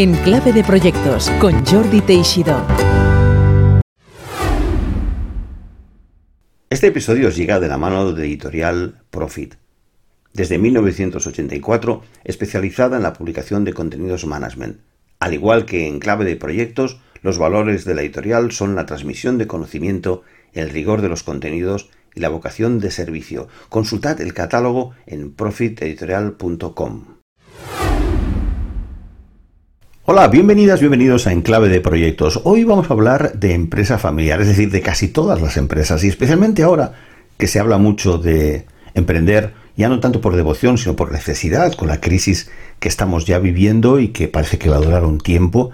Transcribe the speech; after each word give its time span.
En 0.00 0.14
Clave 0.14 0.54
de 0.54 0.64
Proyectos 0.64 1.28
con 1.42 1.62
Jordi 1.66 2.00
Teixidó. 2.00 2.66
Este 6.70 6.86
episodio 6.86 7.28
os 7.28 7.36
llega 7.36 7.60
de 7.60 7.68
la 7.68 7.76
mano 7.76 8.10
de 8.14 8.24
editorial 8.24 9.02
Profit. 9.10 9.56
Desde 10.32 10.56
1984, 10.56 12.00
especializada 12.24 12.96
en 12.96 13.02
la 13.02 13.12
publicación 13.12 13.64
de 13.64 13.74
contenidos 13.74 14.24
management. 14.24 14.80
Al 15.18 15.34
igual 15.34 15.66
que 15.66 15.86
en 15.86 15.98
clave 15.98 16.24
de 16.24 16.36
proyectos, 16.36 16.98
los 17.20 17.36
valores 17.36 17.84
de 17.84 17.94
la 17.94 18.00
editorial 18.00 18.52
son 18.52 18.74
la 18.76 18.86
transmisión 18.86 19.36
de 19.36 19.48
conocimiento, 19.48 20.22
el 20.54 20.70
rigor 20.70 21.02
de 21.02 21.10
los 21.10 21.24
contenidos 21.24 21.90
y 22.14 22.20
la 22.20 22.30
vocación 22.30 22.80
de 22.80 22.90
servicio. 22.90 23.48
Consultad 23.68 24.18
el 24.22 24.32
catálogo 24.32 24.94
en 25.04 25.34
profiteditorial.com. 25.34 27.19
Hola, 30.12 30.26
bienvenidas, 30.26 30.80
bienvenidos 30.80 31.28
a 31.28 31.32
Enclave 31.32 31.68
de 31.68 31.80
Proyectos. 31.80 32.40
Hoy 32.42 32.64
vamos 32.64 32.90
a 32.90 32.94
hablar 32.94 33.34
de 33.34 33.54
empresa 33.54 33.96
familiar, 33.96 34.40
es 34.40 34.48
decir, 34.48 34.68
de 34.72 34.82
casi 34.82 35.06
todas 35.06 35.40
las 35.40 35.56
empresas 35.56 36.02
y 36.02 36.08
especialmente 36.08 36.64
ahora 36.64 36.94
que 37.38 37.46
se 37.46 37.60
habla 37.60 37.78
mucho 37.78 38.18
de 38.18 38.66
emprender, 38.94 39.54
ya 39.76 39.88
no 39.88 40.00
tanto 40.00 40.20
por 40.20 40.34
devoción, 40.34 40.78
sino 40.78 40.96
por 40.96 41.12
necesidad, 41.12 41.74
con 41.74 41.86
la 41.86 42.00
crisis 42.00 42.50
que 42.80 42.88
estamos 42.88 43.24
ya 43.24 43.38
viviendo 43.38 44.00
y 44.00 44.08
que 44.08 44.26
parece 44.26 44.58
que 44.58 44.68
va 44.68 44.78
a 44.78 44.80
durar 44.80 45.04
un 45.04 45.18
tiempo. 45.18 45.70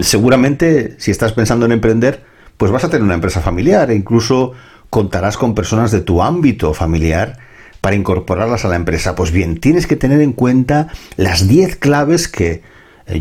Seguramente, 0.00 0.96
si 0.98 1.12
estás 1.12 1.32
pensando 1.32 1.64
en 1.64 1.70
emprender, 1.70 2.24
pues 2.56 2.72
vas 2.72 2.82
a 2.82 2.90
tener 2.90 3.04
una 3.04 3.14
empresa 3.14 3.40
familiar 3.40 3.92
e 3.92 3.94
incluso 3.94 4.54
contarás 4.90 5.36
con 5.36 5.54
personas 5.54 5.92
de 5.92 6.00
tu 6.00 6.24
ámbito 6.24 6.74
familiar 6.74 7.38
para 7.82 7.94
incorporarlas 7.94 8.64
a 8.64 8.68
la 8.68 8.74
empresa. 8.74 9.14
Pues 9.14 9.30
bien, 9.30 9.60
tienes 9.60 9.86
que 9.86 9.94
tener 9.94 10.22
en 10.22 10.32
cuenta 10.32 10.88
las 11.16 11.46
10 11.46 11.76
claves 11.76 12.26
que 12.26 12.62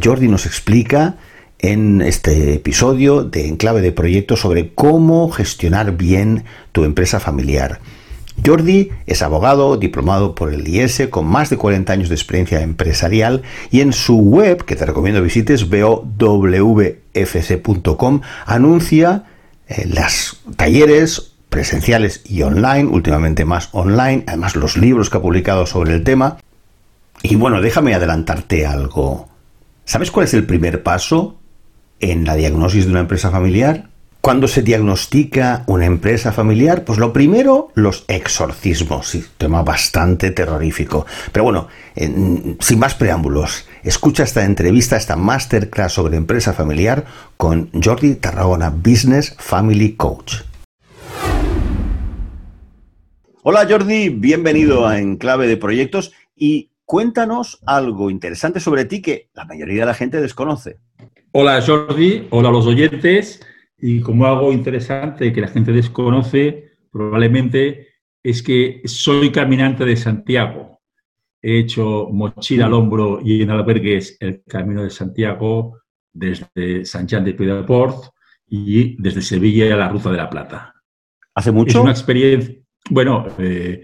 Jordi 0.01 0.27
nos 0.27 0.45
explica 0.45 1.17
en 1.59 2.01
este 2.01 2.53
episodio 2.53 3.23
de 3.23 3.47
Enclave 3.47 3.81
de 3.81 3.91
Proyectos 3.91 4.41
sobre 4.41 4.73
cómo 4.73 5.29
gestionar 5.29 5.97
bien 5.97 6.43
tu 6.71 6.83
empresa 6.83 7.19
familiar. 7.19 7.79
Jordi 8.45 8.91
es 9.07 9.23
abogado, 9.23 9.77
diplomado 9.77 10.35
por 10.35 10.53
el 10.53 10.67
IES, 10.67 11.07
con 11.09 11.25
más 11.25 11.49
de 11.49 11.57
40 11.57 11.91
años 11.91 12.09
de 12.09 12.15
experiencia 12.15 12.61
empresarial 12.61 13.41
y 13.71 13.81
en 13.81 13.93
su 13.93 14.17
web, 14.17 14.63
que 14.63 14.75
te 14.75 14.85
recomiendo 14.85 15.23
visites, 15.23 15.67
www.fc.com, 15.69 16.21
anuncia 18.45 19.23
eh, 19.67 19.87
las 19.87 20.37
talleres 20.55 21.33
presenciales 21.49 22.21
y 22.25 22.43
online, 22.43 22.85
últimamente 22.85 23.43
más 23.45 23.69
online, 23.71 24.23
además 24.27 24.55
los 24.55 24.77
libros 24.77 25.09
que 25.09 25.17
ha 25.17 25.21
publicado 25.21 25.65
sobre 25.65 25.95
el 25.95 26.03
tema. 26.03 26.37
Y 27.23 27.35
bueno, 27.35 27.61
déjame 27.61 27.95
adelantarte 27.95 28.67
algo. 28.67 29.27
¿Sabes 29.87 30.11
cuál 30.11 30.25
es 30.25 30.33
el 30.33 30.45
primer 30.45 30.83
paso 30.83 31.39
en 32.01 32.25
la 32.25 32.35
diagnosis 32.35 32.83
de 32.83 32.91
una 32.91 32.99
empresa 32.99 33.31
familiar? 33.31 33.87
Cuando 34.19 34.49
se 34.49 34.61
diagnostica 34.61 35.63
una 35.65 35.85
empresa 35.85 36.33
familiar, 36.33 36.83
pues 36.83 36.99
lo 36.99 37.13
primero, 37.13 37.69
los 37.73 38.03
exorcismos, 38.09 39.17
tema 39.37 39.63
bastante 39.63 40.31
terrorífico. 40.31 41.05
Pero 41.31 41.45
bueno, 41.45 41.69
sin 41.95 42.79
más 42.79 42.95
preámbulos, 42.95 43.65
escucha 43.81 44.23
esta 44.23 44.43
entrevista, 44.43 44.97
esta 44.97 45.15
masterclass 45.15 45.93
sobre 45.93 46.17
empresa 46.17 46.51
familiar 46.51 47.05
con 47.37 47.69
Jordi 47.81 48.15
Tarragona, 48.15 48.69
Business 48.69 49.37
Family 49.39 49.93
Coach. 49.93 50.41
Hola 53.41 53.65
Jordi, 53.69 54.09
bienvenido 54.09 54.85
a 54.85 54.99
Enclave 54.99 55.47
de 55.47 55.55
Proyectos 55.55 56.11
y 56.35 56.71
Cuéntanos 56.87 57.61
algo 57.65 58.09
interesante 58.09 58.61
sobre 58.61 58.85
ti 58.85 59.01
que 59.01 59.29
la 59.33 59.43
mayoría 59.43 59.81
de 59.81 59.87
la 59.87 59.93
gente 59.93 60.21
desconoce. 60.21 60.77
Hola 61.33 61.61
Jordi, 61.61 62.29
hola 62.29 62.47
a 62.47 62.51
los 62.53 62.65
oyentes. 62.65 63.45
Y 63.77 63.99
como 63.99 64.25
algo 64.25 64.53
interesante 64.53 65.33
que 65.33 65.41
la 65.41 65.49
gente 65.49 65.73
desconoce, 65.73 66.77
probablemente 66.89 67.89
es 68.23 68.41
que 68.41 68.83
soy 68.85 69.33
caminante 69.33 69.83
de 69.83 69.97
Santiago. 69.97 70.79
He 71.41 71.59
hecho 71.59 72.07
mochila 72.09 72.67
al 72.67 72.73
hombro 72.73 73.19
y 73.21 73.41
en 73.41 73.49
albergues 73.49 74.15
el 74.21 74.43
Camino 74.47 74.83
de 74.83 74.89
Santiago 74.89 75.81
desde 76.13 76.85
San 76.85 77.05
Jean 77.05 77.25
de 77.25 77.33
Piedaport 77.33 78.13
y 78.47 78.95
desde 79.01 79.21
Sevilla 79.21 79.73
a 79.73 79.77
la 79.77 79.89
Ruta 79.89 80.09
de 80.09 80.17
la 80.17 80.29
Plata. 80.29 80.73
¿Hace 81.35 81.51
mucho? 81.51 81.79
Es 81.79 81.83
una 81.83 81.91
experiencia. 81.91 82.55
Bueno, 82.89 83.25
eh, 83.39 83.81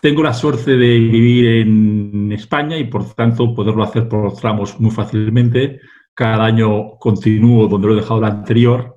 tengo 0.00 0.22
la 0.22 0.34
suerte 0.34 0.72
de 0.76 0.98
vivir 0.98 1.46
en 1.46 2.32
España 2.32 2.76
y 2.76 2.84
por 2.84 3.14
tanto 3.14 3.54
poderlo 3.54 3.82
hacer 3.82 4.08
por 4.08 4.34
tramos 4.34 4.78
muy 4.78 4.90
fácilmente. 4.90 5.80
Cada 6.14 6.44
año 6.44 6.96
continúo 6.98 7.68
donde 7.68 7.88
lo 7.88 7.94
he 7.94 8.00
dejado 8.00 8.18
el 8.20 8.26
anterior. 8.26 8.96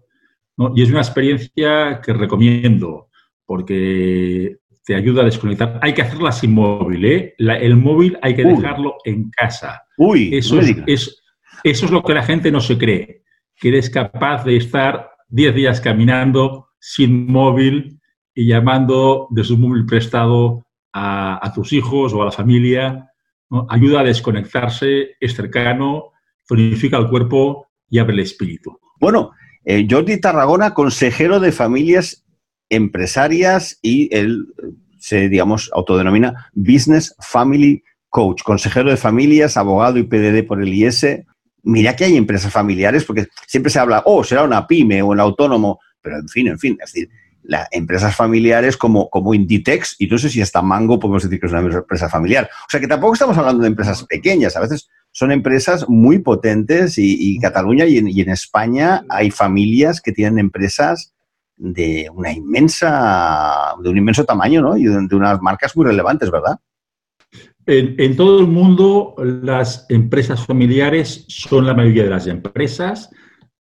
Y 0.75 0.83
es 0.83 0.89
una 0.89 0.99
experiencia 0.99 2.01
que 2.03 2.13
recomiendo 2.13 3.09
porque 3.45 4.57
te 4.83 4.95
ayuda 4.95 5.21
a 5.21 5.25
desconectar. 5.25 5.79
Hay 5.81 5.93
que 5.93 6.01
hacerla 6.01 6.31
sin 6.31 6.53
móvil. 6.53 7.05
¿eh? 7.05 7.35
el 7.37 7.77
móvil 7.77 8.17
hay 8.21 8.35
que 8.35 8.43
dejarlo 8.43 8.95
en 9.05 9.29
casa. 9.31 9.83
Uy, 9.97 10.35
eso 10.35 10.59
es, 10.59 11.23
eso 11.63 11.85
es 11.85 11.91
lo 11.91 12.03
que 12.03 12.13
la 12.13 12.23
gente 12.23 12.51
no 12.51 12.59
se 12.59 12.77
cree, 12.77 13.23
que 13.55 13.69
eres 13.69 13.89
capaz 13.89 14.43
de 14.43 14.57
estar 14.57 15.11
10 15.29 15.55
días 15.55 15.79
caminando 15.79 16.67
sin 16.79 17.31
móvil 17.31 17.99
y 18.33 18.47
llamando 18.47 19.27
de 19.29 19.43
su 19.43 19.57
móvil 19.57 19.85
prestado 19.85 20.65
a, 20.93 21.51
tus 21.53 21.73
hijos 21.73 22.13
o 22.13 22.21
a 22.21 22.25
la 22.25 22.31
familia, 22.31 23.11
ayuda 23.69 24.01
a 24.01 24.03
desconectarse, 24.03 25.15
es 25.19 25.35
cercano, 25.35 26.11
tonifica 26.47 26.97
el 26.97 27.09
cuerpo 27.09 27.67
y 27.89 27.99
abre 27.99 28.13
el 28.13 28.19
espíritu. 28.19 28.79
Bueno, 28.99 29.31
eh, 29.65 29.87
Jordi 29.89 30.19
Tarragona, 30.19 30.73
consejero 30.73 31.39
de 31.39 31.51
familias 31.51 32.25
empresarias 32.69 33.77
y 33.81 34.13
él 34.15 34.47
se, 34.97 35.29
digamos, 35.29 35.69
autodenomina 35.73 36.49
Business 36.53 37.15
Family 37.19 37.83
Coach, 38.09 38.43
consejero 38.43 38.89
de 38.89 38.97
familias, 38.97 39.57
abogado 39.57 39.97
y 39.97 40.03
PDD 40.03 40.45
por 40.45 40.61
el 40.61 40.73
IS. 40.73 41.05
Mira 41.63 41.95
que 41.95 42.05
hay 42.05 42.17
empresas 42.17 42.51
familiares, 42.51 43.05
porque 43.05 43.27
siempre 43.47 43.71
se 43.71 43.79
habla, 43.79 44.03
oh, 44.05 44.23
será 44.23 44.43
una 44.43 44.67
pyme 44.67 45.01
o 45.01 45.07
un 45.07 45.19
autónomo, 45.19 45.79
pero 46.01 46.17
en 46.17 46.27
fin, 46.27 46.47
en 46.47 46.59
fin, 46.59 46.77
es 46.83 46.93
decir, 46.93 47.09
las 47.51 47.67
empresas 47.71 48.15
familiares 48.15 48.77
como, 48.77 49.09
como 49.09 49.33
Inditex, 49.33 49.97
y 49.99 50.07
no 50.07 50.17
sé 50.17 50.29
si 50.29 50.41
hasta 50.41 50.61
Mango 50.61 50.97
podemos 50.99 51.23
decir 51.23 51.37
que 51.37 51.47
es 51.47 51.51
una 51.51 51.61
empresa 51.61 52.07
familiar. 52.07 52.49
O 52.65 52.69
sea 52.69 52.79
que 52.79 52.87
tampoco 52.87 53.13
estamos 53.13 53.37
hablando 53.37 53.63
de 53.63 53.67
empresas 53.67 54.05
pequeñas, 54.05 54.55
a 54.55 54.61
veces 54.61 54.89
son 55.11 55.33
empresas 55.33 55.89
muy 55.89 56.19
potentes 56.19 56.97
y, 56.97 57.37
Cataluña 57.39 57.85
y 57.85 57.97
en, 57.97 58.29
España 58.29 59.03
hay 59.09 59.31
familias 59.31 59.99
que 59.99 60.13
tienen 60.13 60.39
empresas 60.39 61.13
de 61.57 62.09
una 62.13 62.31
inmensa, 62.31 63.73
de 63.83 63.89
un 63.89 63.97
inmenso 63.97 64.23
tamaño, 64.23 64.61
¿no? 64.61 64.77
Y 64.77 64.85
de, 64.85 65.15
unas 65.15 65.41
marcas 65.41 65.75
muy 65.75 65.85
relevantes, 65.85 66.31
¿verdad? 66.31 66.57
En, 67.65 67.95
en, 67.99 68.15
todo 68.15 68.39
el 68.39 68.47
mundo, 68.47 69.13
las 69.17 69.87
empresas 69.89 70.45
familiares 70.45 71.25
son 71.27 71.67
la 71.67 71.73
mayoría 71.73 72.05
de 72.05 72.11
las 72.11 72.27
empresas 72.27 73.09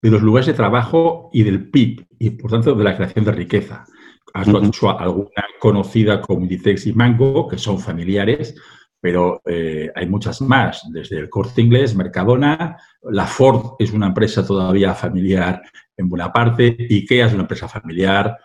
de 0.02 0.10
los 0.10 0.22
lugares 0.22 0.46
de 0.46 0.54
trabajo 0.54 1.30
y 1.32 1.42
del 1.42 1.70
PIB, 1.70 2.06
y 2.18 2.30
por 2.30 2.50
tanto 2.50 2.74
de 2.74 2.84
la 2.84 2.96
creación 2.96 3.24
de 3.24 3.32
riqueza. 3.32 3.84
Has 4.32 4.48
uh 4.48 4.88
alguna 4.98 5.44
conocida 5.58 6.20
como 6.20 6.42
Inditex 6.42 6.86
y 6.86 6.92
Mango, 6.92 7.48
que 7.48 7.58
son 7.58 7.78
familiares, 7.78 8.54
pero 9.00 9.40
eh, 9.46 9.90
hay 9.94 10.06
muchas 10.06 10.40
más, 10.42 10.82
desde 10.92 11.18
el 11.18 11.30
Corte 11.30 11.62
Inglés, 11.62 11.96
Mercadona, 11.96 12.76
la 13.02 13.26
Ford 13.26 13.76
es 13.78 13.92
una 13.92 14.06
empresa 14.06 14.46
todavía 14.46 14.94
familiar 14.94 15.62
en 15.96 16.08
buena 16.08 16.32
parte, 16.32 16.76
IKEA 16.78 17.26
es 17.26 17.32
una 17.32 17.42
empresa 17.42 17.66
familiar, 17.66 18.38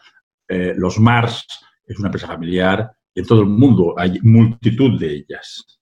eh, 0.48 0.74
los 0.76 1.00
Mars 1.00 1.46
es 1.86 2.00
una 2.00 2.08
empresa 2.08 2.28
familiar, 2.28 2.92
en 3.14 3.26
todo 3.26 3.42
el 3.42 3.48
mundo 3.48 3.96
hay 3.98 4.20
multitud 4.22 5.00
de 5.00 5.14
ellas. 5.14 5.80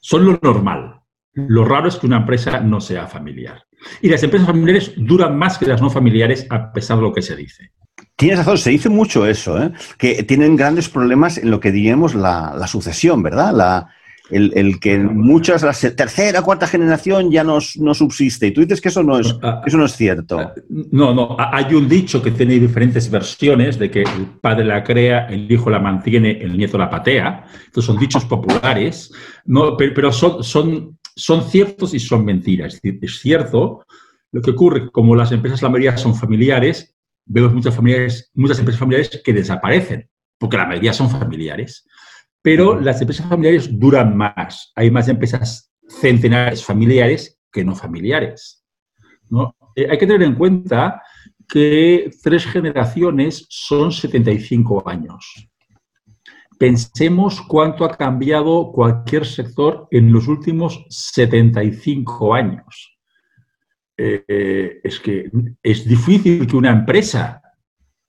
Son 0.00 0.24
lo 0.24 0.38
normal. 0.42 1.00
Lo 1.32 1.64
raro 1.64 1.88
es 1.88 1.96
que 1.96 2.06
una 2.06 2.18
empresa 2.18 2.60
no 2.60 2.80
sea 2.80 3.06
familiar. 3.06 3.65
Y 4.00 4.08
las 4.08 4.22
empresas 4.22 4.46
familiares 4.46 4.92
duran 4.96 5.36
más 5.36 5.58
que 5.58 5.66
las 5.66 5.80
no 5.80 5.90
familiares 5.90 6.46
a 6.50 6.72
pesar 6.72 6.96
de 6.96 7.02
lo 7.02 7.12
que 7.12 7.22
se 7.22 7.36
dice. 7.36 7.70
Tienes 8.16 8.38
razón, 8.38 8.58
se 8.58 8.70
dice 8.70 8.88
mucho 8.88 9.26
eso, 9.26 9.62
¿eh? 9.62 9.72
que 9.98 10.22
tienen 10.22 10.56
grandes 10.56 10.88
problemas 10.88 11.36
en 11.36 11.50
lo 11.50 11.60
que 11.60 11.70
diríamos 11.70 12.14
la, 12.14 12.66
sucesión, 12.66 13.22
¿verdad? 13.22 13.52
La, 13.54 13.88
el, 14.30 14.80
que 14.80 14.98
muchas, 14.98 15.62
la 15.62 15.72
tercera, 15.92 16.42
cuarta 16.42 16.66
generación 16.66 17.30
ya 17.30 17.44
no, 17.44 17.58
no, 17.76 17.94
subsiste. 17.94 18.46
Y 18.46 18.50
tú 18.52 18.62
dices 18.62 18.80
que 18.80 18.88
eso 18.88 19.02
no, 19.02 19.18
es, 19.18 19.36
ah, 19.42 19.60
eso 19.66 19.76
no 19.76 19.84
es 19.84 19.92
cierto. 19.96 20.38
Ah, 20.38 20.54
no, 20.90 21.14
no, 21.14 21.36
hay 21.38 21.74
un 21.74 21.88
dicho 21.88 22.22
que 22.22 22.30
tiene 22.30 22.58
diferentes 22.58 23.10
versiones 23.10 23.78
de 23.78 23.90
que 23.90 24.02
el 24.02 24.26
padre 24.40 24.64
la 24.64 24.82
crea, 24.82 25.26
el 25.26 25.50
hijo 25.50 25.70
la 25.70 25.78
mantiene, 25.78 26.38
el 26.40 26.56
nieto 26.56 26.78
la 26.78 26.90
patea. 26.90 27.44
Estos 27.66 27.84
son 27.84 27.98
dichos 27.98 28.24
populares, 28.24 29.12
no, 29.44 29.76
pero, 29.76 30.10
son, 30.10 30.42
son 30.42 30.98
son 31.16 31.48
ciertos 31.48 31.94
y 31.94 31.98
son 31.98 32.24
mentiras. 32.24 32.78
Es, 32.82 33.18
cierto 33.20 33.84
lo 34.32 34.42
que 34.42 34.50
ocurre, 34.50 34.90
como 34.90 35.16
las 35.16 35.32
empresas, 35.32 35.62
la 35.62 35.70
mayoría 35.70 35.96
son 35.96 36.14
familiares, 36.14 36.94
vemos 37.24 37.54
muchas, 37.54 37.74
familiares, 37.74 38.30
muchas 38.34 38.58
empresas 38.58 38.80
familiares 38.80 39.22
que 39.24 39.32
desaparecen, 39.32 40.10
porque 40.38 40.58
la 40.58 40.66
mayoría 40.66 40.92
son 40.92 41.08
familiares. 41.08 41.86
Pero 42.42 42.78
las 42.78 43.00
empresas 43.00 43.26
familiares 43.26 43.68
duran 43.72 44.16
más. 44.16 44.72
Hay 44.76 44.90
más 44.90 45.08
empresas 45.08 45.72
centenares 45.88 46.62
familiares 46.62 47.40
que 47.50 47.64
no 47.64 47.74
familiares. 47.74 48.62
Eh, 49.74 49.86
hay 49.90 49.98
que 49.98 50.06
tener 50.06 50.22
en 50.22 50.34
cuenta 50.34 51.02
que 51.48 52.10
tres 52.22 52.44
generaciones 52.44 53.46
son 53.48 53.90
75 53.90 54.86
años. 54.88 55.48
Pensemos 56.58 57.42
cuánto 57.42 57.84
ha 57.84 57.96
cambiado 57.96 58.72
cualquier 58.72 59.26
sector 59.26 59.88
en 59.90 60.12
los 60.12 60.26
últimos 60.28 60.86
75 60.88 62.34
años. 62.34 62.98
Eh, 63.96 64.80
es 64.82 65.00
que 65.00 65.30
es 65.62 65.86
difícil 65.86 66.46
que 66.46 66.56
una 66.56 66.70
empresa 66.70 67.42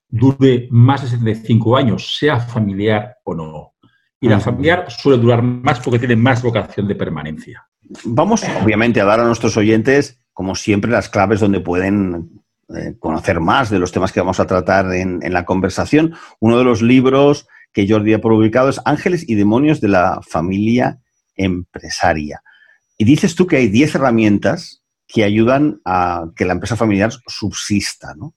dure 0.09 0.67
más 0.71 1.01
de 1.01 1.09
75 1.09 1.77
años, 1.77 2.17
sea 2.17 2.39
familiar 2.39 3.17
o 3.23 3.33
no. 3.33 3.73
Y 4.19 4.27
la 4.27 4.39
familiar 4.39 4.85
suele 4.89 5.21
durar 5.21 5.43
más 5.43 5.79
porque 5.79 5.99
tiene 5.99 6.15
más 6.15 6.41
vocación 6.41 6.87
de 6.87 6.95
permanencia. 6.95 7.67
Vamos, 8.03 8.43
obviamente, 8.63 8.99
a 8.99 9.05
dar 9.05 9.19
a 9.19 9.25
nuestros 9.25 9.55
oyentes, 9.57 10.19
como 10.33 10.55
siempre, 10.55 10.89
las 10.89 11.09
claves 11.09 11.39
donde 11.39 11.59
pueden 11.59 12.41
eh, 12.75 12.95
conocer 12.99 13.39
más 13.39 13.69
de 13.69 13.79
los 13.79 13.91
temas 13.91 14.11
que 14.11 14.19
vamos 14.19 14.39
a 14.39 14.47
tratar 14.47 14.91
en, 14.93 15.21
la 15.31 15.45
conversación. 15.45 16.15
Uno 16.39 16.57
de 16.57 16.63
los 16.63 16.81
libros 16.81 17.47
que 17.77 17.87
Jordi 17.87 18.11
ha 18.11 18.19
publicado 18.19 18.69
es 18.69 18.81
Ángeles 18.85 19.23
y 19.29 19.35
Demonios 19.35 19.79
de 19.81 19.87
la 19.89 20.19
Familia 20.27 20.97
Empresaria. 21.35 22.41
Y 22.97 23.05
dices 23.05 23.35
tú 23.35 23.45
que 23.45 23.57
hay 23.57 23.67
10 23.67 23.93
herramientas 23.93 24.81
que 25.07 25.23
ayudan 25.23 25.79
a 25.85 26.25
que 26.35 26.45
la 26.45 26.53
empresa 26.53 26.75
familiar 26.75 27.11
subsista, 27.27 28.15
¿no? 28.15 28.33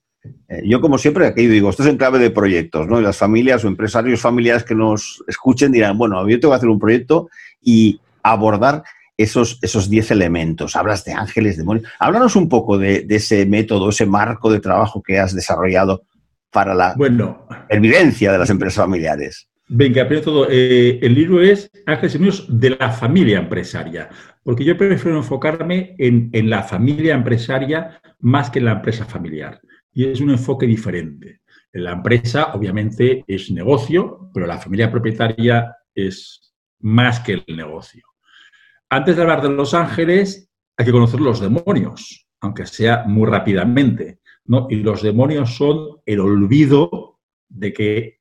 Eh, 0.47 0.61
yo, 0.65 0.79
como 0.79 0.99
siempre, 0.99 1.25
aquí 1.25 1.47
digo, 1.47 1.71
esto 1.71 1.81
es 1.81 1.89
en 1.89 1.97
clave 1.97 2.19
de 2.19 2.29
proyectos, 2.29 2.87
¿no? 2.87 2.99
Y 2.99 3.03
las 3.03 3.17
familias 3.17 3.65
o 3.65 3.67
empresarios 3.67 4.21
familiares 4.21 4.63
que 4.63 4.75
nos 4.75 5.23
escuchen 5.27 5.71
dirán, 5.71 5.97
bueno, 5.97 6.29
yo 6.29 6.39
tengo 6.39 6.53
que 6.53 6.57
hacer 6.57 6.69
un 6.69 6.77
proyecto 6.77 7.27
y 7.63 7.99
abordar 8.21 8.83
esos, 9.17 9.57
esos 9.63 9.89
diez 9.89 10.11
elementos. 10.11 10.75
Hablas 10.75 11.03
de 11.03 11.13
ángeles, 11.13 11.57
demonios. 11.57 11.87
Háblanos 11.97 12.35
un 12.35 12.47
poco 12.47 12.77
de, 12.77 13.07
ese 13.09 13.47
método, 13.47 13.89
ese 13.89 14.05
marco 14.05 14.51
de 14.51 14.59
trabajo 14.59 15.01
que 15.01 15.17
has 15.17 15.33
desarrollado 15.33 16.03
para 16.51 16.73
la 16.73 16.93
bueno, 16.95 17.47
evidencia 17.69 18.31
de 18.31 18.37
las 18.37 18.49
empresas 18.49 18.83
familiares. 18.83 19.47
Venga, 19.67 20.05
primero 20.05 20.25
todo, 20.25 20.47
eh, 20.49 20.99
el 21.01 21.15
libro 21.15 21.41
es 21.41 21.71
Ángeles 21.85 22.15
y 22.15 22.17
Demonios 22.17 22.59
de 22.59 22.69
la 22.71 22.91
familia 22.91 23.39
empresaria, 23.39 24.09
porque 24.43 24.65
yo 24.65 24.77
prefiero 24.77 25.17
enfocarme 25.17 25.95
en, 25.97 26.29
en 26.33 26.49
la 26.49 26.63
familia 26.63 27.15
empresaria 27.15 28.01
más 28.19 28.49
que 28.49 28.59
en 28.59 28.65
la 28.65 28.73
empresa 28.73 29.05
familiar 29.05 29.61
y 29.93 30.05
es 30.05 30.21
un 30.21 30.31
enfoque 30.31 30.65
diferente. 30.65 31.41
La 31.73 31.93
empresa, 31.93 32.53
obviamente, 32.53 33.23
es 33.27 33.51
negocio, 33.51 34.29
pero 34.33 34.45
la 34.45 34.57
familia 34.57 34.91
propietaria 34.91 35.75
es 35.93 36.53
más 36.79 37.19
que 37.21 37.33
el 37.33 37.55
negocio. 37.55 38.03
Antes 38.89 39.15
de 39.15 39.21
hablar 39.21 39.41
de 39.41 39.49
los 39.49 39.73
ángeles, 39.73 40.49
hay 40.77 40.85
que 40.85 40.91
conocer 40.91 41.21
los 41.21 41.39
demonios, 41.39 42.27
aunque 42.41 42.65
sea 42.65 43.03
muy 43.05 43.29
rápidamente. 43.29 44.19
¿No? 44.51 44.67
Y 44.69 44.75
los 44.75 45.01
demonios 45.01 45.55
son 45.55 46.01
el 46.05 46.19
olvido 46.19 47.21
de 47.47 47.71
que 47.71 48.19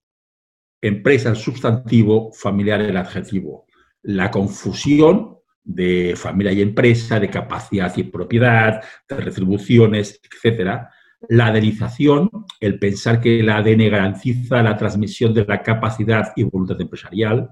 empresa 0.80 1.30
el 1.30 1.36
sustantivo, 1.36 2.32
familiar 2.32 2.80
el 2.80 2.96
adjetivo. 2.96 3.66
La 4.02 4.30
confusión 4.30 5.38
de 5.64 6.14
familia 6.16 6.52
y 6.52 6.62
empresa, 6.62 7.18
de 7.18 7.28
capacidad 7.28 7.92
y 7.96 8.04
propiedad, 8.04 8.80
de 9.08 9.16
retribuciones, 9.16 10.20
etcétera, 10.22 10.92
la 11.28 11.46
adenización, 11.48 12.30
el 12.60 12.78
pensar 12.78 13.20
que 13.20 13.40
el 13.40 13.50
ADN 13.50 13.90
garantiza 13.90 14.62
la 14.62 14.76
transmisión 14.76 15.34
de 15.34 15.44
la 15.44 15.64
capacidad 15.64 16.32
y 16.36 16.44
voluntad 16.44 16.80
empresarial, 16.80 17.50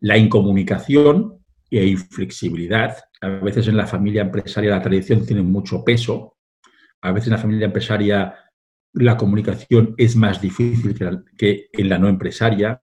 la 0.00 0.16
incomunicación 0.16 1.44
e 1.70 1.86
inflexibilidad. 1.86 2.96
A 3.20 3.28
veces 3.28 3.68
en 3.68 3.76
la 3.76 3.86
familia 3.86 4.22
empresaria 4.22 4.70
la 4.70 4.82
tradición 4.82 5.26
tiene 5.26 5.42
mucho 5.42 5.84
peso, 5.84 6.37
a 7.02 7.12
veces 7.12 7.28
en 7.28 7.32
la 7.34 7.38
familia 7.38 7.66
empresaria 7.66 8.34
la 8.94 9.16
comunicación 9.16 9.94
es 9.96 10.16
más 10.16 10.40
difícil 10.40 10.96
que 11.36 11.68
en 11.72 11.88
la 11.88 11.98
no 11.98 12.08
empresaria. 12.08 12.80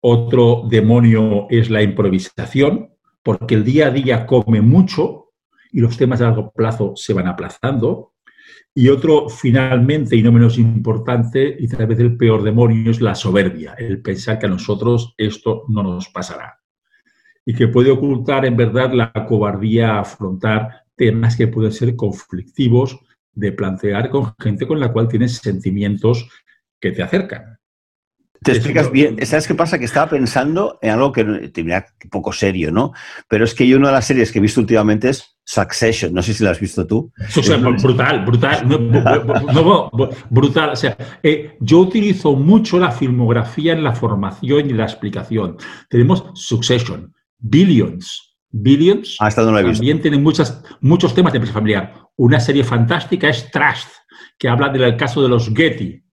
Otro 0.00 0.66
demonio 0.68 1.46
es 1.50 1.68
la 1.68 1.82
improvisación, 1.82 2.90
porque 3.22 3.56
el 3.56 3.64
día 3.64 3.88
a 3.88 3.90
día 3.90 4.26
come 4.26 4.60
mucho 4.60 5.32
y 5.72 5.80
los 5.80 5.96
temas 5.96 6.20
de 6.20 6.26
largo 6.26 6.52
plazo 6.52 6.92
se 6.94 7.12
van 7.12 7.26
aplazando. 7.26 8.12
Y 8.72 8.88
otro, 8.88 9.28
finalmente, 9.28 10.16
y 10.16 10.22
no 10.22 10.32
menos 10.32 10.58
importante, 10.58 11.56
y 11.58 11.66
tal 11.66 11.86
vez 11.86 11.98
el 11.98 12.16
peor 12.16 12.42
demonio, 12.42 12.90
es 12.90 13.00
la 13.00 13.14
soberbia, 13.14 13.74
el 13.78 14.00
pensar 14.00 14.38
que 14.38 14.46
a 14.46 14.50
nosotros 14.50 15.14
esto 15.16 15.64
no 15.68 15.82
nos 15.82 16.08
pasará. 16.08 16.60
Y 17.44 17.54
que 17.54 17.68
puede 17.68 17.90
ocultar, 17.90 18.44
en 18.44 18.56
verdad, 18.56 18.92
la 18.92 19.12
cobardía 19.26 19.94
a 19.94 20.00
afrontar 20.00 20.84
temas 20.94 21.36
que 21.36 21.48
pueden 21.48 21.72
ser 21.72 21.96
conflictivos 21.96 23.00
de 23.36 23.52
plantear 23.52 24.10
con 24.10 24.34
gente 24.40 24.66
con 24.66 24.80
la 24.80 24.92
cual 24.92 25.06
tienes 25.06 25.36
sentimientos 25.36 26.28
que 26.80 26.90
te 26.90 27.02
acercan. 27.02 27.58
Te 28.42 28.52
explicas 28.52 28.90
bien. 28.90 29.24
¿Sabes 29.24 29.46
qué 29.46 29.54
pasa? 29.54 29.78
Que 29.78 29.86
estaba 29.86 30.10
pensando 30.10 30.78
en 30.82 30.90
algo 30.90 31.12
que 31.12 31.24
te 31.48 31.64
mira 31.64 31.86
poco 32.10 32.32
serio, 32.32 32.70
¿no? 32.70 32.92
Pero 33.28 33.44
es 33.44 33.54
que 33.54 33.66
yo 33.66 33.76
una 33.76 33.88
de 33.88 33.94
las 33.94 34.06
series 34.06 34.30
que 34.30 34.38
he 34.38 34.42
visto 34.42 34.60
últimamente 34.60 35.08
es 35.08 35.36
Succession. 35.44 36.12
No 36.12 36.22
sé 36.22 36.34
si 36.34 36.44
la 36.44 36.50
has 36.50 36.60
visto 36.60 36.86
tú. 36.86 37.12
brutal, 37.82 38.24
brutal. 38.24 38.68
No, 38.68 39.90
brutal. 40.30 40.70
O 40.70 40.76
sea, 40.76 40.96
eh, 41.22 41.56
yo 41.60 41.78
utilizo 41.78 42.34
mucho 42.34 42.78
la 42.78 42.90
filmografía 42.90 43.72
en 43.72 43.84
la 43.84 43.94
formación 43.94 44.68
y 44.68 44.72
la 44.72 44.84
explicación. 44.84 45.56
Tenemos 45.88 46.30
Succession, 46.34 47.12
Billions. 47.38 48.25
Billions 48.50 49.16
ah, 49.20 49.28
no 49.36 49.58
he 49.58 49.62
visto. 49.62 49.78
también 49.78 50.00
tiene 50.00 50.18
muchas, 50.18 50.62
muchos 50.80 51.14
temas 51.14 51.32
de 51.32 51.38
empresa 51.38 51.54
familiar. 51.54 51.94
Una 52.16 52.40
serie 52.40 52.64
fantástica 52.64 53.28
es 53.28 53.50
Trust, 53.50 53.88
que 54.38 54.48
habla 54.48 54.68
del 54.68 54.96
caso 54.96 55.22
de 55.22 55.28
los 55.28 55.52
Getty 55.54 56.06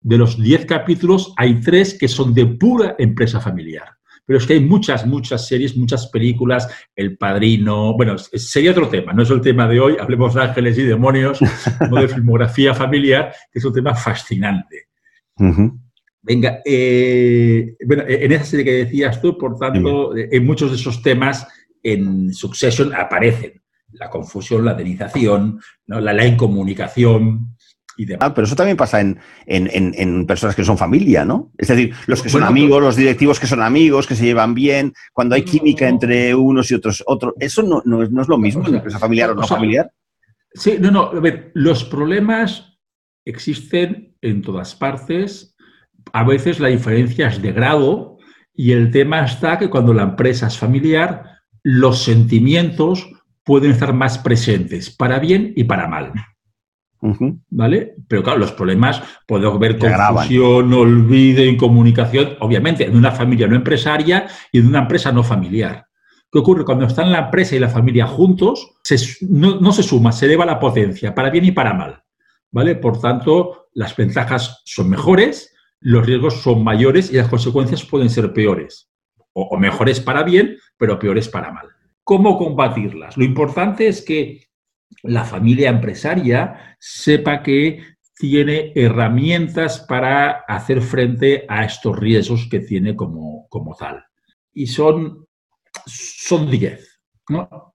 de 0.00 0.16
los 0.16 0.40
10 0.40 0.66
capítulos 0.66 1.32
hay 1.36 1.60
tres 1.60 1.96
que 1.98 2.08
son 2.08 2.32
de 2.32 2.46
pura 2.46 2.96
empresa 2.98 3.40
familiar. 3.40 3.96
Pero 4.24 4.38
es 4.38 4.46
que 4.46 4.54
hay 4.54 4.60
muchas, 4.60 5.06
muchas 5.06 5.46
series, 5.46 5.76
muchas 5.76 6.06
películas, 6.06 6.68
El 6.94 7.16
Padrino, 7.16 7.94
bueno, 7.96 8.16
sería 8.16 8.70
otro 8.70 8.88
tema, 8.88 9.12
no 9.12 9.22
es 9.22 9.30
el 9.30 9.40
tema 9.40 9.66
de 9.66 9.80
hoy, 9.80 9.96
hablemos 9.98 10.34
de 10.34 10.42
ángeles 10.42 10.78
y 10.78 10.84
demonios, 10.84 11.40
no 11.90 12.00
de 12.00 12.08
filmografía 12.08 12.72
familiar, 12.72 13.34
que 13.50 13.58
es 13.58 13.64
un 13.64 13.72
tema 13.72 13.94
fascinante. 13.94 14.86
Venga, 16.22 16.60
eh, 16.64 17.76
bueno, 17.84 18.04
en 18.06 18.32
esa 18.32 18.44
serie 18.44 18.64
que 18.64 18.84
decías 18.84 19.20
tú, 19.20 19.36
por 19.36 19.58
tanto, 19.58 20.12
en 20.14 20.44
muchos 20.44 20.70
de 20.70 20.76
esos 20.76 21.02
temas 21.02 21.46
en 21.82 22.32
Succession 22.32 22.94
aparecen 22.94 23.60
la 23.92 24.08
confusión, 24.08 24.64
la 24.64 24.74
denización, 24.74 25.60
¿no? 25.86 26.00
la, 26.00 26.12
la 26.12 26.26
incomunicación, 26.26 27.56
Ah, 28.20 28.32
pero 28.32 28.46
eso 28.46 28.56
también 28.56 28.76
pasa 28.76 29.00
en, 29.00 30.26
personas 30.26 30.56
que 30.56 30.64
son 30.64 30.78
familia, 30.78 31.24
¿no? 31.24 31.52
Es 31.58 31.68
decir, 31.68 31.94
los 32.06 32.22
que 32.22 32.28
son 32.28 32.42
amigos, 32.42 32.82
los 32.82 32.96
directivos 32.96 33.38
que 33.38 33.46
son 33.46 33.62
amigos, 33.62 34.06
que 34.06 34.14
se 34.14 34.24
llevan 34.24 34.54
bien, 34.54 34.94
cuando 35.12 35.34
hay 35.34 35.42
química 35.42 35.88
entre 35.88 36.34
unos 36.34 36.70
y 36.70 36.74
otros, 36.74 37.02
otros. 37.06 37.34
¿Eso 37.38 37.62
no, 37.62 38.02
es, 38.02 38.10
lo 38.10 38.38
mismo 38.38 38.66
en 38.66 38.76
empresa 38.76 38.98
familiar 38.98 39.30
o 39.30 39.34
no 39.34 39.46
familiar? 39.46 39.90
Sí, 40.54 40.76
no, 40.80 40.90
no. 40.90 41.02
A 41.04 41.20
ver, 41.20 41.50
los 41.54 41.84
problemas 41.84 42.78
existen 43.24 44.16
en 44.22 44.42
todas 44.42 44.74
partes. 44.74 45.54
A 46.12 46.24
veces 46.24 46.58
la 46.58 46.68
diferencia 46.68 47.28
es 47.28 47.42
de 47.42 47.52
grado 47.52 48.18
y 48.54 48.72
el 48.72 48.90
tema 48.90 49.24
está 49.24 49.58
que 49.58 49.68
cuando 49.68 49.92
la 49.92 50.02
empresa 50.02 50.46
es 50.46 50.56
familiar, 50.56 51.39
los 51.62 52.02
sentimientos 52.02 53.10
pueden 53.44 53.72
estar 53.72 53.92
más 53.92 54.18
presentes, 54.18 54.90
para 54.90 55.18
bien 55.18 55.52
y 55.56 55.64
para 55.64 55.88
mal. 55.88 56.12
¿Vale? 57.48 57.94
Pero 58.08 58.22
claro, 58.22 58.38
los 58.38 58.52
problemas 58.52 59.02
puede 59.26 59.46
haber 59.46 59.78
confusión, 59.78 60.72
olvido, 60.72 61.42
incomunicación, 61.42 62.36
obviamente, 62.40 62.84
en 62.84 62.96
una 62.96 63.10
familia 63.10 63.46
no 63.46 63.56
empresaria 63.56 64.26
y 64.52 64.58
en 64.58 64.66
una 64.66 64.80
empresa 64.80 65.10
no 65.10 65.22
familiar. 65.22 65.86
¿Qué 66.30 66.38
ocurre? 66.38 66.64
Cuando 66.64 66.86
están 66.86 67.10
la 67.10 67.24
empresa 67.24 67.56
y 67.56 67.58
la 67.58 67.68
familia 67.68 68.06
juntos, 68.06 68.76
no, 69.22 69.72
se 69.72 69.82
suma, 69.82 70.12
se 70.12 70.26
eleva 70.26 70.44
la 70.44 70.60
potencia, 70.60 71.14
para 71.14 71.30
bien 71.30 71.44
y 71.44 71.52
para 71.52 71.74
mal. 71.74 72.02
¿Vale? 72.52 72.76
Por 72.76 73.00
tanto, 73.00 73.68
las 73.74 73.96
ventajas 73.96 74.62
son 74.64 74.90
mejores, 74.90 75.54
los 75.80 76.04
riesgos 76.04 76.42
son 76.42 76.62
mayores 76.62 77.10
y 77.10 77.16
las 77.16 77.28
consecuencias 77.28 77.84
pueden 77.84 78.10
ser 78.10 78.32
peores. 78.32 78.89
O 79.32 79.56
mejores 79.56 80.00
para 80.00 80.22
bien, 80.22 80.56
pero 80.76 80.98
peores 80.98 81.28
para 81.28 81.52
mal. 81.52 81.68
¿Cómo 82.04 82.38
combatirlas? 82.38 83.16
Lo 83.16 83.24
importante 83.24 83.86
es 83.86 84.02
que 84.02 84.48
la 85.02 85.24
familia 85.24 85.70
empresaria 85.70 86.76
sepa 86.78 87.42
que 87.42 87.82
tiene 88.16 88.72
herramientas 88.74 89.80
para 89.80 90.44
hacer 90.46 90.82
frente 90.82 91.46
a 91.48 91.64
estos 91.64 91.98
riesgos 91.98 92.48
que 92.50 92.60
tiene 92.60 92.94
como, 92.94 93.46
como 93.48 93.74
tal. 93.74 94.04
Y 94.52 94.66
son, 94.66 95.26
son 95.86 96.50
diez. 96.50 97.00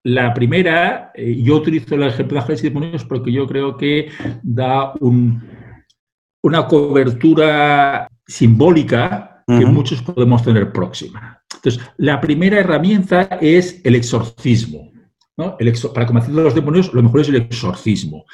La 0.04 0.34
primera, 0.34 1.10
eh, 1.14 1.42
yo 1.42 1.56
utilizo 1.56 1.94
el 1.94 2.04
ejemplo 2.04 2.36
de 2.36 2.40
ángeles 2.40 2.62
y 2.62 2.68
demonios 2.68 3.04
porque 3.04 3.32
yo 3.32 3.46
creo 3.46 3.76
que 3.76 4.10
da 4.42 4.92
una 5.00 6.66
cobertura 6.68 8.06
simbólica 8.26 9.35
que 9.46 9.64
muchos 9.64 10.02
podemos 10.02 10.42
tener 10.42 10.72
próxima. 10.72 11.40
Entonces, 11.54 11.80
la 11.98 12.20
primera 12.20 12.58
herramienta 12.58 13.22
es 13.40 13.80
el 13.84 13.94
exorcismo 13.94 14.90
para 15.36 16.06
combatir 16.06 16.34
los 16.34 16.54
demonios, 16.54 16.92
lo 16.94 17.02
mejor 17.02 17.20
es 17.20 17.28
el 17.28 17.36
exorcismo. 17.36 18.24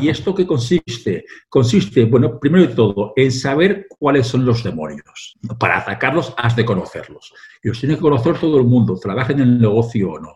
¿Y 0.00 0.08
esto 0.08 0.32
qué 0.32 0.46
consiste? 0.46 1.24
Consiste, 1.48 2.04
bueno, 2.04 2.38
primero 2.38 2.66
de 2.66 2.74
todo, 2.74 3.12
en 3.16 3.32
saber 3.32 3.86
cuáles 3.98 4.28
son 4.28 4.44
los 4.44 4.62
demonios. 4.62 5.36
Para 5.58 5.78
atacarlos 5.78 6.32
has 6.36 6.54
de 6.54 6.64
conocerlos. 6.64 7.34
Y 7.62 7.68
los 7.68 7.80
tiene 7.80 7.96
que 7.96 8.00
conocer 8.00 8.38
todo 8.38 8.58
el 8.58 8.64
mundo, 8.64 8.96
trabajen 8.96 9.40
en 9.40 9.48
el 9.48 9.60
negocio 9.60 10.12
o 10.12 10.20
no. 10.20 10.32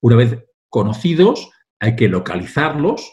Una 0.00 0.16
vez 0.16 0.44
conocidos, 0.68 1.50
hay 1.80 1.96
que 1.96 2.08
localizarlos. 2.08 3.10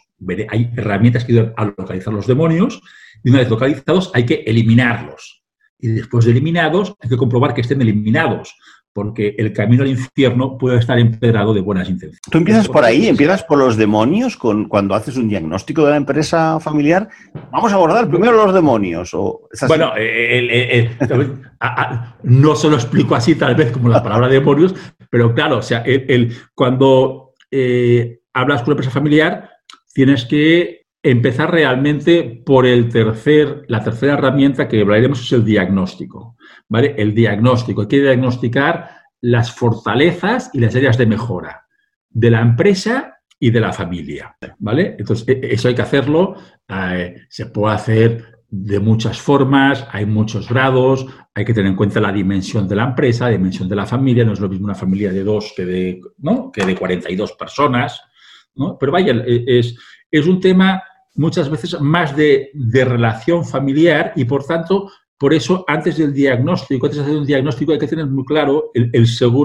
Hay 0.50 0.72
herramientas 0.76 1.24
que 1.24 1.32
ayudan 1.32 1.54
a 1.56 1.66
localizar 1.66 2.14
los 2.14 2.28
demonios. 2.28 2.82
Y 3.24 3.30
una 3.30 3.40
vez 3.40 3.50
localizados, 3.50 4.12
hay 4.14 4.26
que 4.26 4.44
eliminarlos. 4.46 5.41
Y 5.82 5.88
después 5.90 6.26
de 6.26 6.32
eliminados, 6.32 6.94
hay 7.00 7.10
que 7.10 7.18
comprobar 7.18 7.54
que 7.54 7.62
estén 7.62 7.82
eliminados 7.82 8.56
porque 8.94 9.36
el 9.38 9.54
camino 9.54 9.84
al 9.84 9.90
infierno 9.90 10.58
puede 10.58 10.78
estar 10.78 11.00
empedrado 11.00 11.54
de 11.54 11.62
buenas 11.62 11.90
intenciones. 11.90 12.20
Tú 12.30 12.38
empiezas 12.38 12.68
por 12.68 12.84
ahí, 12.84 13.08
empiezas 13.08 13.44
por 13.44 13.58
los 13.58 13.78
demonios 13.78 14.36
con, 14.36 14.68
cuando 14.68 14.96
haces 14.96 15.16
un 15.16 15.30
diagnóstico 15.30 15.86
de 15.86 15.92
la 15.92 15.98
empresa 15.98 16.60
familiar. 16.60 17.08
Vamos 17.52 17.72
a 17.72 17.76
abordar 17.76 18.10
primero 18.10 18.34
los 18.34 18.54
demonios. 18.54 19.14
¿o 19.14 19.48
bueno, 19.68 19.94
no 22.24 22.56
se 22.56 22.70
lo 22.70 22.76
explico 22.76 23.16
así 23.16 23.36
tal 23.36 23.56
vez 23.56 23.72
como 23.72 23.88
la 23.88 24.04
palabra 24.04 24.28
demonios, 24.28 24.76
pero 25.10 25.34
claro, 25.34 25.60
o 25.60 25.62
sea, 25.62 25.80
el, 25.86 26.36
cuando 26.54 27.34
eh, 27.50 28.20
hablas 28.34 28.62
con 28.62 28.72
una 28.72 28.74
empresa 28.74 28.92
familiar, 28.92 29.50
tienes 29.94 30.26
que 30.26 30.81
empezar 31.04 31.52
realmente 31.52 32.44
por 32.46 32.66
el 32.66 32.90
tercer, 32.90 33.66
la 33.68 33.84
tercera 33.84 34.14
herramienta 34.14 34.68
que 34.68 34.82
hablaremos 34.82 35.22
es 35.22 35.32
el 35.32 35.44
diagnóstico. 35.44 36.38
El 36.70 37.14
diagnóstico. 37.14 37.82
Hay 37.82 37.88
que 37.88 38.02
diagnosticar 38.02 39.02
las 39.22 39.52
fortalezas 39.52 40.50
y 40.54 40.60
las 40.60 40.76
áreas 40.76 40.98
de 40.98 41.06
mejora 41.06 41.68
de 42.10 42.30
la 42.30 42.42
empresa 42.42 43.18
y 43.40 43.50
de 43.50 43.60
la 43.60 43.74
familia, 43.74 44.36
¿vale? 44.60 44.96
Entonces, 45.00 45.28
e, 45.28 45.54
eso 45.54 45.68
hay 45.68 45.76
que 45.76 45.82
hacerlo, 45.82 46.36
eh, 46.68 47.16
se 47.30 47.48
puede 47.48 47.76
hacer 47.76 48.44
de 48.50 48.80
muchas 48.80 49.20
formas, 49.20 49.88
hay 49.92 50.06
muchos 50.06 50.50
grados, 50.50 51.08
hay 51.34 51.46
que 51.46 51.54
tener 51.54 51.72
en 51.72 51.78
cuenta 51.78 52.02
la 52.02 52.12
dimensión 52.12 52.68
de 52.68 52.76
la 52.76 52.84
empresa, 52.84 53.26
la 53.26 53.32
dimensión 53.32 53.70
de 53.70 53.76
la 53.78 53.86
familia, 53.86 54.26
no 54.26 54.34
es 54.34 54.40
lo 54.40 54.50
mismo 54.50 54.66
una 54.66 54.76
familia 54.76 55.12
de 55.12 55.24
dos 55.24 55.54
que 55.56 55.66
de, 55.66 56.02
¿no? 56.18 56.52
que 56.52 56.66
de 56.66 56.76
42 56.76 57.34
personas, 57.34 58.02
¿no? 58.56 58.78
Pero 58.78 58.92
vaya, 58.92 59.14
e, 59.26 59.44
es, 59.48 59.76
es 60.12 60.28
un 60.28 60.40
tema 60.40 60.84
muchas 61.16 61.50
veces 61.50 61.80
más 61.82 62.16
de, 62.16 62.52
de 62.54 62.86
relación 62.86 63.46
familiar 63.46 64.14
y, 64.16 64.26
por 64.26 64.46
tanto, 64.46 64.90
por 65.22 65.36
eso, 65.36 65.64
antes 65.68 65.98
del 65.98 66.14
diagnóstico, 66.14 66.88
antes 66.88 66.98
de 66.98 67.04
hacer 67.04 67.16
un 67.16 67.28
diagnóstico, 67.28 67.72
hay 67.74 67.78
que 67.78 67.86
tener 67.86 68.08
muy 68.08 68.26
claro 68.26 68.72
el, 68.74 68.92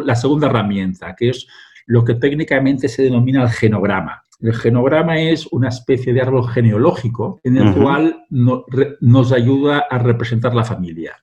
la 0.06 0.16
segunda 0.16 0.46
herramienta, 0.46 1.14
que 1.14 1.28
es 1.28 1.46
lo 1.84 2.02
que 2.02 2.14
técnicamente 2.14 2.88
se 2.88 3.02
denomina 3.02 3.42
el 3.42 3.50
genograma. 3.50 4.22
El 4.40 4.54
genograma 4.54 5.20
es 5.20 5.46
una 5.48 5.68
especie 5.68 6.14
de 6.14 6.22
árbol 6.22 6.48
genealógico 6.48 7.40
en 7.44 7.58
el 7.58 7.74
cual 7.74 8.24
nos 8.30 9.32
ayuda 9.32 9.84
a 9.90 9.98
representar 9.98 10.54
la 10.54 10.64
familia. 10.64 11.22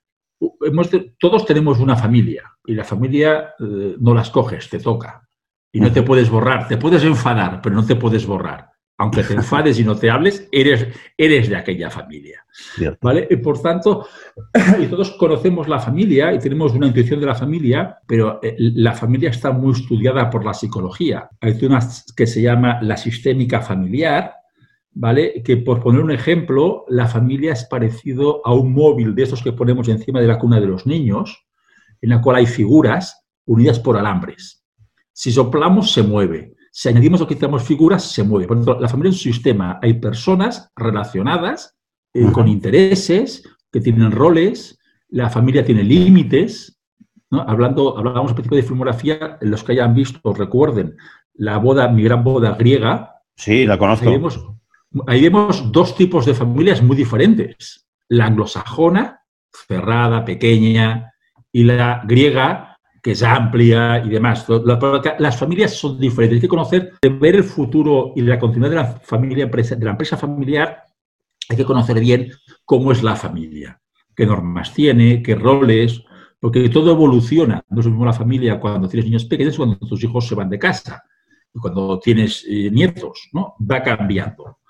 todos 1.18 1.46
tenemos 1.46 1.80
una 1.80 1.96
familia 1.96 2.44
y 2.64 2.74
la 2.74 2.84
familia 2.84 3.54
eh, 3.58 3.96
no 3.98 4.14
la 4.14 4.22
escoges, 4.22 4.70
te 4.70 4.78
toca. 4.78 5.28
Y 5.72 5.80
no 5.80 5.90
te 5.90 6.02
puedes 6.02 6.30
borrar, 6.30 6.68
te 6.68 6.76
puedes 6.76 7.02
enfadar, 7.02 7.60
pero 7.60 7.74
no 7.74 7.84
te 7.84 7.96
puedes 7.96 8.24
borrar 8.24 8.73
aunque 8.96 9.24
te 9.24 9.34
enfades 9.34 9.78
y 9.78 9.84
no 9.84 9.96
te 9.96 10.08
hables, 10.08 10.48
eres, 10.52 10.86
eres 11.16 11.48
de 11.48 11.56
aquella 11.56 11.90
familia. 11.90 12.44
¿Vale? 13.00 13.26
Y 13.28 13.36
por 13.36 13.60
tanto, 13.60 14.06
y 14.80 14.86
todos 14.86 15.12
conocemos 15.12 15.68
la 15.68 15.80
familia 15.80 16.32
y 16.32 16.38
tenemos 16.38 16.72
una 16.74 16.86
intuición 16.86 17.20
de 17.20 17.26
la 17.26 17.34
familia, 17.34 17.98
pero 18.06 18.38
eh, 18.42 18.54
la 18.58 18.92
familia 18.92 19.30
está 19.30 19.50
muy 19.50 19.72
estudiada 19.72 20.30
por 20.30 20.44
la 20.44 20.54
psicología. 20.54 21.28
Hay 21.40 21.58
una 21.64 21.80
que 22.16 22.26
se 22.26 22.42
llama 22.42 22.80
la 22.82 22.96
sistémica 22.96 23.60
familiar, 23.60 24.34
¿vale? 24.92 25.42
Que 25.42 25.56
por 25.56 25.82
poner 25.82 26.00
un 26.00 26.12
ejemplo, 26.12 26.84
la 26.88 27.08
familia 27.08 27.52
es 27.52 27.64
parecido 27.64 28.46
a 28.46 28.54
un 28.54 28.72
móvil 28.72 29.14
de 29.14 29.24
esos 29.24 29.42
que 29.42 29.52
ponemos 29.52 29.88
encima 29.88 30.20
de 30.20 30.28
la 30.28 30.38
cuna 30.38 30.60
de 30.60 30.66
los 30.66 30.86
niños, 30.86 31.46
en 32.00 32.10
la 32.10 32.20
cual 32.20 32.36
hay 32.36 32.46
figuras 32.46 33.26
unidas 33.44 33.80
por 33.80 33.96
alambres. 33.96 34.64
Si 35.12 35.32
soplamos, 35.32 35.92
se 35.92 36.02
mueve. 36.02 36.53
Si 36.76 36.88
añadimos 36.88 37.20
o 37.20 37.26
quitamos 37.28 37.62
figuras, 37.62 38.02
se 38.10 38.24
mueve. 38.24 38.48
Por 38.48 38.56
tanto, 38.56 38.80
la 38.80 38.88
familia 38.88 39.10
es 39.10 39.24
un 39.24 39.32
sistema. 39.32 39.78
Hay 39.80 39.94
personas 39.94 40.72
relacionadas 40.74 41.76
eh, 42.12 42.26
con 42.32 42.48
intereses, 42.48 43.48
que 43.70 43.80
tienen 43.80 44.10
roles, 44.10 44.76
la 45.08 45.30
familia 45.30 45.64
tiene 45.64 45.84
límites. 45.84 46.76
Hablando, 47.30 47.96
hablábamos 47.96 48.32
al 48.32 48.34
principio 48.34 48.56
de 48.56 48.64
filmografía, 48.64 49.38
los 49.42 49.62
que 49.62 49.70
hayan 49.70 49.94
visto, 49.94 50.32
recuerden, 50.32 50.96
la 51.34 51.58
boda, 51.58 51.86
mi 51.86 52.02
gran 52.02 52.24
boda 52.24 52.56
griega. 52.56 53.20
Sí, 53.36 53.66
la 53.66 53.78
conozco. 53.78 54.58
ahí 55.06 55.22
vemos 55.22 55.70
dos 55.70 55.94
tipos 55.94 56.26
de 56.26 56.34
familias 56.34 56.82
muy 56.82 56.96
diferentes. 56.96 57.86
La 58.08 58.26
anglosajona, 58.26 59.20
cerrada, 59.68 60.24
pequeña, 60.24 61.14
y 61.52 61.62
la 61.62 62.02
griega, 62.04 62.73
que 63.04 63.10
es 63.10 63.22
amplia 63.22 64.02
y 64.02 64.08
demás. 64.08 64.46
Las 65.18 65.36
familias 65.36 65.74
son 65.74 66.00
diferentes. 66.00 66.38
Hay 66.38 66.40
que 66.40 66.48
conocer, 66.48 66.94
ver 67.02 67.36
el 67.36 67.44
futuro 67.44 68.14
y 68.16 68.22
la 68.22 68.38
continuidad 68.38 68.70
de 68.70 68.76
la 68.76 68.86
familia 68.86 69.44
empresa, 69.44 69.74
de 69.74 69.84
la 69.84 69.90
empresa 69.90 70.16
familiar, 70.16 70.84
hay 71.50 71.54
que 71.54 71.66
conocer 71.66 72.00
bien 72.00 72.32
cómo 72.64 72.92
es 72.92 73.02
la 73.02 73.14
familia, 73.14 73.78
qué 74.16 74.24
normas 74.24 74.72
tiene, 74.72 75.22
qué 75.22 75.34
roles, 75.34 76.02
porque 76.40 76.70
todo 76.70 76.92
evoluciona. 76.92 77.62
No 77.68 77.80
es 77.80 77.84
lo 77.84 77.90
mismo 77.90 78.06
la 78.06 78.14
familia 78.14 78.58
cuando 78.58 78.88
tienes 78.88 79.04
niños 79.04 79.26
pequeños, 79.26 79.58
cuando 79.58 79.76
tus 79.76 80.02
hijos 80.02 80.26
se 80.26 80.34
van 80.34 80.48
de 80.48 80.58
casa, 80.58 81.04
y 81.52 81.58
cuando 81.58 82.00
tienes 82.00 82.42
eh, 82.48 82.70
nietos, 82.70 83.28
¿no? 83.34 83.54
Va 83.70 83.82
cambiando. 83.82 84.60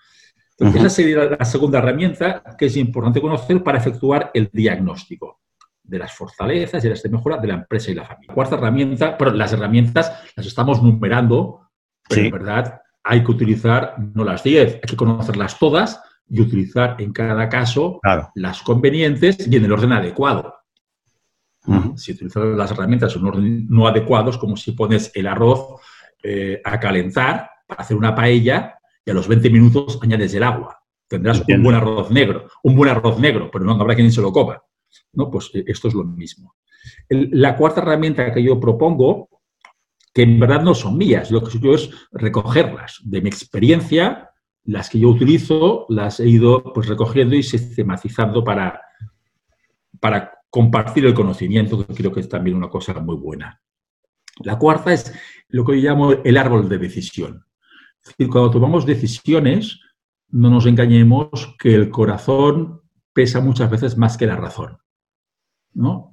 Entonces, 0.59 0.81
esa 0.81 0.91
sería 0.91 1.25
la 1.38 1.45
segunda 1.45 1.79
herramienta 1.79 2.43
que 2.59 2.67
es 2.67 2.76
importante 2.76 3.21
conocer 3.21 3.62
para 3.62 3.79
efectuar 3.79 4.33
el 4.35 4.50
diagnóstico 4.53 5.43
de 5.85 5.99
las 5.99 6.12
fortalezas 6.12 6.85
y 6.85 6.88
las 6.88 7.03
de 7.03 7.11
mejora 7.11 7.37
de 7.37 7.49
la 7.49 7.55
empresa 7.55 7.91
y 7.91 7.95
la 7.95 8.05
familia. 8.05 8.35
Cuarta 8.35 8.57
herramienta, 8.57 9.17
pero 9.17 9.31
las 9.33 9.53
herramientas 9.53 10.12
las 10.35 10.47
estamos 10.47 10.83
numerando, 10.83 11.71
pero 12.09 12.23
en 12.23 12.31
verdad 12.31 12.81
hay 13.03 13.23
que 13.23 13.31
utilizar 13.31 13.97
no 14.14 14.25
las 14.25 14.43
10, 14.43 14.75
hay 14.75 14.81
que 14.81 14.97
conocerlas 14.97 15.59
todas 15.59 16.03
y 16.29 16.41
utilizar 16.41 16.97
en 16.99 17.12
cada 17.12 17.49
caso 17.49 18.00
las 18.35 18.62
convenientes 18.62 19.47
y 19.47 19.57
en 19.57 19.64
el 19.64 19.73
orden 19.73 19.93
adecuado. 19.93 20.55
Si 21.97 22.12
utilizas 22.12 22.45
las 22.45 22.71
herramientas 22.71 23.14
en 23.14 23.23
un 23.23 23.29
orden 23.29 23.67
no 23.69 23.87
adecuado, 23.87 24.31
es 24.31 24.38
como 24.38 24.57
si 24.57 24.73
pones 24.73 25.11
el 25.14 25.26
arroz 25.26 25.81
eh, 26.23 26.61
a 26.64 26.81
calentar 26.81 27.50
para 27.67 27.83
hacer 27.83 27.97
una 27.97 28.14
paella 28.14 28.79
y 29.05 29.11
a 29.11 29.14
los 29.14 29.29
20 29.29 29.50
minutos 29.50 29.99
añades 30.03 30.35
el 30.35 30.43
agua. 30.43 30.79
Tendrás 31.09 31.43
un 31.47 31.62
buen 31.62 31.76
arroz 31.76 32.11
negro, 32.11 32.49
un 32.62 32.75
buen 32.75 32.91
arroz 32.91 33.19
negro, 33.19 33.50
pero 33.50 33.64
no 33.64 33.73
habrá 33.73 33.95
quien 33.95 34.11
se 34.11 34.21
lo 34.21 34.33
coma. 34.33 34.62
¿No? 35.12 35.30
Pues 35.30 35.50
eh, 35.54 35.64
esto 35.66 35.88
es 35.88 35.94
lo 35.94 36.04
mismo. 36.04 36.54
la 37.08 37.56
cuarta 37.56 37.80
herramienta 37.80 38.32
que 38.32 38.42
yo 38.42 38.60
propongo, 38.60 39.28
que 40.12 40.22
en 40.22 40.38
verdad 40.38 40.62
no 40.62 40.74
son 40.74 40.96
mías, 40.96 41.30
lo 41.30 41.42
que 41.42 41.58
yo 41.58 41.74
es 41.74 41.90
recogerlas 42.12 43.00
de 43.02 43.20
mi 43.20 43.28
experiencia, 43.28 44.30
las 44.64 44.88
que 44.88 44.98
yo 44.98 45.08
utilizo, 45.08 45.86
las 45.88 46.20
he 46.20 46.28
ido 46.28 46.72
pues, 46.72 46.86
recogiendo 46.86 47.34
y 47.34 47.42
sistematizando 47.42 48.42
para, 48.44 48.80
para 50.00 50.32
compartir 50.48 51.04
el 51.06 51.14
conocimiento, 51.14 51.84
que 51.86 51.94
creo 51.94 52.12
que 52.12 52.20
es 52.20 52.28
también 52.28 52.56
una 52.56 52.68
cosa 52.68 52.94
muy 53.00 53.16
buena. 53.16 53.60
La 54.42 54.58
cuarta 54.58 54.92
es 54.92 55.12
lo 55.48 55.64
que 55.64 55.80
yo 55.80 55.88
llamo 55.88 56.12
el 56.12 56.36
árbol 56.36 56.68
de 56.68 56.78
decisión. 56.78 57.44
Es 58.18 58.28
cuando 58.28 58.50
tomamos 58.50 58.86
decisiones, 58.86 59.80
no 60.28 60.50
nos 60.50 60.66
engañemos 60.66 61.56
que 61.58 61.74
el 61.74 61.90
corazón 61.90 62.82
pesa 63.12 63.40
muchas 63.40 63.70
veces 63.70 63.96
más 63.96 64.16
que 64.16 64.26
la 64.26 64.36
razón. 64.36 64.78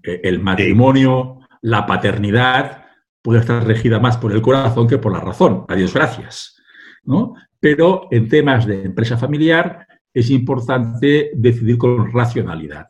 El 0.04 0.40
matrimonio, 0.40 1.40
la 1.62 1.86
paternidad, 1.86 2.86
puede 3.22 3.40
estar 3.40 3.66
regida 3.66 4.00
más 4.00 4.18
por 4.18 4.32
el 4.32 4.42
corazón 4.42 4.88
que 4.88 4.98
por 4.98 5.12
la 5.12 5.20
razón. 5.20 5.66
Adiós, 5.68 5.94
gracias. 5.94 6.62
¿no? 7.04 7.36
Pero 7.60 8.08
en 8.12 8.28
temas 8.28 8.66
de 8.66 8.84
empresa 8.84 9.18
familiar 9.18 9.88
es 10.14 10.30
importante 10.30 11.32
decidir 11.36 11.78
con 11.78 12.12
racionalidad. 12.12 12.88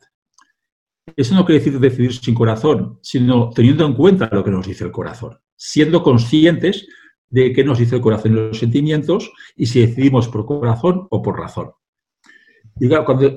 Eso 1.16 1.36
no 1.36 1.46
quiere 1.46 1.60
decir 1.60 1.80
decidir 1.80 2.14
sin 2.14 2.34
corazón, 2.34 3.00
sino 3.02 3.50
teniendo 3.50 3.86
en 3.86 3.94
cuenta 3.94 4.30
lo 4.32 4.44
que 4.44 4.52
nos 4.52 4.68
dice 4.68 4.86
el 4.86 4.92
corazón, 4.92 5.38
siendo 5.56 6.04
conscientes 6.04 6.88
de 7.30 7.54
qué 7.54 7.64
nos 7.64 7.80
dice 7.80 7.96
el 7.96 8.02
corazón 8.02 8.32
y 8.32 8.36
los 8.36 8.60
sentimientos 8.60 9.32
y 9.56 9.66
si 9.66 9.82
decidimos 9.82 10.28
por 10.28 10.46
corazón 10.46 11.08
o 11.10 11.22
por 11.22 11.40
razón. 11.40 11.72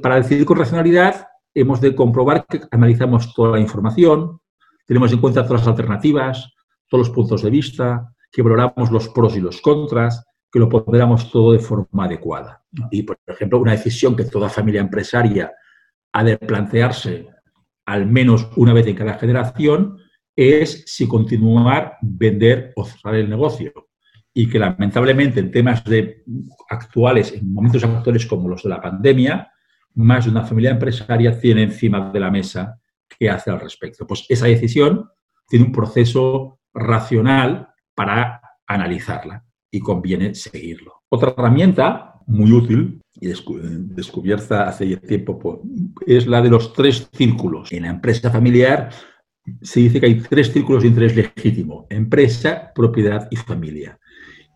para 0.03 0.17
decidir 0.17 0.45
con 0.45 0.59
racionalidad 0.59 1.27
hemos 1.55 1.81
de 1.81 1.95
comprobar 1.95 2.47
que 2.47 2.61
analizamos 2.71 3.33
toda 3.33 3.53
la 3.53 3.61
información, 3.61 4.41
tenemos 4.87 5.13
en 5.13 5.21
cuenta 5.21 5.45
todas 5.47 5.63
las 5.63 5.69
alternativas, 5.69 6.53
todos 6.89 7.09
los 7.09 7.15
puntos 7.15 7.43
de 7.43 7.51
vista, 7.51 8.13
que 8.31 8.43
valoramos 8.43 8.91
los 8.91 9.09
pros 9.09 9.37
y 9.37 9.41
los 9.41 9.61
contras, 9.61 10.25
que 10.51 10.59
lo 10.59 10.69
ponderamos 10.69 11.31
todo 11.31 11.53
de 11.53 11.59
forma 11.59 12.05
adecuada. 12.05 12.63
Y, 12.91 13.03
por 13.03 13.19
ejemplo, 13.27 13.61
una 13.61 13.73
decisión 13.73 14.15
que 14.15 14.25
toda 14.25 14.49
familia 14.49 14.81
empresaria 14.81 15.53
ha 16.13 16.25
de 16.25 16.37
plantearse 16.39 17.29
al 17.87 18.07
menos 18.07 18.49
una 18.57 18.73
vez 18.73 18.87
en 18.87 18.97
cada 18.97 19.15
generación 19.15 19.99
es 20.37 20.85
si 20.87 21.07
continuar, 21.07 21.99
vender 22.03 22.73
o 22.77 22.85
cerrar 22.85 23.17
el 23.17 23.31
negocio. 23.31 23.73
y 24.37 24.49
que 24.49 24.59
lamentablemente 24.59 25.39
en 25.39 25.53
temas 25.53 25.85
de 25.85 26.25
actuales, 26.69 27.33
en 27.33 27.53
momentos 27.53 27.85
actuales 27.85 28.27
como 28.27 28.49
los 28.49 28.65
de 28.65 28.69
la 28.69 28.83
pandemia, 28.83 29.54
más 29.95 30.25
de 30.25 30.31
una 30.31 30.45
familia 30.45 30.71
empresaria 30.71 31.39
tiene 31.39 31.63
encima 31.63 32.11
de 32.11 32.21
la 32.21 32.31
mesa 32.31 32.81
qué 33.19 33.31
hace 33.31 33.51
al 33.51 33.61
respecto. 33.61 34.07
Pues 34.07 34.27
esa 34.29 34.47
decisión 34.47 35.09
tiene 35.49 35.67
un 35.67 35.73
proceso 35.73 36.61
racional 36.73 37.69
para 37.95 38.41
analizarla 38.67 39.45
y 39.71 39.81
conviene 39.81 40.35
seguirlo. 40.35 41.03
Otra 41.09 41.35
herramienta 41.37 42.15
muy 42.27 42.53
útil 42.53 43.01
y 43.21 43.29
descubierta 43.29 44.69
hace 44.69 44.97
tiempo 44.97 45.63
es 46.07 46.27
la 46.27 46.41
de 46.41 46.51
los 46.51 46.73
tres 46.73 47.09
círculos. 47.13 47.71
En 47.73 47.83
la 47.83 47.91
empresa 47.91 48.31
familiar 48.31 48.91
se 49.63 49.81
dice 49.81 50.01
que 50.01 50.07
hay 50.07 50.21
tres 50.21 50.53
círculos 50.53 50.83
de 50.83 50.89
interés 50.89 51.15
legítimo, 51.15 51.87
empresa, 51.91 52.73
propiedad 52.75 53.29
y 53.31 53.37
familia. 53.37 53.99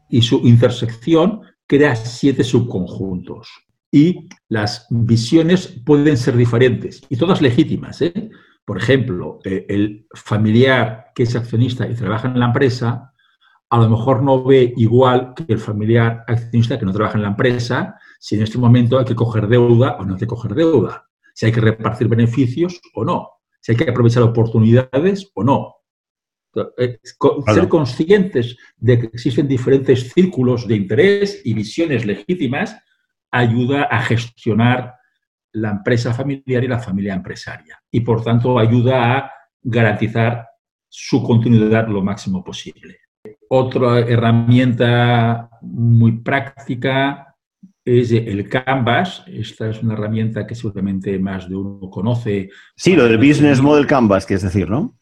Y 0.09 0.23
su 0.23 0.40
intersección 0.45 1.42
crea 1.66 1.95
siete 1.95 2.42
subconjuntos. 2.42 3.67
Y 3.90 4.28
las 4.49 4.87
visiones 4.90 5.80
pueden 5.85 6.16
ser 6.16 6.37
diferentes 6.37 7.02
y 7.09 7.16
todas 7.16 7.40
legítimas. 7.40 8.02
¿eh? 8.02 8.30
Por 8.64 8.78
ejemplo, 8.78 9.38
eh, 9.45 9.64
el 9.68 10.07
familiar 10.14 11.07
que 11.14 11.23
es 11.23 11.35
accionista 11.35 11.88
y 11.88 11.95
trabaja 11.95 12.28
en 12.28 12.38
la 12.38 12.47
empresa, 12.47 13.12
a 13.71 13.78
lo 13.78 13.88
mejor 13.88 14.23
no 14.23 14.45
ve 14.45 14.73
igual 14.76 15.33
que 15.35 15.52
el 15.52 15.59
familiar 15.59 16.25
accionista 16.26 16.78
que 16.78 16.85
no 16.85 16.92
trabaja 16.92 17.16
en 17.16 17.23
la 17.23 17.28
empresa 17.28 17.95
si 18.21 18.37
en 18.37 18.42
este 18.42 18.59
momento 18.59 18.99
hay 18.99 19.04
que 19.04 19.14
coger 19.14 19.47
deuda 19.47 19.97
o 19.99 20.04
no 20.04 20.14
hay 20.14 20.21
que 20.21 20.26
coger 20.26 20.54
deuda, 20.54 21.07
si 21.35 21.47
hay 21.47 21.52
que 21.52 21.61
repartir 21.61 22.09
beneficios 22.09 22.80
o 22.95 23.04
no 23.04 23.28
si 23.61 23.73
hay 23.73 23.78
que 23.78 23.90
aprovechar 23.90 24.23
oportunidades 24.23 25.30
o 25.35 25.45
no. 25.45 25.75
Ser 26.54 27.68
conscientes 27.68 28.57
de 28.76 28.99
que 28.99 29.07
existen 29.07 29.47
diferentes 29.47 30.11
círculos 30.12 30.66
de 30.66 30.76
interés 30.76 31.42
y 31.45 31.54
visiones 31.54 32.04
legítimas 32.04 32.76
ayuda 33.30 33.85
a 33.85 34.00
gestionar 34.02 34.94
la 35.52 35.70
empresa 35.70 36.12
familiar 36.12 36.64
y 36.64 36.68
la 36.68 36.78
familia 36.78 37.14
empresaria 37.14 37.78
y 37.90 38.00
por 38.00 38.23
tanto 38.23 38.58
ayuda 38.58 39.16
a 39.16 39.32
garantizar 39.62 40.47
su 40.88 41.23
continuidad 41.23 41.88
lo 41.88 42.02
máximo 42.02 42.42
posible. 42.42 42.99
Otra 43.50 44.00
herramienta 44.00 45.50
muy 45.62 46.20
práctica 46.20 47.35
es 47.85 48.12
el 48.12 48.49
Canvas. 48.49 49.25
Esta 49.26 49.70
es 49.70 49.82
una 49.82 49.94
herramienta 49.94 50.47
que 50.47 50.54
seguramente 50.54 51.18
más 51.18 51.49
de 51.49 51.56
uno 51.56 51.90
conoce. 51.90 52.50
Sí, 52.76 52.94
lo 52.94 53.04
del 53.04 53.18
Business 53.18 53.61
Model 53.61 53.87
Canvas, 53.87 54.26
que 54.26 54.35
es 54.35 54.42
decir, 54.42 54.68
¿no? 54.68 54.99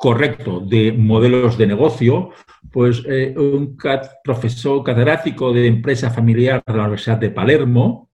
Correcto, 0.00 0.60
de 0.60 0.92
modelos 0.92 1.56
de 1.58 1.66
negocio. 1.66 2.30
Pues 2.70 3.02
eh, 3.06 3.34
un 3.36 3.76
profesor 4.22 4.82
catedrático 4.82 5.52
de 5.52 5.66
empresa 5.66 6.10
familiar 6.10 6.62
de 6.66 6.74
la 6.74 6.82
Universidad 6.82 7.18
de 7.18 7.30
Palermo, 7.30 8.06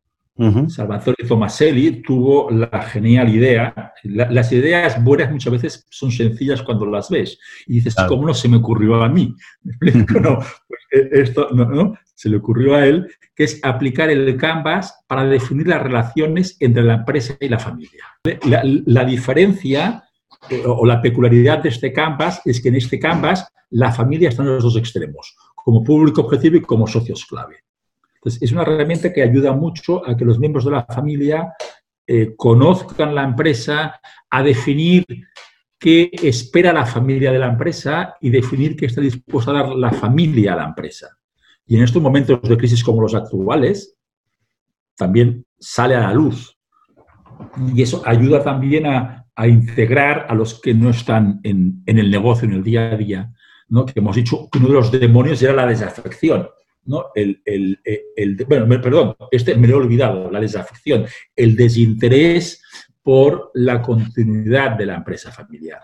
Salvatore 0.69 1.27
Tomaselli 1.29 2.03
tuvo 2.03 2.51
la 2.51 2.83
genial 2.83 3.29
idea. 3.29 3.93
las 4.05 4.51
ideas 4.51 5.03
buenas 5.03 5.31
muchas 5.31 5.53
veces 5.53 5.87
son 5.91 6.11
sencillas 6.11 6.63
cuando 6.63 6.87
las 6.87 7.11
ves. 7.11 7.39
Y 7.67 7.75
dices, 7.75 7.95
¿cómo 8.09 8.27
no 8.27 8.35
se 8.35 8.49
me 8.49 8.57
ocurrió 8.57 9.03
a 9.03 9.09
mí? 9.09 9.35
no, 9.63 10.39
pues, 10.67 10.81
eh, 10.93 11.09
esto 11.13 11.49
no, 11.53 11.95
se 12.15 12.29
le 12.29 12.37
ocurrió 12.39 12.75
a 12.75 12.87
él, 12.87 13.09
que 13.35 13.45
es 13.45 13.61
aplicar 13.63 14.11
el 14.11 14.37
Canvas 14.37 15.05
para 15.07 15.25
definir 15.25 15.69
las 15.69 15.83
relaciones 15.83 16.57
entre 16.61 16.83
la 16.83 16.95
empresa 16.95 17.37
y 17.39 17.49
la 17.49 17.59
familia. 17.59 18.05
La, 18.87 19.05
diferencia 19.05 20.05
eh, 20.51 20.63
o 20.67 20.85
la 20.85 21.01
peculiaridad 21.01 21.63
de 21.63 21.69
este 21.69 21.93
Canvas 21.93 22.41
es 22.45 22.61
que 22.61 22.69
en 22.69 22.77
este 22.77 22.99
Canvas 22.99 23.47
la 23.71 23.93
familia 23.93 24.29
está 24.29 24.43
en 24.43 24.49
los 24.49 24.63
dos 24.63 24.77
extremos, 24.77 25.37
como 25.55 25.83
público 25.83 26.23
objetivo 26.23 26.57
y 26.57 26.63
como 26.63 26.87
socios 26.87 27.25
clave. 27.25 27.65
Entonces, 28.15 28.43
es 28.43 28.53
una 28.53 28.63
herramienta 28.63 29.13
que 29.13 29.23
ayuda 29.23 29.53
mucho 29.53 30.07
a 30.09 30.17
que 30.17 30.25
los 30.25 30.39
miembros 30.39 30.65
de 30.65 30.71
la 30.71 30.85
familia 30.85 31.55
eh, 32.07 32.35
conozcan 32.37 33.15
la 33.15 33.25
empresa, 33.25 34.01
a 34.31 34.43
definir 34.43 35.05
qué 35.79 36.11
espera 36.23 36.73
la 36.73 36.87
familia 36.87 37.33
de 37.33 37.39
la 37.39 37.49
empresa 37.49 38.17
y 38.21 38.31
definir 38.31 38.77
qué 38.77 38.87
está 38.87 39.01
dispuesta 39.01 39.51
a 39.51 39.55
dar 39.55 39.69
la 39.71 39.91
familia 39.91 40.53
a 40.53 40.57
la 40.57 40.65
empresa. 40.65 41.09
Y 41.67 41.77
en 41.77 41.83
estos 41.83 42.03
momentos 42.03 42.41
de 42.43 42.57
crisis 42.57 42.85
como 42.85 43.03
los 43.03 43.15
actuales, 43.15 43.97
también 44.97 45.45
sale 45.59 45.97
a 45.97 46.01
la 46.01 46.13
luz. 46.13 46.57
Y 47.75 47.83
eso 47.83 48.03
ayuda 48.05 48.43
también 48.43 48.87
a, 48.87 49.22
integrar 49.39 50.27
a 50.29 50.35
los 50.35 50.61
que 50.61 50.75
no 50.75 50.91
están 50.91 51.41
en, 51.43 51.83
el 51.87 52.11
negocio, 52.11 52.47
en 52.47 52.55
el 52.55 52.63
día 52.63 52.93
a 52.93 52.97
día. 52.97 53.33
¿no? 53.69 53.87
Que 53.87 54.01
hemos 54.01 54.17
dicho 54.17 54.49
que 54.51 54.59
uno 54.59 54.69
de 54.69 54.75
los 54.75 54.93
demonios 54.93 55.43
era 55.43 55.55
la 55.55 55.67
desafección. 55.67 56.49
¿no? 56.85 57.07
El, 57.15 57.41
bueno, 58.47 58.69
perdón, 58.81 59.17
este 59.31 59.55
me 59.57 59.69
lo 59.69 59.75
he 59.75 59.81
olvidado, 59.81 60.31
la 60.31 60.41
desafección, 60.41 61.07
el 61.37 61.57
desinterés 61.57 62.63
por 63.03 63.51
la 63.55 63.81
continuidad 63.81 64.73
de 64.77 64.87
la 64.87 64.97
empresa 64.97 65.31
familiar. 65.31 65.81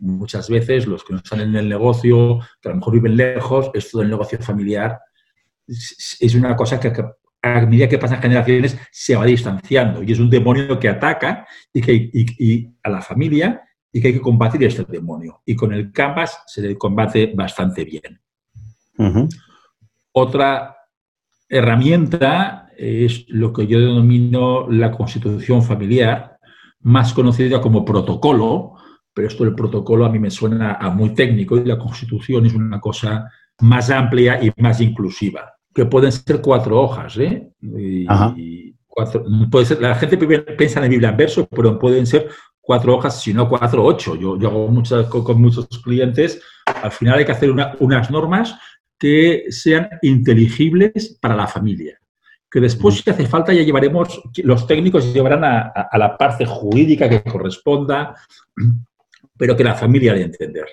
Muchas 0.00 0.48
veces 0.48 0.86
los 0.86 1.04
que 1.04 1.12
no 1.12 1.18
están 1.18 1.40
en 1.40 1.54
el 1.56 1.68
negocio, 1.68 2.38
que 2.60 2.68
a 2.68 2.72
lo 2.72 2.78
mejor 2.78 2.94
viven 2.94 3.16
lejos, 3.16 3.70
esto 3.74 3.98
del 3.98 4.10
negocio 4.10 4.38
familiar 4.38 4.98
es 5.68 6.34
una 6.34 6.56
cosa 6.56 6.80
que 6.80 6.92
a 7.42 7.60
medida 7.66 7.88
que 7.88 7.98
pasan 7.98 8.20
generaciones 8.20 8.78
se 8.90 9.16
va 9.16 9.24
distanciando 9.24 10.02
y 10.02 10.12
es 10.12 10.18
un 10.18 10.30
demonio 10.30 10.78
que 10.78 10.88
ataca 10.88 11.46
y, 11.72 11.80
que, 11.80 12.70
a 12.82 12.90
la 12.90 13.00
familia 13.00 13.62
y 13.92 14.00
que 14.00 14.08
hay 14.08 14.14
que 14.14 14.20
combatir 14.20 14.64
este 14.64 14.84
demonio. 14.84 15.42
Y 15.44 15.54
con 15.54 15.72
el 15.72 15.92
Canvas 15.92 16.42
se 16.46 16.62
le 16.62 16.76
combate 16.76 17.32
bastante 17.34 17.84
bien. 17.84 18.20
Otra 20.12 20.76
herramienta 21.48 22.68
es 22.76 23.24
lo 23.28 23.52
que 23.52 23.66
yo 23.66 23.78
denomino 23.78 24.68
la 24.68 24.90
constitución 24.90 25.62
familiar, 25.62 26.38
más 26.80 27.12
conocida 27.12 27.60
como 27.60 27.84
protocolo, 27.84 28.74
pero 29.12 29.28
esto 29.28 29.44
del 29.44 29.54
protocolo 29.54 30.04
a 30.04 30.10
mí 30.10 30.18
me 30.18 30.30
suena 30.30 30.74
a 30.74 30.90
muy 30.90 31.10
técnico 31.10 31.56
y 31.56 31.64
la 31.64 31.78
constitución 31.78 32.46
es 32.46 32.54
una 32.54 32.80
cosa 32.80 33.28
más 33.60 33.90
amplia 33.90 34.42
y 34.42 34.52
más 34.60 34.80
inclusiva, 34.80 35.57
que 35.78 35.86
pueden 35.86 36.10
ser 36.10 36.40
cuatro 36.40 36.80
hojas. 36.80 37.16
¿eh? 37.18 37.48
puede 39.48 39.64
ser, 39.64 39.80
la 39.80 39.94
gente 39.94 40.16
piensa 40.16 40.84
en 40.84 40.90
Biblia 40.90 41.10
en 41.10 41.16
verso, 41.16 41.46
pero 41.46 41.78
pueden 41.78 42.04
ser 42.04 42.28
cuatro 42.60 42.96
hojas, 42.96 43.22
si 43.22 43.32
no 43.32 43.48
cuatro, 43.48 43.84
ocho. 43.84 44.16
Yo, 44.16 44.36
yo 44.36 44.48
hago 44.48 44.66
muchas, 44.66 45.06
con, 45.06 45.40
muchos 45.40 45.68
clientes, 45.84 46.42
al 46.82 46.90
final 46.90 47.20
hay 47.20 47.24
que 47.24 47.30
hacer 47.30 47.52
unas 47.52 48.10
normas 48.10 48.58
que 48.98 49.44
sean 49.50 49.88
inteligibles 50.02 51.16
para 51.20 51.36
la 51.36 51.46
familia. 51.46 51.96
Que 52.50 52.58
después, 52.58 52.96
si 52.96 53.08
hace 53.08 53.26
falta, 53.26 53.52
ya 53.52 53.62
llevaremos, 53.62 54.20
los 54.42 54.66
técnicos 54.66 55.14
llevarán 55.14 55.44
a, 55.44 55.96
la 55.96 56.18
parte 56.18 56.44
jurídica 56.44 57.08
que 57.08 57.22
corresponda, 57.22 58.16
pero 59.36 59.56
que 59.56 59.62
la 59.62 59.76
familia 59.76 60.12
de 60.12 60.22
entender 60.22 60.66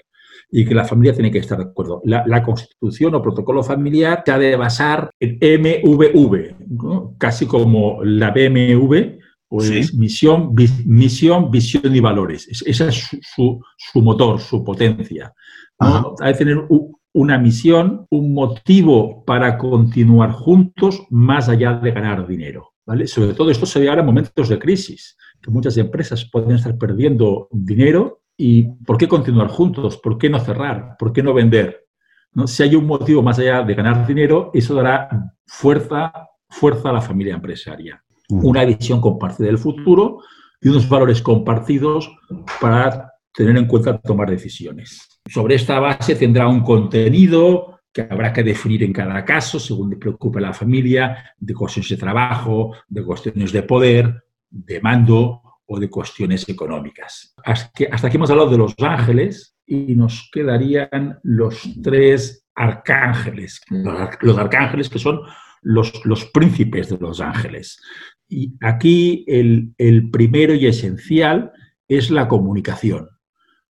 y 0.52 0.66
que 0.66 0.76
la 0.76 0.86
familia 0.86 1.14
tiene 1.14 1.32
que 1.32 1.40
estar 1.40 1.58
de 1.58 1.66
acuerdo. 1.66 2.02
La, 2.06 2.44
constitución 2.44 3.16
o 3.16 3.22
protocolo 3.22 3.64
familiar 3.64 4.24
se 4.26 4.32
ha 4.32 4.38
de 4.38 4.56
basar 4.56 5.12
en 5.20 5.40
MVV, 5.62 7.18
casi 7.18 7.46
como 7.46 8.04
la 8.04 8.32
BMW, 8.32 9.18
pues 9.48 9.94
misión, 9.94 10.56
misión, 10.86 11.52
visión 11.52 11.96
y 11.96 12.00
valores. 12.00 12.48
Ese 12.66 12.88
es 12.88 13.10
su, 13.22 13.62
motor, 13.96 14.40
su 14.40 14.64
potencia. 14.64 15.34
Ha 15.80 16.28
de 16.28 16.34
tener 16.34 16.58
un, 16.70 16.96
una 17.16 17.38
misión, 17.38 18.06
un 18.10 18.34
motivo 18.34 19.24
para 19.24 19.58
continuar 19.58 20.32
juntos 20.32 21.04
más 21.10 21.48
allá 21.48 21.74
de 21.74 21.92
ganar 21.92 22.28
dinero. 22.28 22.74
¿vale? 22.86 23.08
Sobre 23.08 23.34
todo 23.34 23.50
esto 23.50 23.66
se 23.66 23.80
ve 23.80 23.88
ahora 23.88 24.02
en 24.02 24.08
momentos 24.08 24.50
de 24.50 24.60
crisis, 24.60 25.16
que 25.42 25.50
muchas 25.50 25.78
empresas 25.78 26.30
pueden 26.30 26.52
estar 26.52 26.78
perdiendo 26.78 27.48
dinero 27.52 28.22
y 28.38 28.64
¿por 28.64 28.98
qué 28.98 29.08
continuar 29.08 29.48
juntos? 29.48 29.98
¿Por 29.98 30.18
qué 30.18 30.30
no 30.30 30.40
cerrar? 30.40 30.96
¿Por 30.98 31.14
qué 31.14 31.24
no 31.24 31.34
vender? 31.34 31.86
¿No? 32.34 32.48
Si 32.48 32.64
hay 32.64 32.76
un 32.76 32.86
motivo 32.86 33.22
más 33.22 33.40
allá 33.40 33.64
de 33.64 33.76
ganar 33.76 34.06
dinero, 34.06 34.52
eso 34.54 34.76
dará 34.76 35.34
fuerza, 35.46 36.12
fuerza 36.50 36.90
a 36.90 36.94
la 36.94 37.02
familia 37.02 37.36
empresaria. 37.36 38.04
Mm. 38.30 38.46
Una 38.46 38.66
visión 38.66 39.00
compartida 39.00 39.48
del 39.48 39.58
futuro 39.58 40.20
y 40.62 40.70
unos 40.70 40.90
valores 40.90 41.22
compartidos 41.22 42.12
para 42.60 43.12
tener 43.34 43.56
en 43.58 43.68
cuenta 43.68 43.98
tomar 44.00 44.30
decisiones. 44.30 45.22
Sobre 45.28 45.56
esta 45.56 45.80
base 45.80 46.16
tendrá 46.16 46.48
un 46.48 46.62
contenido 46.62 47.80
que 47.92 48.02
habrá 48.02 48.34
que 48.34 48.44
definir 48.44 48.84
en 48.84 48.92
cada 48.92 49.24
caso, 49.24 49.58
según 49.58 49.90
le 49.90 49.96
preocupe 49.96 50.40
a 50.40 50.42
la 50.42 50.54
familia, 50.54 51.34
de 51.38 51.54
cuestiones 51.54 51.90
de 51.90 51.98
trabajo, 51.98 52.74
de 52.90 53.04
cuestiones 53.04 53.54
de 53.54 53.64
poder, 53.64 54.24
de 54.50 54.82
mando 54.82 55.42
o 55.68 55.80
de 55.80 55.90
cuestiones 55.90 56.48
económicas. 56.48 57.34
Hasta 57.44 58.08
aquí 58.08 58.18
hemos 58.18 58.30
hablado 58.30 58.50
de 58.50 58.58
los 58.58 58.76
ángeles 58.80 59.56
y 59.66 59.96
nos 59.96 60.30
quedarían 60.32 61.20
los 61.24 61.68
tres 61.82 62.48
arcángeles. 62.54 63.62
Los 64.22 64.38
arcángeles 64.38 64.90
que 64.90 65.00
son 65.00 65.22
los, 65.62 66.06
los 66.06 66.26
príncipes 66.26 66.90
de 66.90 66.98
los 66.98 67.20
ángeles. 67.20 67.82
Y 68.28 68.54
aquí 68.62 69.24
el, 69.28 69.74
el 69.78 70.10
primero 70.10 70.54
y 70.54 70.68
esencial 70.68 71.52
es 71.88 72.10
la 72.10 72.28
comunicación 72.28 73.10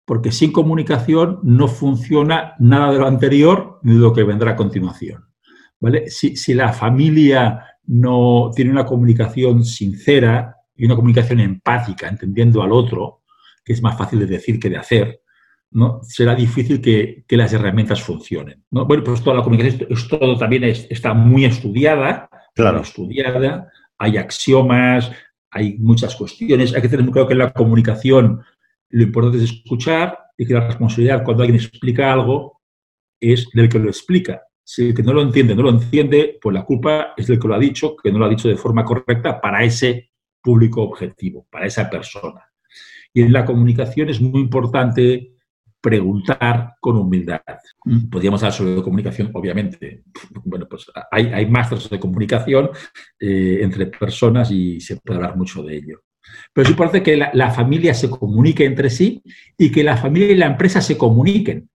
porque 0.05 0.33
sin 0.33 0.53
comunicación 0.53 1.41
no 1.43 1.69
funciona 1.69 2.55
nada 2.59 2.93
de 2.93 2.99
lo 2.99 3.07
anterior 3.07 3.81
ni 3.83 3.95
de 3.95 4.01
lo 4.01 4.13
que 4.13 4.25
vendrá 4.25 4.53
a 4.53 4.57
continuación. 4.57 5.25
¿vale? 5.81 6.09
Si, 6.11 6.37
si 6.37 6.55
la 6.55 6.73
familia 6.73 7.65
no 7.87 8.51
tiene 8.55 8.71
una 8.71 8.87
comunicación 8.87 9.65
sincera 9.65 10.54
y 10.77 10.87
una 10.87 10.97
comunicación 10.97 11.41
empática, 11.41 12.09
entendiendo 12.09 12.63
al 12.63 12.73
otro, 12.73 13.23
que 13.65 13.73
es 13.73 13.83
más 13.83 13.97
fácil 13.97 14.21
de 14.21 14.27
decir 14.27 14.59
que 14.59 14.71
de 14.71 14.77
hacer, 14.77 15.21
¿no? 15.71 16.01
será 16.03 16.35
difícil 16.35 16.81
que, 16.81 17.25
las 17.29 17.53
herramientas 17.53 18.03
funcionen. 18.03 18.65
¿no? 18.71 18.87
Bueno, 18.87 19.05
pues 19.05 19.23
toda 19.23 19.37
la 19.37 19.43
comunicación, 19.43 19.87
esto, 19.91 20.19
todo 20.19 20.37
también 20.39 20.65
está 20.65 21.15
muy 21.15 21.45
estudiada, 21.45 22.29
claro. 22.55 22.81
estudiada, 22.81 23.71
hay 23.99 24.17
axiomas, 24.17 25.11
hay 25.51 25.79
muchas 25.79 26.15
cuestiones. 26.17 26.75
Hay 26.75 26.83
que 26.83 26.89
tener 26.89 27.05
muy 27.05 27.13
claro 27.13 27.29
que 27.29 27.35
en 27.35 27.39
la 27.39 27.53
comunicación 27.53 28.43
lo 28.91 29.03
importante 29.03 29.39
es 29.39 29.45
escuchar 29.45 30.19
y 30.37 30.47
que 30.47 30.55
la 30.55 30.67
responsabilidad 30.67 31.25
cuando 31.25 31.43
alguien 31.43 31.61
explica 31.61 32.13
algo 32.13 32.61
es 33.21 33.49
del 33.53 33.69
que 33.69 33.79
lo 33.79 33.89
explica. 33.89 34.43
Si 34.63 34.89
el 34.89 34.95
que 34.95 35.03
no 35.03 35.13
lo 35.13 35.23
entiende 35.23 35.55
no 35.55 35.63
lo 35.63 35.71
entiende, 35.71 36.39
pues 36.41 36.55
la 36.55 36.65
culpa 36.65 37.15
es 37.17 37.27
del 37.27 37.39
que 37.39 37.49
lo 37.49 37.55
ha 37.55 37.59
dicho, 37.59 37.97
que 37.97 38.11
no 38.11 38.19
lo 38.19 38.27
ha 38.27 38.29
dicho 38.29 38.49
de 38.49 38.57
forma 38.57 38.85
correcta 38.85 39.41
para 39.41 39.63
ese 39.63 40.11
público 40.45 40.83
objetivo, 40.83 41.47
para 41.51 41.67
esa 41.67 41.89
persona. 41.89 42.43
Y 43.15 43.23
en 43.23 43.33
la 43.33 43.47
comunicación 43.47 44.11
es 44.11 44.21
muy 44.21 44.43
importante 44.43 45.33
preguntar 45.81 46.75
con 46.81 46.97
humildad. 46.97 47.41
Podríamos 48.11 48.43
hablar 48.43 48.53
sobre 48.53 48.83
comunicación, 48.83 49.31
obviamente. 49.33 50.03
Bueno, 50.45 50.67
pues 50.69 50.87
hay, 51.11 51.27
hay 51.27 51.47
másteres 51.47 51.89
de 51.89 51.99
comunicación 51.99 52.71
eh, 53.19 53.59
entre 53.63 53.87
personas 53.87 54.51
y 54.51 54.81
se 54.81 54.97
puede 54.97 55.17
hablar 55.17 55.37
mucho 55.37 55.63
de 55.63 55.77
ello. 55.77 56.03
Pero 56.53 56.65
es 56.65 56.71
importante 56.71 57.03
que 57.03 57.17
la, 57.17 57.51
familia 57.51 57.95
se 57.95 58.09
comunique 58.09 58.65
entre 58.65 58.91
sí 58.91 59.23
y 59.59 59.71
que 59.71 59.85
la 59.85 59.97
familia 59.97 60.33
y 60.33 60.37
la 60.37 60.47
empresa 60.47 60.81
se 60.81 60.97
comuniquen. 60.97 61.69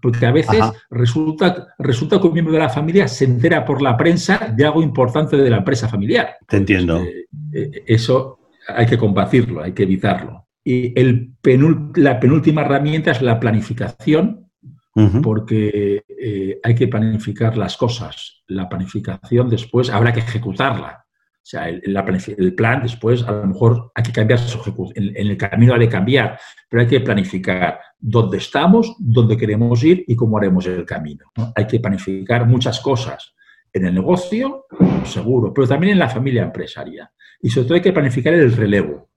Porque 0.00 0.26
a 0.26 0.32
veces 0.32 0.60
resulta, 0.90 1.68
resulta 1.78 2.20
que 2.20 2.26
un 2.26 2.32
miembro 2.32 2.52
de 2.52 2.60
la 2.60 2.68
familia 2.68 3.08
se 3.08 3.24
entera 3.24 3.64
por 3.64 3.82
la 3.82 3.96
prensa 3.96 4.52
de 4.54 4.64
algo 4.64 4.82
importante 4.82 5.36
de 5.36 5.50
la 5.50 5.58
empresa 5.58 5.88
familiar. 5.88 6.36
Te 6.46 6.58
entiendo. 6.58 6.98
Eh, 7.02 7.26
eh, 7.52 7.84
eso 7.86 8.40
hay 8.68 8.86
que 8.86 8.98
combatirlo, 8.98 9.62
hay 9.62 9.72
que 9.72 9.84
evitarlo. 9.84 10.46
Y 10.64 10.98
el 10.98 11.32
la 11.94 12.18
penúltima 12.18 12.62
herramienta 12.62 13.12
es 13.12 13.22
la 13.22 13.38
planificación, 13.38 14.50
porque 15.22 16.04
eh, 16.08 16.58
hay 16.62 16.74
que 16.74 16.88
planificar 16.88 17.56
las 17.56 17.76
cosas. 17.76 18.42
La 18.48 18.68
planificación 18.68 19.50
después 19.50 19.90
habrá 19.90 20.12
que 20.12 20.20
ejecutarla. 20.20 21.05
O 21.46 21.48
sea, 21.48 21.68
el, 21.68 22.54
plan 22.56 22.82
después 22.82 23.22
a 23.22 23.30
lo 23.30 23.46
mejor 23.46 23.92
hay 23.94 24.02
que 24.02 24.10
cambiar 24.10 24.40
su 24.40 24.58
ejecución. 24.58 25.06
En, 25.14 25.28
el 25.28 25.36
camino 25.36 25.74
hay 25.74 25.80
que 25.82 25.88
cambiar, 25.88 26.40
pero 26.68 26.80
hay 26.80 26.88
que 26.88 26.98
planificar 26.98 27.78
dónde 28.00 28.38
estamos, 28.38 28.96
dónde 28.98 29.36
queremos 29.36 29.84
ir 29.84 30.02
y 30.08 30.16
cómo 30.16 30.38
haremos 30.38 30.66
el 30.66 30.84
camino. 30.84 31.26
Hay 31.54 31.68
que 31.68 31.78
planificar 31.78 32.48
muchas 32.48 32.80
cosas 32.80 33.32
en 33.72 33.86
el 33.86 33.94
negocio, 33.94 34.66
seguro, 35.04 35.54
pero 35.54 35.68
también 35.68 35.92
en 35.92 36.00
la 36.00 36.08
familia 36.08 36.42
empresaria. 36.42 37.12
Y 37.40 37.48
sobre 37.48 37.66
todo 37.68 37.74
hay 37.76 37.82
que 37.82 37.92
planificar 37.92 38.34
el 38.34 38.50
relevo 38.50 39.08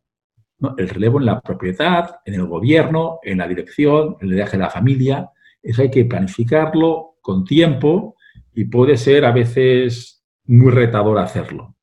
el 0.77 0.89
relevo 0.89 1.19
en 1.19 1.25
la 1.25 1.41
propiedad, 1.41 2.19
en 2.25 2.35
el 2.35 2.45
gobierno, 2.45 3.19
en 3.23 3.39
la 3.39 3.47
dirección, 3.47 4.17
en 4.21 4.27
el 4.27 4.35
viaje 4.35 4.57
de 4.57 4.63
la 4.63 4.69
familia. 4.69 5.31
Eso 5.63 5.81
hay 5.81 5.89
que 5.89 6.05
planificarlo 6.05 7.15
con 7.21 7.43
tiempo 7.43 8.17
y 8.53 8.65
puede 8.65 8.97
ser 8.97 9.25
a 9.25 9.31
veces 9.31 10.23
muy 10.45 10.71
retador 10.71 11.17
hacerlo. 11.17 11.78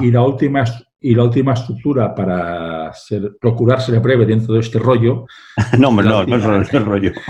Y, 0.00 0.10
la 0.10 0.22
última, 0.22 0.64
y 1.00 1.14
la 1.14 1.24
última 1.24 1.54
estructura 1.54 2.14
para 2.14 2.92
ser, 2.92 3.36
procurar 3.40 3.80
ser 3.80 4.00
breve 4.00 4.26
dentro 4.26 4.54
de 4.54 4.60
este 4.60 4.78
rollo. 4.78 5.26
no, 5.78 5.90
no, 5.90 6.02
no, 6.02 6.36
no 6.36 6.62
es 6.62 6.74
el 6.74 6.84
rollo. 6.84 7.12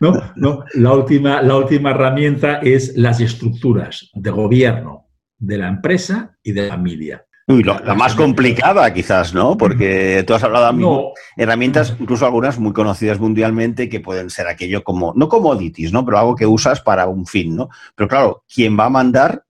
No, 0.00 0.12
no, 0.34 0.64
la 0.74 0.92
última, 0.94 1.42
la 1.42 1.56
última 1.56 1.90
herramienta 1.90 2.58
es 2.58 2.96
las 2.96 3.20
estructuras 3.20 4.10
de 4.12 4.30
gobierno 4.30 5.06
de 5.38 5.58
la 5.58 5.68
empresa 5.68 6.36
y 6.42 6.50
de 6.50 6.62
la 6.62 6.74
familia 6.74 7.24
la 7.48 7.94
más 7.94 8.14
complicada 8.14 8.92
quizás, 8.92 9.32
¿no? 9.32 9.56
Porque 9.56 10.22
tú 10.26 10.34
has 10.34 10.44
hablado 10.44 10.70
de 10.70 11.42
herramientas, 11.42 11.94
incluso 11.98 12.26
algunas 12.26 12.58
muy 12.58 12.74
conocidas 12.74 13.18
mundialmente, 13.18 13.88
que 13.88 14.00
pueden 14.00 14.28
ser 14.28 14.48
aquello 14.48 14.84
como, 14.84 15.14
no 15.16 15.28
commodities, 15.28 15.92
¿no? 15.92 16.04
Pero 16.04 16.18
algo 16.18 16.36
que 16.36 16.46
usas 16.46 16.82
para 16.82 17.06
un 17.06 17.26
fin, 17.26 17.56
¿no? 17.56 17.70
Pero 17.94 18.08
claro, 18.08 18.44
¿quién 18.52 18.78
va 18.78 18.86
a 18.86 18.90
mandar? 18.90 19.44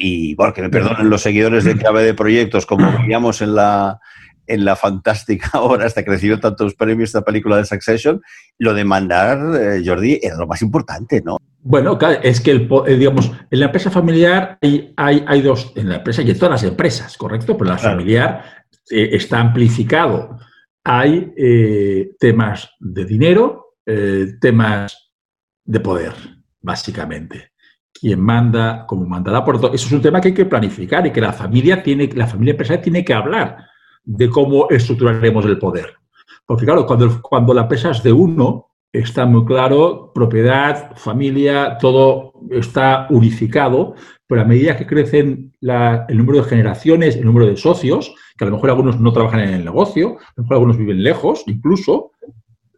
Y 0.00 0.36
bueno, 0.36 0.54
que 0.54 0.62
me 0.62 0.70
perdonen 0.70 1.10
los 1.10 1.22
seguidores 1.22 1.64
de 1.64 1.76
clave 1.76 2.04
de 2.04 2.14
proyectos, 2.14 2.66
como 2.66 2.96
veíamos 3.00 3.42
en 3.42 3.56
la, 3.56 3.98
en 4.46 4.64
la 4.64 4.76
fantástica 4.76 5.50
hora 5.60 5.86
hasta 5.86 6.04
que 6.04 6.10
recibió 6.10 6.40
tantos 6.40 6.74
premios 6.74 7.10
esta 7.10 7.22
película 7.22 7.56
de 7.56 7.64
Succession, 7.64 8.22
lo 8.58 8.74
de 8.74 8.84
mandar, 8.84 9.38
eh, 9.60 9.82
Jordi, 9.84 10.20
era 10.22 10.36
lo 10.36 10.46
más 10.46 10.62
importante, 10.62 11.20
¿no? 11.20 11.36
Bueno, 11.60 11.98
es 12.22 12.40
que, 12.40 12.52
el, 12.52 12.68
eh, 12.86 12.96
digamos, 12.96 13.32
en 13.50 13.60
la 13.60 13.66
empresa 13.66 13.90
familiar 13.90 14.56
hay, 14.62 14.94
hay, 14.96 15.42
dos, 15.42 15.72
en 15.74 15.88
la 15.88 15.96
empresa 15.96 16.22
y 16.22 16.30
en 16.30 16.38
todas 16.38 16.62
las 16.62 16.70
empresas, 16.70 17.16
¿correcto? 17.16 17.58
Pero 17.58 17.70
la 17.70 17.78
familiar 17.78 18.44
eh, 18.88 19.10
está 19.12 19.40
amplificado. 19.40 20.38
Hay 20.84 21.34
temas 22.18 22.70
de 22.80 23.04
dinero, 23.04 23.74
temas 24.40 25.12
de 25.62 25.80
poder, 25.80 26.14
básicamente. 26.62 27.52
Quien 28.00 28.20
manda, 28.20 28.86
como 28.86 29.06
mandará 29.06 29.44
por 29.44 29.60
todo. 29.60 29.72
Eso 29.72 29.86
es 29.86 29.92
un 29.92 30.02
tema 30.02 30.20
que 30.20 30.28
hay 30.28 30.34
que 30.34 30.44
planificar 30.44 31.06
y 31.06 31.10
que 31.10 31.20
la 31.20 31.32
familia 31.32 31.82
tiene, 31.82 32.08
la 32.14 32.26
familia 32.26 32.52
empresarial 32.52 32.82
tiene 32.82 33.04
que 33.04 33.14
hablar 33.14 33.66
de 34.04 34.28
cómo 34.28 34.68
estructuraremos 34.70 35.44
el 35.46 35.58
poder. 35.58 35.94
Porque 36.46 36.64
claro, 36.64 36.86
cuando, 36.86 37.20
cuando 37.20 37.52
la 37.52 37.62
empresa 37.62 37.90
es 37.90 38.02
de 38.02 38.12
uno, 38.12 38.68
está 38.92 39.26
muy 39.26 39.44
claro, 39.44 40.12
propiedad, 40.14 40.96
familia, 40.96 41.76
todo 41.78 42.32
está 42.50 43.06
unificado, 43.10 43.94
pero 44.26 44.42
a 44.42 44.44
medida 44.44 44.76
que 44.76 44.86
crecen 44.86 45.52
el 45.60 46.16
número 46.16 46.42
de 46.42 46.48
generaciones, 46.48 47.16
el 47.16 47.24
número 47.24 47.46
de 47.46 47.56
socios, 47.56 48.14
que 48.36 48.44
a 48.44 48.48
lo 48.48 48.54
mejor 48.54 48.70
algunos 48.70 49.00
no 49.00 49.12
trabajan 49.12 49.40
en 49.40 49.54
el 49.54 49.64
negocio, 49.64 50.18
a 50.20 50.32
lo 50.36 50.42
mejor 50.42 50.54
algunos 50.54 50.78
viven 50.78 51.02
lejos, 51.02 51.44
incluso, 51.46 52.12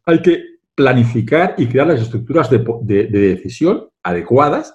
hay 0.06 0.22
que 0.22 0.42
planificar 0.74 1.54
y 1.58 1.66
crear 1.66 1.88
las 1.88 2.00
estructuras 2.00 2.48
de, 2.50 3.06
decisión 3.06 3.88
adecuadas 4.02 4.74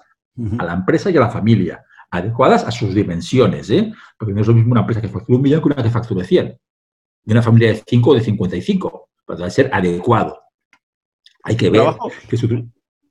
a 0.58 0.64
la 0.64 0.74
empresa 0.74 1.10
y 1.10 1.16
a 1.16 1.20
la 1.20 1.30
familia 1.30 1.84
adecuadas 2.10 2.64
a 2.64 2.70
sus 2.70 2.94
dimensiones, 2.94 3.70
¿eh? 3.70 3.92
porque 4.18 4.32
no 4.32 4.40
es 4.40 4.46
lo 4.46 4.54
mismo 4.54 4.72
una 4.72 4.80
empresa 4.80 5.00
que 5.00 5.08
facture 5.08 5.36
un 5.36 5.42
millón 5.42 5.60
que 5.60 5.66
una 5.66 5.82
que 5.82 5.90
facture 5.90 6.24
100. 6.24 6.58
De 7.24 7.32
una 7.32 7.42
familia 7.42 7.68
de 7.68 7.82
5 7.86 8.10
o 8.10 8.14
de 8.14 8.20
55, 8.20 9.08
pero 9.26 9.38
debe 9.38 9.50
ser 9.50 9.70
adecuado. 9.72 10.40
Hay 11.42 11.56
que 11.56 11.70
ver 11.70 11.82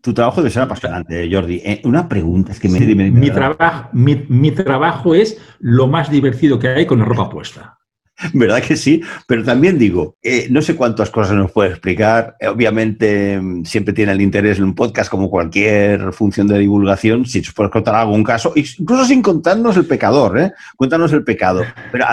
Tu 0.02 0.14
trabajo 0.14 0.42
debe 0.42 0.52
ser 0.52 0.64
apasionante, 0.64 1.30
Jordi. 1.32 1.62
Eh, 1.66 1.82
una 1.84 2.08
pregunta, 2.08 2.52
es 2.52 2.60
que 2.60 2.70
me... 2.70 2.80
mi, 3.12 3.30
trabajo, 3.30 3.90
mi 3.94 4.52
trabajo 4.52 5.16
es 5.16 5.42
lo 5.60 5.88
más 5.88 6.10
divertido 6.10 6.58
que 6.60 6.70
hay 6.70 6.86
con 6.86 7.00
la 7.00 7.06
ropa 7.06 7.30
puesta. 7.30 7.75
¿Verdad 8.34 8.64
que 8.64 8.78
sí? 8.78 9.02
Pero 9.28 9.44
también 9.44 9.78
digo, 9.78 10.16
eh, 10.22 10.48
no 10.50 10.62
sé 10.62 10.76
cuántas 10.76 11.10
cosas 11.10 11.36
nos 11.36 11.52
puede 11.52 11.72
explicar. 11.72 12.36
Eh, 12.40 12.48
obviamente 12.48 13.40
mm, 13.40 13.66
siempre 13.66 13.94
tiene 13.94 14.14
el 14.14 14.22
interés 14.22 14.58
en 14.58 14.66
un 14.66 14.76
podcast 14.76 15.10
como 15.10 15.30
cualquier 15.30 16.14
función 16.14 16.48
de 16.48 16.60
divulgación, 16.60 17.26
si 17.26 17.40
nos 17.40 17.54
puedes 17.54 17.72
contar 17.72 17.96
algún 17.96 18.24
caso, 18.24 18.54
incluso 18.56 19.06
sin 19.06 19.22
contarnos 19.22 19.76
el 19.78 19.86
pecador, 19.86 20.40
¿eh? 20.40 20.54
Cuéntanos 20.78 21.12
el 21.14 21.24
pecado. 21.24 21.64
Pero 21.92 22.06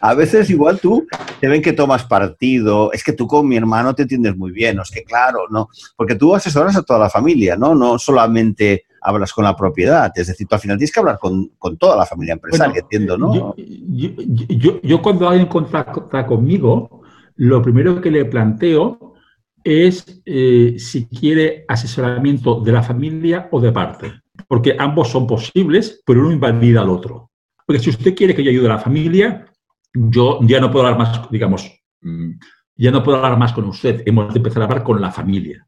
a, 0.00 0.14
veces 0.14 0.50
igual 0.50 0.78
tú 0.80 1.06
te 1.40 1.48
ven 1.48 1.62
que 1.62 1.72
tomas 1.72 2.04
partido, 2.04 2.92
es 2.92 3.02
que 3.02 3.12
tú 3.12 3.26
con 3.26 3.48
mi 3.48 3.56
hermano 3.56 3.94
te 3.94 4.02
entiendes 4.02 4.36
muy 4.36 4.52
bien, 4.52 4.78
es 4.80 4.90
que 4.90 5.02
claro, 5.02 5.40
¿no? 5.50 5.68
Porque 5.96 6.14
tú 6.14 6.34
asesoras 6.34 6.76
a 6.76 6.82
toda 6.82 6.98
la 6.98 7.10
familia, 7.10 7.56
¿no? 7.56 7.74
No 7.74 7.98
solamente 7.98 8.84
hablas 9.00 9.32
con 9.32 9.44
la 9.44 9.56
propiedad. 9.56 10.10
Es 10.14 10.26
decir, 10.26 10.46
tú 10.46 10.54
al 10.54 10.60
final 10.60 10.76
tienes 10.76 10.92
que 10.92 11.00
hablar 11.00 11.18
con, 11.18 11.50
toda 11.78 11.96
la 11.96 12.06
familia 12.06 12.34
empresaria, 12.34 12.80
entiendo, 12.80 13.16
¿no? 13.16 13.54
Yo, 13.56 15.02
cuando 15.02 15.28
alguien 15.28 15.48
contacta 15.48 16.26
conmigo, 16.26 17.02
lo 17.36 17.62
primero 17.62 18.00
que 18.00 18.10
le 18.10 18.24
planteo 18.24 19.14
es 19.62 20.22
eh, 20.24 20.76
si 20.78 21.06
quiere 21.06 21.64
asesoramiento 21.68 22.60
de 22.60 22.72
la 22.72 22.82
familia 22.82 23.48
o 23.50 23.60
de 23.60 23.72
parte, 23.72 24.22
porque 24.46 24.76
ambos 24.78 25.08
son 25.08 25.26
posibles, 25.26 26.02
pero 26.06 26.20
uno 26.20 26.32
invalida 26.32 26.80
al 26.80 26.90
otro. 26.90 27.30
Porque 27.66 27.82
si 27.82 27.90
usted 27.90 28.14
quiere 28.14 28.34
que 28.34 28.42
yo 28.42 28.50
ayude 28.50 28.66
a 28.66 28.74
la 28.74 28.78
familia, 28.78 29.46
yo 29.92 30.38
ya 30.42 30.60
no 30.60 30.70
puedo 30.70 30.86
hablar 30.86 30.98
más, 30.98 31.30
digamos, 31.30 31.70
mm, 32.00 32.32
ya 32.76 32.90
no 32.90 33.02
puedo 33.02 33.18
hablar 33.18 33.38
más 33.38 33.52
con 33.52 33.64
usted, 33.66 34.02
hemos 34.06 34.32
de 34.32 34.38
empezar 34.38 34.62
a 34.62 34.66
hablar 34.66 34.82
con 34.82 35.00
la 35.00 35.10
familia. 35.10 35.66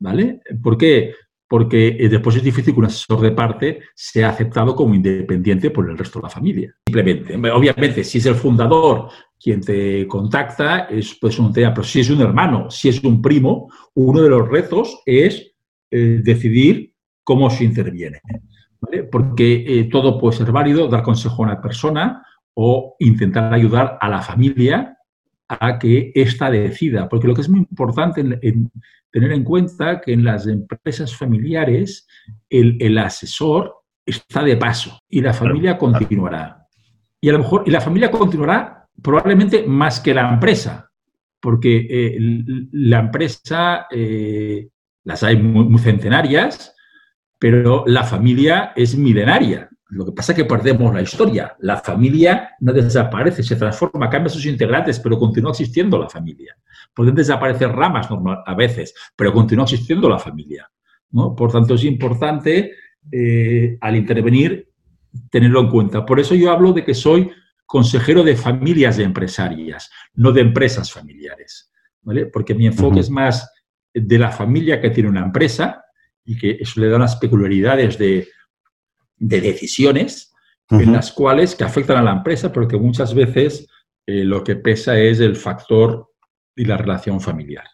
¿Vale? 0.00 0.40
¿Por 0.62 0.76
qué? 0.76 1.14
Porque 1.48 1.88
eh, 1.88 2.08
después 2.08 2.36
es 2.36 2.42
difícil 2.42 2.74
que 2.74 2.80
un 2.80 2.86
asesor 2.86 3.20
de 3.20 3.32
parte 3.32 3.80
sea 3.94 4.30
aceptado 4.30 4.74
como 4.74 4.94
independiente 4.94 5.70
por 5.70 5.88
el 5.88 5.98
resto 5.98 6.18
de 6.18 6.24
la 6.24 6.30
familia. 6.30 6.74
Simplemente, 6.86 7.34
obviamente, 7.50 8.04
si 8.04 8.18
es 8.18 8.26
el 8.26 8.34
fundador 8.34 9.08
quien 9.40 9.60
te 9.60 10.06
contacta, 10.06 10.80
es 10.84 11.16
pues 11.20 11.38
un 11.38 11.52
tema, 11.52 11.74
pero 11.74 11.86
si 11.86 12.00
es 12.00 12.10
un 12.10 12.20
hermano, 12.22 12.70
si 12.70 12.88
es 12.88 13.02
un 13.04 13.20
primo, 13.20 13.70
uno 13.94 14.22
de 14.22 14.30
los 14.30 14.48
retos 14.48 15.02
es 15.04 15.52
eh, 15.90 16.20
decidir 16.22 16.94
cómo 17.22 17.50
se 17.50 17.64
interviene. 17.64 18.20
Porque 19.10 19.64
eh, 19.66 19.84
todo 19.90 20.18
puede 20.18 20.36
ser 20.36 20.52
válido, 20.52 20.88
dar 20.88 21.02
consejo 21.02 21.42
a 21.42 21.46
una 21.46 21.60
persona 21.60 22.22
o 22.54 22.96
intentar 23.00 23.52
ayudar 23.52 23.98
a 24.00 24.08
la 24.08 24.22
familia 24.22 24.96
a 25.48 25.78
que 25.78 26.12
ésta 26.14 26.50
decida, 26.50 27.08
porque 27.08 27.26
lo 27.26 27.34
que 27.34 27.42
es 27.42 27.48
muy 27.48 27.60
importante 27.60 28.20
en, 28.20 28.70
tener 29.14 29.30
en 29.30 29.44
cuenta 29.44 30.00
que 30.00 30.12
en 30.12 30.24
las 30.24 30.48
empresas 30.48 31.14
familiares 31.14 32.08
el, 32.50 32.98
asesor 32.98 33.76
está 34.04 34.42
de 34.42 34.56
paso 34.56 34.98
y 35.08 35.20
la 35.20 35.32
familia 35.32 35.78
continuará. 35.78 36.66
Y 37.20 37.28
a 37.28 37.34
lo 37.34 37.38
mejor, 37.38 37.62
y 37.64 37.70
la 37.70 37.80
familia 37.80 38.10
continuará 38.10 38.88
probablemente 39.00 39.62
más 39.68 40.00
que 40.00 40.14
la 40.14 40.28
empresa, 40.28 40.90
porque 41.38 41.86
eh, 41.88 42.18
la 42.72 42.98
empresa, 42.98 43.86
eh, 43.88 44.70
las 45.04 45.22
hay 45.22 45.36
muy, 45.36 45.78
centenarias, 45.78 46.74
pero 47.38 47.84
la 47.86 48.02
familia 48.02 48.72
es 48.74 48.96
milenaria. 48.96 49.68
Lo 49.90 50.06
que 50.06 50.12
pasa 50.12 50.32
es 50.32 50.38
que 50.38 50.44
perdemos 50.44 50.92
la 50.92 51.02
historia. 51.02 51.54
La 51.60 51.76
familia 51.76 52.50
no 52.58 52.72
desaparece, 52.72 53.44
se 53.44 53.54
transforma, 53.54 54.10
cambia 54.10 54.28
sus 54.28 54.44
integrantes, 54.44 54.98
pero 54.98 55.20
continúa 55.20 55.52
existiendo 55.52 55.98
la 55.98 56.08
familia. 56.08 56.56
Pueden 56.94 57.14
desaparecer 57.14 57.70
ramas 57.70 58.08
a 58.46 58.54
veces, 58.54 58.94
pero 59.16 59.32
continúa 59.32 59.64
existiendo 59.64 60.08
la 60.08 60.18
familia. 60.18 60.70
¿no? 61.10 61.34
Por 61.34 61.50
tanto, 61.50 61.74
es 61.74 61.84
importante 61.84 62.72
eh, 63.10 63.76
al 63.80 63.96
intervenir 63.96 64.68
tenerlo 65.30 65.60
en 65.60 65.70
cuenta. 65.70 66.04
Por 66.04 66.20
eso 66.20 66.34
yo 66.34 66.50
hablo 66.50 66.72
de 66.72 66.84
que 66.84 66.94
soy 66.94 67.30
consejero 67.66 68.22
de 68.22 68.36
familias 68.36 68.96
de 68.96 69.04
empresarias, 69.04 69.90
no 70.14 70.32
de 70.32 70.42
empresas 70.42 70.92
familiares. 70.92 71.70
Porque 72.32 72.54
mi 72.54 72.66
enfoque 72.66 73.00
es 73.00 73.10
más 73.10 73.50
de 73.92 74.18
la 74.18 74.30
familia 74.30 74.80
que 74.80 74.90
tiene 74.90 75.08
una 75.08 75.22
empresa 75.22 75.82
y 76.24 76.36
que 76.36 76.58
eso 76.60 76.80
le 76.80 76.88
da 76.88 76.96
unas 76.96 77.16
peculiaridades 77.16 77.98
de 77.98 78.28
de 79.16 79.40
decisiones 79.40 80.32
en 80.70 80.92
las 80.92 81.12
cuales 81.12 81.54
que 81.54 81.64
afectan 81.64 81.98
a 81.98 82.02
la 82.02 82.12
empresa, 82.12 82.52
porque 82.52 82.76
muchas 82.76 83.14
veces 83.14 83.68
eh, 84.06 84.24
lo 84.24 84.42
que 84.42 84.56
pesa 84.56 84.98
es 84.98 85.20
el 85.20 85.36
factor 85.36 86.10
y 86.56 86.64
la 86.64 86.76
relación 86.76 87.20
familiar. 87.20 87.64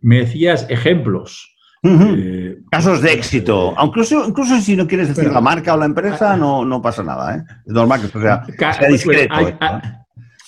Me 0.00 0.20
decías 0.20 0.66
ejemplos. 0.68 1.50
Eh, 1.82 2.56
Casos 2.70 3.02
de 3.02 3.12
éxito. 3.12 3.74
incluso, 3.82 4.26
incluso 4.26 4.58
si 4.60 4.74
no 4.74 4.86
quieres 4.86 5.08
decir 5.08 5.30
la 5.30 5.40
marca 5.40 5.74
o 5.74 5.76
la 5.76 5.84
empresa, 5.84 6.32
ah, 6.32 6.36
no, 6.36 6.64
no 6.64 6.80
pasa 6.80 7.02
nada. 7.02 7.36
¿eh? 7.36 7.44
Es 7.66 7.72
normal 7.72 8.00
que 8.00 8.08
sea, 8.08 8.44
sea 8.44 8.88
discreto. 8.88 9.34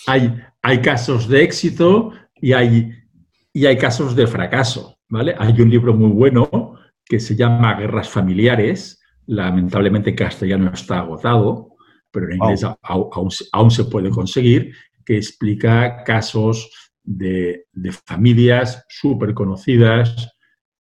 hay, 0.06 0.42
hay, 0.62 0.80
casos 0.80 1.28
de 1.28 1.42
éxito 1.42 2.12
y 2.36 2.54
hay, 2.54 2.90
y 3.52 3.66
hay 3.66 3.76
casos 3.76 4.16
de 4.16 4.26
fracaso. 4.26 4.98
¿vale? 5.08 5.34
Hay 5.38 5.60
un 5.60 5.68
libro 5.68 5.92
muy 5.92 6.10
bueno 6.10 6.78
que 7.04 7.20
se 7.20 7.36
llama 7.36 7.74
Guerras 7.74 8.08
Familiares, 8.08 9.00
Lamentablemente 9.26 10.14
castellano 10.14 10.70
está 10.72 11.00
agotado, 11.00 11.74
pero 12.12 12.26
en 12.26 12.36
inglés 12.36 12.64
aún, 12.82 13.70
se 13.70 13.84
puede 13.84 14.08
conseguir, 14.10 14.72
que 15.04 15.16
explica 15.16 16.04
casos 16.04 16.70
de, 17.06 17.66
familias 18.04 18.84
súper 18.88 19.32
conocidas, 19.32 20.34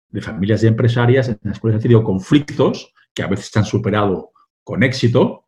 de 0.10 0.22
familias 0.22 0.64
empresarias 0.64 1.30
en 1.30 1.40
las 1.44 1.60
cuales 1.60 1.76
han 1.76 1.82
tenido 1.82 2.04
conflictos 2.04 2.94
que 3.14 3.22
a 3.24 3.28
veces 3.28 3.48
se 3.52 3.60
han 3.60 3.66
superado 3.66 4.32
con 4.64 4.82
éxito 4.84 5.46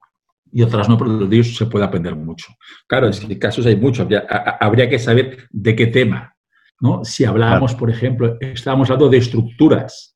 y 0.51 0.61
otras 0.61 0.88
no, 0.88 0.97
pero 0.97 1.17
de 1.17 1.35
ellos 1.35 1.55
se 1.55 1.65
puede 1.65 1.85
aprender 1.85 2.15
mucho. 2.15 2.53
Claro, 2.88 3.07
es 3.09 3.19
que 3.19 3.39
casos 3.39 3.65
hay 3.65 3.75
muchos, 3.75 4.07
habría, 4.59 4.89
que 4.89 4.99
saber 4.99 5.47
de 5.49 5.75
qué 5.75 5.88
tema. 5.88 6.35
¿no? 6.79 7.03
Si 7.03 7.25
hablamos, 7.25 7.73
por 7.75 7.89
ejemplo, 7.89 8.38
estábamos 8.39 8.89
hablando 8.89 9.09
de 9.09 9.17
estructuras, 9.17 10.15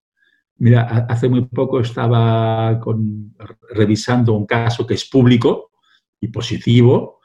Mira, 0.60 1.06
hace 1.08 1.30
muy 1.30 1.46
poco 1.46 1.80
estaba 1.80 2.82
revisando 3.70 4.34
un 4.34 4.46
caso 4.46 4.86
que 4.86 4.96
es 4.96 5.10
público 5.10 5.72
y 6.20 6.28
positivo, 6.28 7.22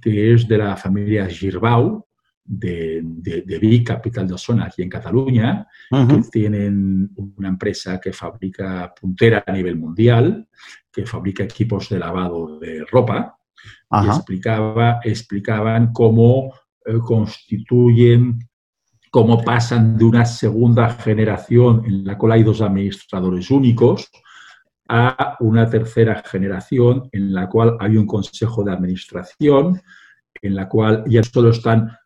que 0.00 0.32
es 0.32 0.48
de 0.48 0.56
la 0.56 0.76
familia 0.78 1.26
Girbau, 1.26 2.06
de, 2.52 3.00
de, 3.02 3.58
Vic, 3.58 3.86
capital 3.86 4.26
de 4.26 4.34
Osona, 4.34 4.66
aquí 4.66 4.82
en 4.82 4.88
Cataluña, 4.88 5.68
que 5.88 6.22
tienen 6.32 7.10
una 7.36 7.48
empresa 7.48 8.00
que 8.00 8.12
fabrica 8.12 8.92
puntera 9.00 9.44
a 9.46 9.52
nivel 9.52 9.76
mundial, 9.76 10.48
que 10.90 11.06
fabrica 11.06 11.44
equipos 11.44 11.88
de 11.88 12.00
lavado 12.00 12.58
de 12.58 12.84
ropa, 12.90 13.36
y 14.02 14.06
explicaba, 14.06 15.00
explicaban 15.04 15.92
cómo 15.92 16.52
eh, 16.84 16.98
constituyen 17.04 18.38
cómo 19.10 19.42
pasan 19.42 19.96
de 19.98 20.04
una 20.04 20.24
segunda 20.24 20.88
generación 20.90 21.82
en 21.84 22.04
la 22.04 22.16
cual 22.16 22.32
hay 22.32 22.44
dos 22.44 22.60
administradores 22.60 23.50
únicos 23.50 24.08
a 24.88 25.36
una 25.40 25.68
tercera 25.68 26.22
generación 26.24 27.08
en 27.12 27.34
la 27.34 27.48
cual 27.48 27.76
hay 27.80 27.96
un 27.96 28.06
consejo 28.06 28.62
de 28.62 28.72
administración, 28.72 29.80
en 30.40 30.54
la 30.54 30.68
cual 30.68 31.04
ya 31.08 31.22
solo 31.22 31.50
están 31.50 31.96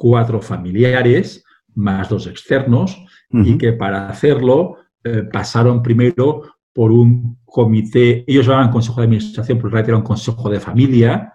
cuatro 0.00 0.40
familiares 0.40 1.44
más 1.74 2.08
dos 2.08 2.26
externos 2.26 3.04
y 3.30 3.58
que 3.58 3.74
para 3.74 4.08
hacerlo 4.08 4.78
eh, 5.04 5.24
pasaron 5.30 5.82
primero 5.82 6.54
por 6.72 6.90
un 6.90 7.38
comité, 7.44 8.24
ellos 8.26 8.46
llamaban 8.46 8.70
consejo 8.70 9.00
de 9.00 9.04
administración, 9.04 9.58
pero 9.58 9.68
en 9.68 9.72
realidad 9.72 9.90
era 9.90 9.98
un 9.98 10.04
consejo 10.04 10.48
de 10.48 10.58
familia, 10.58 11.34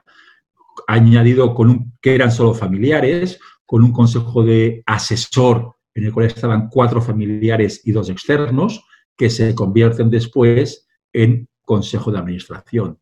añadido 0.87 1.53
con 1.53 1.69
un, 1.69 1.93
que 2.01 2.15
eran 2.15 2.31
solo 2.31 2.55
familiares, 2.55 3.39
con 3.67 3.83
un 3.83 3.91
consejo 3.91 4.43
de 4.43 4.81
asesor 4.87 5.75
en 5.93 6.05
el 6.05 6.11
cual 6.11 6.25
estaban 6.25 6.67
cuatro 6.67 7.03
familiares 7.03 7.81
y 7.85 7.91
dos 7.91 8.09
externos, 8.09 8.83
que 9.15 9.29
se 9.29 9.53
convierten 9.53 10.09
después 10.09 10.87
en 11.13 11.47
consejo 11.61 12.11
de 12.11 12.17
administración. 12.17 12.97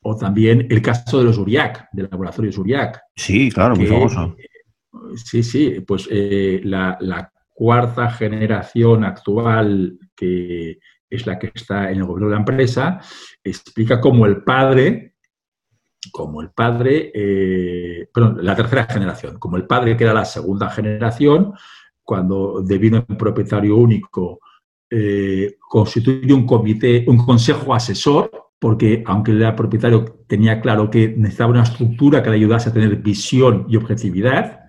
O 0.00 0.16
también 0.16 0.66
el 0.70 0.80
caso 0.80 1.18
de 1.18 1.24
los 1.24 1.36
URIAC, 1.36 1.88
del 1.92 2.08
laboratorio 2.10 2.50
URIAC. 2.58 2.98
Sí, 3.14 3.50
claro, 3.50 3.76
muy 3.76 3.86
famoso. 3.86 4.34
Sí, 5.16 5.42
sí, 5.42 5.80
pues 5.86 6.08
eh, 6.10 6.60
la, 6.64 7.30
cuarta 7.58 8.10
generación 8.10 9.02
actual, 9.02 9.98
que 10.14 10.78
es 11.08 11.26
la 11.26 11.38
que 11.38 11.52
está 11.54 11.90
en 11.90 11.96
el 11.96 12.04
gobierno 12.04 12.28
de 12.28 12.34
la 12.34 12.40
empresa, 12.40 13.00
explica 13.42 13.98
cómo 13.98 14.26
el 14.26 14.42
padre 14.42 15.14
como 16.12 16.40
el 16.40 16.50
padre, 16.50 17.10
eh, 17.14 18.08
perdón, 18.12 18.38
la 18.42 18.54
tercera 18.54 18.84
generación, 18.84 19.38
como 19.38 19.56
el 19.56 19.66
padre 19.66 19.96
que 19.96 20.04
era 20.04 20.14
la 20.14 20.24
segunda 20.24 20.70
generación, 20.70 21.52
cuando 22.02 22.62
devino 22.62 23.04
en 23.08 23.16
propietario 23.16 23.76
único, 23.76 24.40
eh, 24.88 25.56
constituye 25.58 26.32
un 26.32 26.46
comité, 26.46 27.04
un 27.08 27.18
consejo 27.18 27.74
asesor, 27.74 28.30
porque 28.58 29.02
aunque 29.06 29.32
el 29.32 29.54
propietario 29.54 30.04
tenía 30.26 30.60
claro 30.60 30.90
que 30.90 31.08
necesitaba 31.08 31.50
una 31.50 31.64
estructura 31.64 32.22
que 32.22 32.30
le 32.30 32.36
ayudase 32.36 32.70
a 32.70 32.72
tener 32.72 32.96
visión 32.96 33.66
y 33.68 33.76
objetividad, 33.76 34.65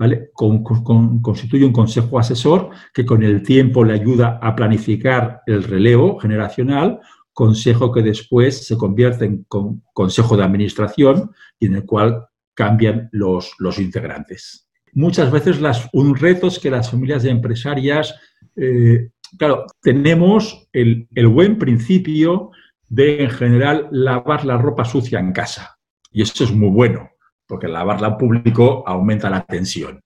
¿vale? 0.00 0.30
constituye 0.32 1.62
un 1.62 1.74
consejo 1.74 2.18
asesor 2.18 2.70
que 2.94 3.04
con 3.04 3.22
el 3.22 3.42
tiempo 3.42 3.84
le 3.84 3.92
ayuda 3.92 4.38
a 4.40 4.56
planificar 4.56 5.42
el 5.46 5.62
relevo 5.62 6.18
generacional, 6.18 7.00
consejo 7.34 7.92
que 7.92 8.00
después 8.00 8.66
se 8.66 8.78
convierte 8.78 9.26
en 9.26 9.46
consejo 9.92 10.38
de 10.38 10.44
administración 10.44 11.32
y 11.58 11.66
en 11.66 11.74
el 11.74 11.84
cual 11.84 12.24
cambian 12.54 13.10
los, 13.12 13.54
integrantes. 13.78 14.70
Muchas 14.94 15.30
veces 15.30 15.60
las, 15.60 15.86
un 15.92 16.16
reto 16.16 16.46
es 16.46 16.58
que 16.58 16.70
las 16.70 16.90
familias 16.90 17.26
empresarias, 17.26 18.14
eh, 18.56 19.10
claro, 19.36 19.66
tenemos 19.82 20.66
el 20.72 21.28
buen 21.28 21.58
principio 21.58 22.52
de 22.88 23.24
en 23.24 23.30
general 23.30 23.86
lavar 23.90 24.46
la 24.46 24.56
ropa 24.56 24.86
sucia 24.86 25.20
en 25.20 25.32
casa. 25.32 25.78
Y 26.10 26.22
eso 26.22 26.42
es 26.44 26.52
muy 26.52 26.70
bueno, 26.70 27.10
porque 27.50 27.66
lavarla 27.66 28.08
en 28.08 28.16
público 28.16 28.84
aumenta 28.86 29.28
la 29.28 29.44
tensión. 29.44 30.00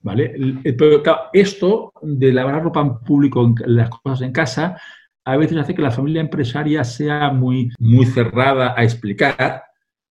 ¿Vale? 0.00 0.34
Pero 0.76 1.00
esto 1.32 1.92
de 2.02 2.32
lavar 2.32 2.54
la 2.54 2.60
ropa 2.60 2.80
en 2.80 2.98
público, 2.98 3.54
las 3.66 3.88
cosas 3.88 4.22
en 4.22 4.32
casa, 4.32 4.76
a 5.24 5.36
veces 5.36 5.56
hace 5.58 5.76
que 5.76 5.82
la 5.82 5.92
familia 5.92 6.20
empresaria 6.20 6.82
sea 6.82 7.30
muy, 7.30 7.70
muy 7.78 8.04
cerrada 8.04 8.74
a 8.76 8.82
explicar, 8.82 9.62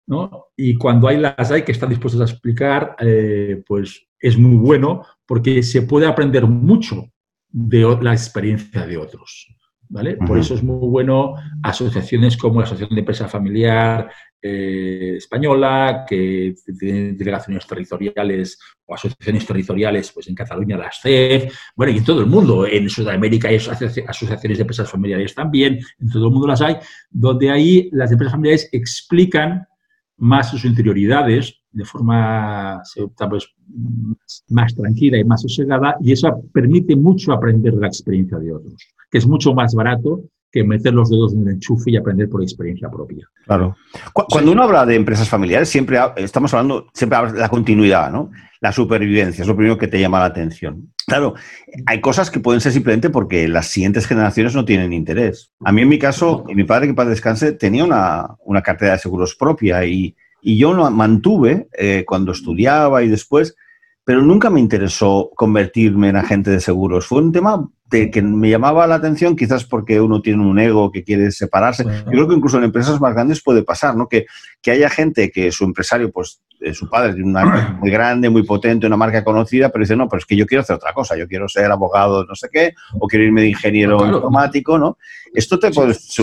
¿no? 0.07 0.45
Y 0.55 0.75
cuando 0.75 1.10
hay 1.10 1.17
las 1.17 1.51
hay 1.51 1.63
que 1.63 1.73
están 1.73 1.89
dispuestas 1.89 2.21
a 2.21 2.31
explicar, 2.31 2.95
eh, 2.99 3.62
pues 3.67 4.07
es 4.17 4.38
muy 4.38 4.55
bueno 4.55 5.03
porque 5.25 5.62
se 5.63 5.81
puede 5.81 6.07
aprender 6.07 6.47
mucho 6.47 7.07
de 7.49 7.97
la 8.01 8.13
experiencia 8.13 8.88
de 8.88 8.95
otros. 8.95 9.53
¿Vale? 9.89 10.15
Por 10.15 10.38
eso 10.38 10.53
es 10.53 10.63
muy 10.63 10.88
bueno 10.88 11.36
asociaciones 11.63 12.38
como 12.38 12.62
la 12.62 12.65
Asociación 12.65 12.95
de 12.95 13.01
Empresa 13.01 13.27
Familiar, 13.27 14.10
eh, 14.41 15.15
española, 15.17 16.06
que 16.08 16.56
tiene 16.80 17.13
delegaciones 17.13 17.67
territoriales 17.67 18.60
o 18.86 18.95
asociaciones 18.95 19.45
territoriales, 19.45 20.12
pues 20.12 20.27
en 20.27 20.36
Cataluña 20.36 20.77
las 20.77 20.99
CEF, 20.99 21.54
bueno, 21.75 21.93
y 21.93 21.97
en 21.97 22.04
todo 22.04 22.21
el 22.21 22.25
mundo, 22.25 22.65
en 22.65 22.89
Sudamérica 22.89 23.49
hay 23.49 23.58
asociaciones 23.58 24.58
de 24.58 24.62
empresas 24.62 24.89
familiares 24.89 25.36
también, 25.36 25.80
en 25.99 26.10
todo 26.10 26.27
el 26.27 26.32
mundo 26.32 26.47
las 26.47 26.62
hay, 26.62 26.77
donde 27.10 27.51
ahí 27.51 27.89
las 27.91 28.12
empresas 28.12 28.32
familiares 28.32 28.69
explican 28.71 29.67
más 30.17 30.49
sus 30.49 30.65
interioridades 30.65 31.62
de 31.71 31.86
forma 31.86 32.82
más 34.49 34.75
tranquila 34.75 35.17
y 35.17 35.23
más 35.23 35.41
sosegada, 35.41 35.97
y 36.01 36.12
eso 36.12 36.43
permite 36.51 36.95
mucho 36.95 37.32
aprender 37.32 37.73
de 37.73 37.82
la 37.82 37.88
experiencia 37.88 38.38
de 38.39 38.54
otros, 38.54 38.88
que 39.10 39.17
es 39.19 39.27
mucho 39.27 39.54
más 39.54 39.73
barato 39.73 40.23
que 40.51 40.63
meter 40.63 40.93
los 40.93 41.09
dedos 41.09 41.33
en 41.33 41.43
el 41.43 41.53
enchufe 41.53 41.91
y 41.91 41.97
aprender 41.97 42.29
por 42.29 42.43
experiencia 42.43 42.89
propia. 42.89 43.27
Claro. 43.45 43.75
Cuando 44.13 44.51
uno 44.51 44.63
habla 44.63 44.85
de 44.85 44.95
empresas 44.95 45.29
familiares, 45.29 45.69
siempre 45.69 45.97
estamos 46.17 46.53
hablando, 46.53 46.87
siempre 46.93 47.31
de 47.31 47.39
la 47.39 47.49
continuidad, 47.49 48.11
¿no? 48.11 48.31
La 48.59 48.71
supervivencia 48.71 49.41
es 49.41 49.47
lo 49.47 49.55
primero 49.55 49.77
que 49.77 49.87
te 49.87 49.99
llama 49.99 50.19
la 50.19 50.25
atención. 50.25 50.91
Claro, 51.07 51.33
hay 51.85 51.99
cosas 51.99 52.29
que 52.29 52.39
pueden 52.39 52.61
ser 52.61 52.71
simplemente 52.71 53.09
porque 53.09 53.47
las 53.47 53.67
siguientes 53.67 54.05
generaciones 54.05 54.53
no 54.53 54.65
tienen 54.65 54.93
interés. 54.93 55.51
A 55.61 55.71
mí, 55.71 55.81
en 55.81 55.89
mi 55.89 55.97
caso, 55.97 56.45
mi 56.53 56.63
padre, 56.63 56.87
que 56.87 56.93
para 56.93 57.09
descanse, 57.09 57.53
tenía 57.53 57.85
una, 57.85 58.61
cartera 58.61 58.93
de 58.93 58.99
seguros 58.99 59.35
propia 59.35 59.85
y, 59.85 60.15
yo 60.43 60.73
lo 60.73 60.89
mantuve 60.89 61.67
eh, 61.77 62.03
cuando 62.07 62.31
estudiaba 62.31 63.03
y 63.03 63.09
después, 63.09 63.55
pero 64.03 64.23
nunca 64.23 64.49
me 64.49 64.59
interesó 64.59 65.29
convertirme 65.35 66.09
en 66.09 66.15
agente 66.15 66.49
de 66.49 66.59
seguros. 66.59 67.05
Fue 67.05 67.19
un 67.19 67.31
tema 67.31 67.67
que 67.91 68.21
me 68.21 68.49
llamaba 68.49 68.88
la 68.88 68.95
atención, 68.95 69.36
quizás 69.36 69.65
porque 69.65 69.99
uno 69.99 70.21
tiene 70.21 70.45
un 70.45 70.58
ego 70.60 70.91
que 70.91 71.04
quiere 71.04 71.32
separarse. 71.32 71.84
Yo 71.84 72.12
creo 72.12 72.27
que 72.27 72.36
incluso 72.36 72.58
en 72.58 72.63
empresas 72.63 72.99
más 73.01 73.13
grandes 73.13 73.43
puede 73.43 73.63
pasar, 73.63 73.95
¿no? 73.95 74.08
Que, 74.08 74.25
que 74.62 74.71
haya 74.71 74.89
gente 74.89 75.32
que 75.32 75.51
su 75.51 75.65
empresario, 75.65 76.12
pues 76.12 76.41
eh, 76.62 76.73
su 76.73 76.88
padre 76.88 77.13
tiene 77.15 77.30
una 77.30 77.43
marca 77.43 77.77
muy 77.82 77.89
grande, 77.89 78.30
muy 78.30 78.43
potente, 78.43 78.88
una 78.88 78.97
marca 78.97 79.23
conocida, 79.23 79.69
pero 79.69 79.84
dice, 79.84 79.95
no, 79.95 80.08
pero 80.08 80.19
es 80.19 80.25
que 80.25 80.36
yo 80.36 80.45
quiero 80.45 80.62
hacer 80.62 80.75
otra 80.75 80.93
cosa, 80.93 81.17
yo 81.17 81.27
quiero 81.27 81.47
ser 81.47 81.71
abogado 81.71 82.23
no 82.25 82.36
sé 82.36 82.49
qué, 82.51 82.73
o 82.99 83.08
quiero 83.08 83.25
irme 83.25 83.41
de 83.41 83.49
ingeniero 83.49 84.06
informático, 84.06 84.77
¿no? 84.77 84.97
Esto 85.34 85.58
te 85.58 85.71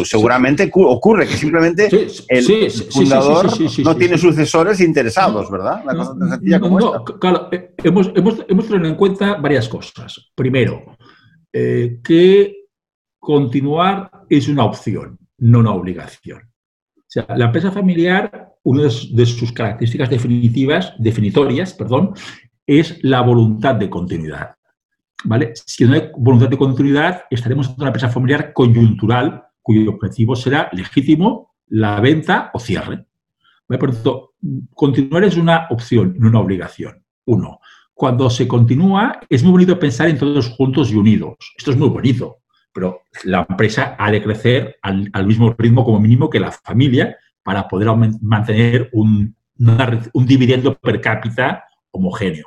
seguramente 0.04 0.70
ocurre, 0.72 1.26
que 1.26 1.36
simplemente 1.36 1.88
el 2.28 2.70
fundador 2.90 3.50
no 3.82 3.96
tiene 3.96 4.18
sucesores 4.18 4.80
interesados, 4.80 5.50
¿verdad? 5.50 5.80
Una 5.82 5.94
cosa 5.94 6.18
tan 6.18 6.30
sencilla 6.30 6.60
como 6.60 6.78
esta. 6.78 7.02
Claro, 7.18 7.48
eh, 7.50 7.74
hemos, 7.82 8.12
hemos, 8.14 8.44
hemos 8.48 8.68
tenido 8.68 8.86
en 8.86 8.94
cuenta 8.96 9.34
varias 9.36 9.68
cosas. 9.68 10.30
Primero, 10.34 10.98
eh, 11.52 12.00
que 12.02 12.66
continuar 13.18 14.10
es 14.28 14.48
una 14.48 14.64
opción, 14.64 15.18
no 15.38 15.60
una 15.60 15.72
obligación. 15.72 16.42
O 16.96 17.10
sea, 17.10 17.26
la 17.36 17.46
empresa 17.46 17.70
familiar, 17.70 18.54
una 18.64 18.82
de 18.82 19.26
sus 19.26 19.52
características 19.52 20.10
definitivas, 20.10 20.94
definitorias, 20.98 21.72
perdón, 21.72 22.14
es 22.66 23.02
la 23.02 23.22
voluntad 23.22 23.74
de 23.76 23.88
continuidad. 23.88 24.56
¿Vale? 25.24 25.52
Si 25.54 25.84
no 25.84 25.94
hay 25.94 26.10
voluntad 26.16 26.48
de 26.48 26.58
continuidad, 26.58 27.22
estaremos 27.30 27.68
en 27.68 27.74
una 27.78 27.88
empresa 27.88 28.08
familiar 28.08 28.52
coyuntural 28.52 29.42
cuyo 29.62 29.90
objetivo 29.90 30.36
será 30.36 30.68
legítimo 30.72 31.54
la 31.68 31.98
venta 32.00 32.50
o 32.54 32.60
cierre. 32.60 33.06
Por 33.66 33.92
tanto, 33.92 34.34
continuar 34.74 35.24
es 35.24 35.36
una 35.36 35.66
opción, 35.70 36.14
no 36.18 36.28
una 36.28 36.40
obligación. 36.40 37.02
Uno 37.24 37.57
cuando 37.98 38.30
se 38.30 38.46
continúa, 38.46 39.18
es 39.28 39.42
muy 39.42 39.50
bonito 39.50 39.76
pensar 39.76 40.08
en 40.08 40.16
todos 40.16 40.50
juntos 40.50 40.92
y 40.92 40.94
unidos. 40.94 41.34
Esto 41.56 41.72
es 41.72 41.76
muy 41.76 41.88
bonito, 41.88 42.36
pero 42.72 43.02
la 43.24 43.44
empresa 43.48 43.96
ha 43.98 44.12
de 44.12 44.22
crecer 44.22 44.78
al, 44.82 45.26
mismo 45.26 45.52
ritmo 45.58 45.84
como 45.84 45.98
mínimo 45.98 46.30
que 46.30 46.38
la 46.38 46.52
familia 46.52 47.16
para 47.42 47.66
poder 47.66 47.88
mantener 48.20 48.88
un, 48.92 49.34
un 50.12 50.26
dividendo 50.26 50.78
per 50.78 51.00
cápita 51.00 51.64
homogéneo. 51.90 52.46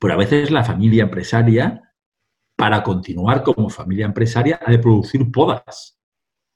Pero 0.00 0.14
a 0.14 0.16
veces 0.16 0.50
la 0.50 0.64
familia 0.64 1.04
empresaria, 1.04 1.80
para 2.56 2.82
continuar 2.82 3.44
como 3.44 3.70
familia 3.70 4.06
empresaria, 4.06 4.58
ha 4.66 4.72
de 4.72 4.80
producir 4.80 5.30
podas. 5.30 6.00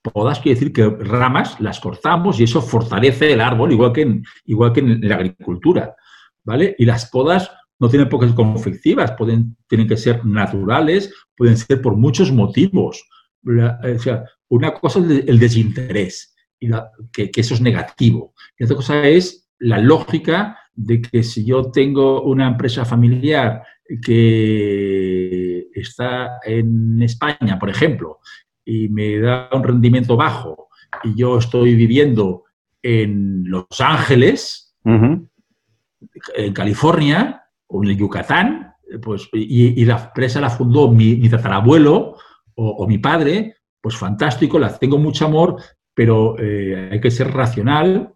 Podas 0.02 0.40
quiere 0.40 0.58
decir 0.58 0.72
que 0.72 0.88
ramas 0.88 1.60
las 1.60 1.78
cortamos 1.78 2.40
y 2.40 2.42
eso 2.42 2.60
fortalece 2.60 3.32
el 3.32 3.40
árbol, 3.40 3.70
igual 3.70 3.92
que 3.92 4.02
en, 4.02 4.24
igual 4.44 4.72
que 4.72 4.80
en 4.80 5.08
la 5.08 5.14
agricultura. 5.14 5.94
¿Vale? 6.42 6.74
Y 6.78 6.84
las 6.84 7.10
podas 7.10 7.50
no 7.78 7.88
tienen 7.88 8.08
por 8.08 8.20
qué 8.20 8.26
ser 8.26 8.34
conflictivas, 8.34 9.12
pueden, 9.12 9.56
tienen 9.68 9.86
que 9.86 9.96
ser 9.96 10.24
naturales, 10.24 11.12
pueden 11.36 11.56
ser 11.56 11.82
por 11.82 11.96
muchos 11.96 12.32
motivos. 12.32 13.04
Eh, 13.46 13.92
o 13.96 13.98
sea, 13.98 14.24
una 14.48 14.72
cosa 14.72 15.00
es 15.00 15.24
el 15.26 15.38
desinterés, 15.38 16.34
y 16.58 16.70
que, 17.12 17.30
eso 17.34 17.54
es 17.54 17.60
negativo. 17.60 18.34
Y 18.58 18.64
otra 18.64 18.76
cosa 18.76 19.06
es 19.06 19.48
la 19.58 19.78
lógica 19.78 20.58
de 20.74 21.00
que 21.00 21.22
si 21.22 21.44
yo 21.44 21.70
tengo 21.70 22.22
una 22.22 22.48
empresa 22.48 22.84
familiar 22.84 23.62
que 24.02 25.68
está 25.74 26.38
en 26.44 27.00
España, 27.02 27.58
por 27.58 27.70
ejemplo, 27.70 28.20
y 28.64 28.88
me 28.88 29.18
da 29.18 29.48
un 29.52 29.62
rendimiento 29.62 30.16
bajo, 30.16 30.68
y 31.04 31.14
yo 31.14 31.38
estoy 31.38 31.74
viviendo 31.74 32.44
en 32.82 33.44
Los 33.48 33.66
Ángeles, 33.80 34.74
en 34.84 36.52
California, 36.52 37.45
o 37.68 37.82
en 37.82 37.90
el 37.90 37.96
Yucatán, 37.96 38.74
pues, 39.02 39.28
y, 39.32 39.84
la 39.84 40.04
empresa 40.06 40.40
la 40.40 40.50
fundó 40.50 40.90
mi, 40.90 41.16
mi 41.16 41.28
tatarabuelo 41.28 42.16
o, 42.54 42.86
mi 42.86 42.98
padre, 42.98 43.56
pues 43.80 43.96
fantástico, 43.96 44.58
la 44.58 44.76
tengo 44.78 44.98
mucho 44.98 45.26
amor, 45.26 45.56
pero 45.92 46.38
eh, 46.38 46.90
hay 46.92 47.00
que 47.00 47.10
ser 47.10 47.32
racional 47.32 48.14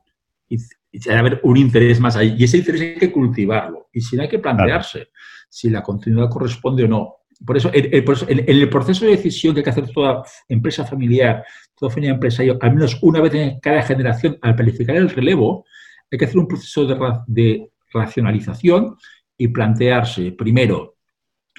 y, 0.48 0.56
y 0.92 1.10
haber 1.10 1.40
un 1.42 1.56
interés 1.56 2.00
más 2.00 2.16
ahí. 2.16 2.36
Y 2.38 2.44
ese 2.44 2.58
interés 2.58 2.80
hay 2.80 2.94
que 2.94 3.12
cultivarlo. 3.12 3.88
Y 3.92 4.00
si 4.00 4.16
no 4.16 4.22
hay 4.22 4.28
que 4.28 4.38
plantearse 4.38 5.08
si 5.48 5.68
la 5.68 5.82
continuidad 5.82 6.30
corresponde 6.30 6.84
o 6.84 6.88
no. 6.88 7.16
Por 7.44 7.56
eso, 7.56 7.70
en, 7.72 8.44
el 8.46 8.68
proceso 8.68 9.04
de 9.04 9.12
decisión 9.12 9.54
que 9.54 9.60
hay 9.60 9.64
que 9.64 9.70
hacer 9.70 9.90
toda 9.90 10.22
empresa 10.48 10.84
familiar, 10.84 11.44
toda 11.74 11.90
familia 11.90 12.14
empresaria, 12.14 12.56
al 12.60 12.74
menos 12.74 12.98
una 13.02 13.20
vez 13.20 13.34
en 13.34 13.60
cada 13.60 13.82
generación, 13.82 14.38
al 14.42 14.54
planificar 14.54 14.96
el 14.96 15.10
relevo, 15.10 15.64
hay 16.10 16.18
que 16.18 16.24
hacer 16.26 16.38
un 16.38 16.46
proceso 16.46 16.86
de, 16.86 16.96
de 17.26 17.70
racionalización 17.92 18.96
y 19.40 19.48
plantearse, 19.48 20.32
primero, 20.32 20.98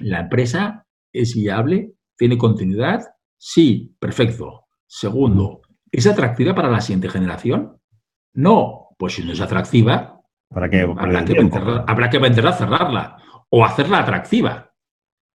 ¿la 0.01 0.19
empresa 0.19 0.85
es 1.11 1.33
viable? 1.35 1.93
¿Tiene 2.15 2.37
continuidad? 2.37 3.01
Sí, 3.35 3.95
perfecto. 3.97 4.67
Segundo, 4.85 5.61
¿es 5.91 6.05
atractiva 6.05 6.53
para 6.53 6.69
la 6.69 6.79
siguiente 6.79 7.09
generación? 7.09 7.75
No, 8.33 8.89
pues 8.99 9.15
si 9.15 9.25
no 9.25 9.31
es 9.31 9.41
atractiva, 9.41 10.21
¿Para 10.47 10.69
qué? 10.69 10.81
Habrá, 10.81 11.25
que 11.25 11.33
venderla, 11.33 11.85
habrá 11.87 12.09
que 12.11 12.19
venderla, 12.19 12.53
cerrarla 12.53 13.17
o 13.49 13.65
hacerla 13.65 13.99
atractiva. 13.99 14.71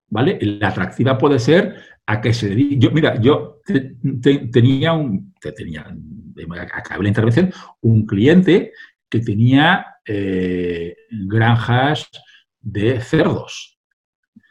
¿Vale? 0.09 0.39
La 0.41 0.69
atractiva 0.69 1.19
puede 1.19 1.41
ser 1.41 1.75
a 2.07 2.21
que 2.21 2.33
se 2.33 2.51
dedique. 2.51 2.79
Yo, 2.79 2.93
mira, 2.93 3.21
yo 3.21 3.61
tenía 4.53 4.93
un. 4.93 5.35
tenía, 5.41 5.85
acabé 6.73 7.03
la 7.03 7.09
intervención, 7.09 7.53
un 7.81 8.07
cliente 8.07 8.73
que 9.09 9.19
tenía 9.19 9.85
eh, 10.07 10.95
granjas 11.11 12.09
de 12.67 13.01
cerdos. 13.01 13.79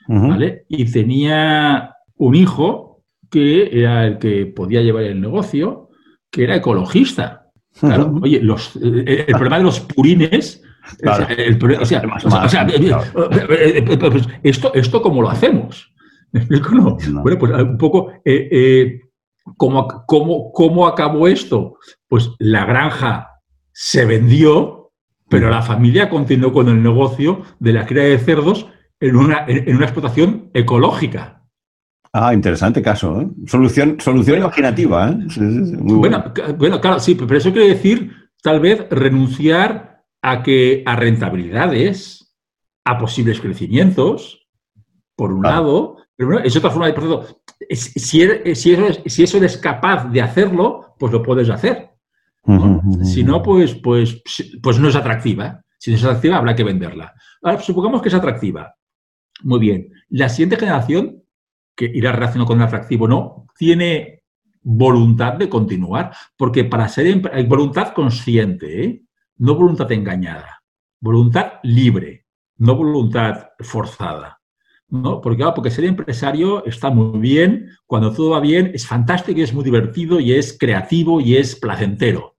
¿vale? 0.08 0.66
Y 0.70 0.90
tenía 0.92 1.96
un 2.16 2.36
hijo 2.36 3.04
que 3.30 3.70
era 3.78 4.06
el 4.06 4.18
que 4.20 4.46
podía 4.46 4.82
llevar 4.82 5.04
el 5.04 5.20
negocio, 5.20 5.90
que 6.32 6.46
era 6.46 6.56
ecologista. 6.56 7.52
Claro, 7.78 8.14
oye, 8.22 8.40
los, 8.42 8.78
el, 8.78 9.26
problema 9.26 9.58
de 9.58 9.64
los 9.64 9.82
purines 9.82 10.64
esto, 14.44 14.74
¿Esto 14.74 15.02
cómo 15.02 15.22
lo 15.22 15.30
hacemos? 15.30 15.92
Bueno, 16.34 17.40
pues 17.40 17.52
un 17.54 17.78
poco, 17.78 18.12
eh, 18.26 18.50
eh, 18.52 19.02
¿cómo, 19.56 19.88
cómo, 20.06 20.52
cómo 20.52 20.86
acabó 20.86 21.28
esto? 21.30 21.78
Pues 22.10 22.30
la 22.40 22.66
granja 22.66 23.30
se 23.72 24.06
vendió 24.06 24.85
pero 25.30 25.50
la 25.50 25.62
familia 25.62 26.10
continuó 26.10 26.52
con 26.54 26.70
el 26.70 26.82
negocio 26.82 27.44
de 27.60 27.74
la 27.74 27.86
cría 27.86 28.04
de 28.04 28.20
cerdos 28.20 28.68
en 29.00 29.16
una, 29.16 29.46
en 29.48 29.76
una 29.76 29.86
explotación 29.86 30.50
ecológica. 30.54 31.44
Ah, 32.14 32.34
interesante 32.34 32.82
caso. 32.82 33.22
¿eh? 33.22 33.28
Solución, 33.46 33.98
solución 34.00 34.40
imaginativa. 34.40 35.10
¿eh? 35.10 35.18
bueno, 35.82 36.32
bueno, 36.58 36.80
claro, 36.80 37.00
sí, 37.00 37.16
pero 37.16 37.38
eso 37.38 37.52
quiere 37.52 37.70
decir 37.70 38.12
tal 38.42 38.62
vez 38.62 38.88
renunciar 38.90 40.04
a 40.22 40.42
que 40.42 40.82
a 40.86 40.96
rentabilidades, 40.96 42.34
a 42.86 42.98
posibles 42.98 43.42
crecimientos, 43.42 44.48
por 45.16 45.34
un 45.34 45.44
lado, 45.44 45.98
pero 46.16 46.30
bueno, 46.30 46.46
es 46.46 46.56
otra 46.56 46.70
forma 46.70 46.88
de 46.88 46.94
proceso. 46.94 47.42
Si, 47.70 48.22
eres, 48.22 48.62
si, 48.62 48.74
eso, 48.74 49.02
si 49.06 49.24
eso 49.24 49.38
eres 49.38 49.58
capaz 49.58 50.06
de 50.10 50.22
hacerlo, 50.22 50.96
pues 50.98 51.12
lo 51.12 51.22
puedes 51.22 51.50
hacer. 51.50 51.95
Si 53.04 53.24
no, 53.24 53.42
pues, 53.42 53.76
pues, 53.76 54.22
pues 54.62 54.80
no 54.80 54.90
es 54.90 54.96
atractiva. 54.96 55.64
Si 55.78 55.92
no 55.92 55.98
es 55.98 56.04
atractiva, 56.04 56.38
habrá 56.38 56.56
que 56.56 56.64
venderla. 56.64 57.14
Ahora, 57.42 57.60
supongamos 57.60 58.02
que 58.02 58.10
es 58.10 58.16
atractiva. 58.16 58.76
Muy 59.44 59.60
bien. 59.60 59.92
La 60.10 60.30
siguiente 60.30 60.58
generación, 60.58 61.24
que 61.76 61.92
irá 61.94 62.12
relacionado 62.12 62.48
con 62.48 62.60
el 62.60 62.68
atractivo 62.68 63.08
no, 63.08 63.48
tiene 63.58 64.24
voluntad 64.62 65.34
de 65.34 65.50
continuar, 65.50 66.12
porque 66.36 66.64
para 66.66 66.88
ser 66.88 67.30
hay 67.32 67.46
voluntad 67.46 67.94
consciente, 67.94 68.84
¿eh? 68.84 69.04
no 69.38 69.56
voluntad 69.56 69.92
engañada, 69.92 70.64
voluntad 71.00 71.54
libre, 71.64 72.26
no 72.58 72.76
voluntad 72.76 73.50
forzada. 73.60 74.42
¿no? 74.88 75.20
Porque, 75.20 75.44
porque 75.56 75.72
ser 75.72 75.86
empresario 75.86 76.66
está 76.66 76.90
muy 76.90 77.20
bien, 77.20 77.70
cuando 77.86 78.12
todo 78.12 78.32
va 78.32 78.40
bien 78.40 78.72
es 78.74 78.88
fantástico 78.88 79.40
y 79.40 79.44
es 79.44 79.54
muy 79.54 79.64
divertido 79.64 80.20
y 80.20 80.34
es 80.34 80.58
creativo 80.58 81.20
y 81.22 81.38
es 81.38 81.56
placentero. 81.56 82.35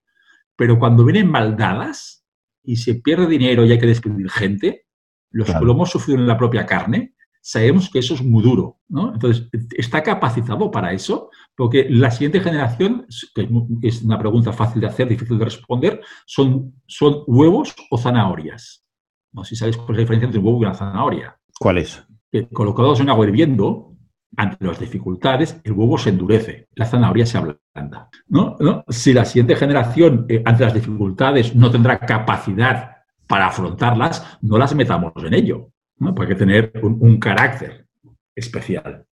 Pero 0.56 0.78
cuando 0.78 1.04
vienen 1.04 1.30
maldadas 1.30 2.24
y 2.62 2.76
se 2.76 2.96
pierde 2.96 3.26
dinero 3.26 3.64
y 3.64 3.72
hay 3.72 3.78
que 3.78 3.86
despedir 3.86 4.30
gente, 4.30 4.86
los 5.30 5.48
que 5.52 5.64
lo 5.64 5.72
hemos 5.72 5.90
sufrido 5.90 6.18
en 6.18 6.26
la 6.26 6.38
propia 6.38 6.64
carne, 6.64 7.14
sabemos 7.40 7.90
que 7.90 8.00
eso 8.00 8.14
es 8.14 8.22
muy 8.24 8.42
duro, 8.42 8.80
¿no? 8.88 9.12
Entonces, 9.14 9.48
¿está 9.76 10.02
capacitado 10.02 10.68
para 10.70 10.92
eso? 10.92 11.30
Porque 11.54 11.86
la 11.88 12.10
siguiente 12.10 12.40
generación, 12.40 13.06
que 13.34 13.48
es 13.82 14.02
una 14.02 14.18
pregunta 14.18 14.52
fácil 14.52 14.80
de 14.80 14.88
hacer, 14.88 15.08
difícil 15.08 15.38
de 15.38 15.44
responder, 15.44 16.00
son, 16.26 16.74
son 16.86 17.22
huevos 17.28 17.74
o 17.90 17.98
zanahorias. 17.98 18.84
No 19.32 19.44
sé 19.44 19.50
si 19.50 19.56
sabéis 19.56 19.76
cuál 19.76 19.90
es 19.90 19.96
la 19.96 20.00
diferencia 20.00 20.26
entre 20.26 20.40
un 20.40 20.46
huevo 20.46 20.58
y 20.58 20.64
una 20.64 20.74
zanahoria. 20.74 21.38
¿Cuál 21.60 21.78
es? 21.78 22.02
Que 22.32 22.48
colocados 22.48 22.98
en 22.98 23.10
agua 23.10 23.26
hirviendo, 23.26 23.95
ante 24.36 24.64
las 24.64 24.78
dificultades, 24.78 25.60
el 25.64 25.72
huevo 25.72 25.98
se 25.98 26.10
endurece, 26.10 26.68
la 26.74 26.86
zanahoria 26.86 27.26
se 27.26 27.38
ablanda. 27.38 28.10
¿no? 28.28 28.56
Si 28.88 29.12
la 29.12 29.24
siguiente 29.24 29.56
generación, 29.56 30.26
eh, 30.28 30.42
ante 30.44 30.64
las 30.64 30.74
dificultades, 30.74 31.54
no 31.54 31.70
tendrá 31.70 31.98
capacidad 31.98 32.96
para 33.26 33.46
afrontarlas, 33.46 34.38
no 34.42 34.58
las 34.58 34.74
metamos 34.74 35.12
en 35.16 35.34
ello. 35.34 35.70
¿no? 35.98 36.14
Porque 36.14 36.32
hay 36.32 36.38
que 36.38 36.44
tener 36.44 36.72
un, 36.82 37.18
carácter 37.18 37.86
especial, 38.34 39.04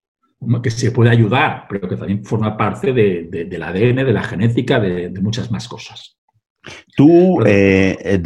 que 0.63 0.71
se 0.71 0.91
puede 0.91 1.11
ayudar, 1.11 1.67
pero 1.69 1.89
que 1.89 1.97
también 1.97 2.25
forma 2.25 2.57
parte 2.57 2.93
del 2.93 3.63
ADN, 3.63 4.05
de 4.05 4.13
la 4.13 4.23
genética, 4.23 4.79
de, 4.79 5.11
muchas 5.21 5.51
más 5.51 5.67
cosas. 5.69 6.17
Tú, 6.97 7.43
eh, 7.45 8.21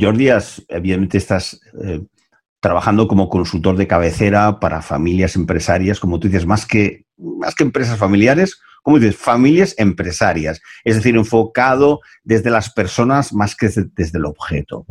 Jordi, 0.00 0.28
evidentemente 0.68 1.18
estás 1.18 1.60
eh, 1.80 2.00
trabajando 2.64 3.08
como 3.08 3.28
consultor 3.28 3.76
de 3.76 3.86
cabecera 3.86 4.58
para 4.58 4.80
familias 4.80 5.36
empresarias, 5.36 6.00
como 6.00 6.18
tú 6.18 6.28
dices, 6.28 6.46
más 6.46 6.64
que, 6.64 7.04
más 7.18 7.54
que 7.54 7.62
empresas 7.62 7.98
familiares, 7.98 8.58
como 8.82 8.98
dices, 8.98 9.18
familias 9.18 9.74
empresarias, 9.76 10.62
es 10.82 10.96
decir, 10.96 11.14
enfocado 11.14 12.00
desde 12.22 12.48
las 12.48 12.72
personas 12.72 13.34
más 13.34 13.54
que 13.54 13.68
desde, 13.68 14.16
el 14.16 14.24
objeto. 14.24 14.86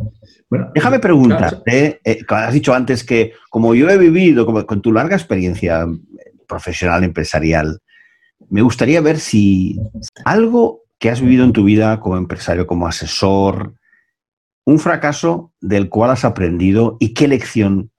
Bueno, 0.52 0.70
Déjame 0.76 1.00
preguntarte, 1.00 2.00
eh, 2.06 2.20
has 2.28 2.54
dicho 2.54 2.76
antes 2.76 3.04
que 3.04 3.34
como 3.50 3.74
yo 3.74 3.90
he 3.90 3.98
vivido, 3.98 4.46
como, 4.46 4.64
con 4.68 4.84
tu 4.84 4.92
larga 4.92 5.16
experiencia 5.16 5.88
profesional, 6.48 7.04
empresarial, 7.04 7.80
me 8.52 8.62
gustaría 8.62 9.02
ver 9.02 9.20
si 9.20 9.80
algo 10.26 10.84
que 11.00 11.10
has 11.10 11.22
vivido 11.22 11.44
en 11.44 11.54
tu 11.54 11.64
vida 11.64 12.00
como 12.00 12.18
empresario, 12.18 12.68
como 12.68 12.86
asesor, 12.86 13.74
un 14.66 14.80
fracaso 14.80 15.54
del 15.60 15.90
cual 15.90 16.12
has 16.12 16.26
aprendido 16.26 16.98
y 17.00 17.14
qué 17.14 17.28
lección 17.28 17.92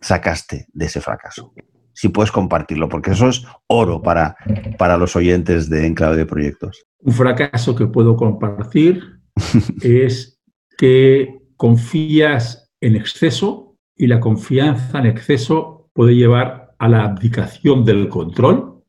sacaste 0.00 0.66
de 0.72 0.86
ese 0.86 1.00
fracaso 1.00 1.52
si 1.98 2.10
puedes 2.10 2.30
compartirlo, 2.30 2.88
porque 2.88 3.10
eso 3.10 3.28
es 3.28 3.44
oro 3.66 4.00
para, 4.00 4.36
para 4.78 4.96
los 4.96 5.16
oyentes 5.16 5.68
de 5.68 5.84
Enclave 5.84 6.16
de 6.16 6.26
Proyectos. 6.26 6.86
Un 7.00 7.12
fracaso 7.12 7.74
que 7.74 7.88
puedo 7.88 8.14
compartir 8.14 9.18
es 9.82 10.38
que 10.76 11.40
confías 11.56 12.70
en 12.80 12.94
exceso 12.94 13.76
y 13.96 14.06
la 14.06 14.20
confianza 14.20 15.00
en 15.00 15.06
exceso 15.06 15.90
puede 15.92 16.14
llevar 16.14 16.76
a 16.78 16.88
la 16.88 17.02
abdicación 17.02 17.84
del 17.84 18.08
control 18.08 18.84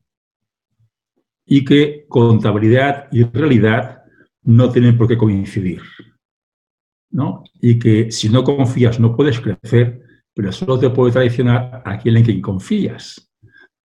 y 1.47 1.65
que 1.65 2.05
contabilidad 2.09 3.07
y 3.11 3.23
realidad 3.23 4.03
no 4.43 4.71
tienen 4.71 4.95
por 4.99 5.07
qué 5.07 5.17
coincidir. 5.17 5.81
¿No? 7.11 7.43
Y 7.61 7.79
que 7.79 8.11
si 8.11 8.29
no 8.29 8.43
confías 8.43 8.99
no 8.99 9.15
puedes 9.15 9.39
crecer 9.39 10.03
pero 10.39 10.53
solo 10.53 10.79
te 10.79 10.89
puede 10.89 11.11
traicionar 11.11 11.81
aquel 11.83 12.15
en 12.15 12.23
quien 12.23 12.41
confías. 12.41 13.29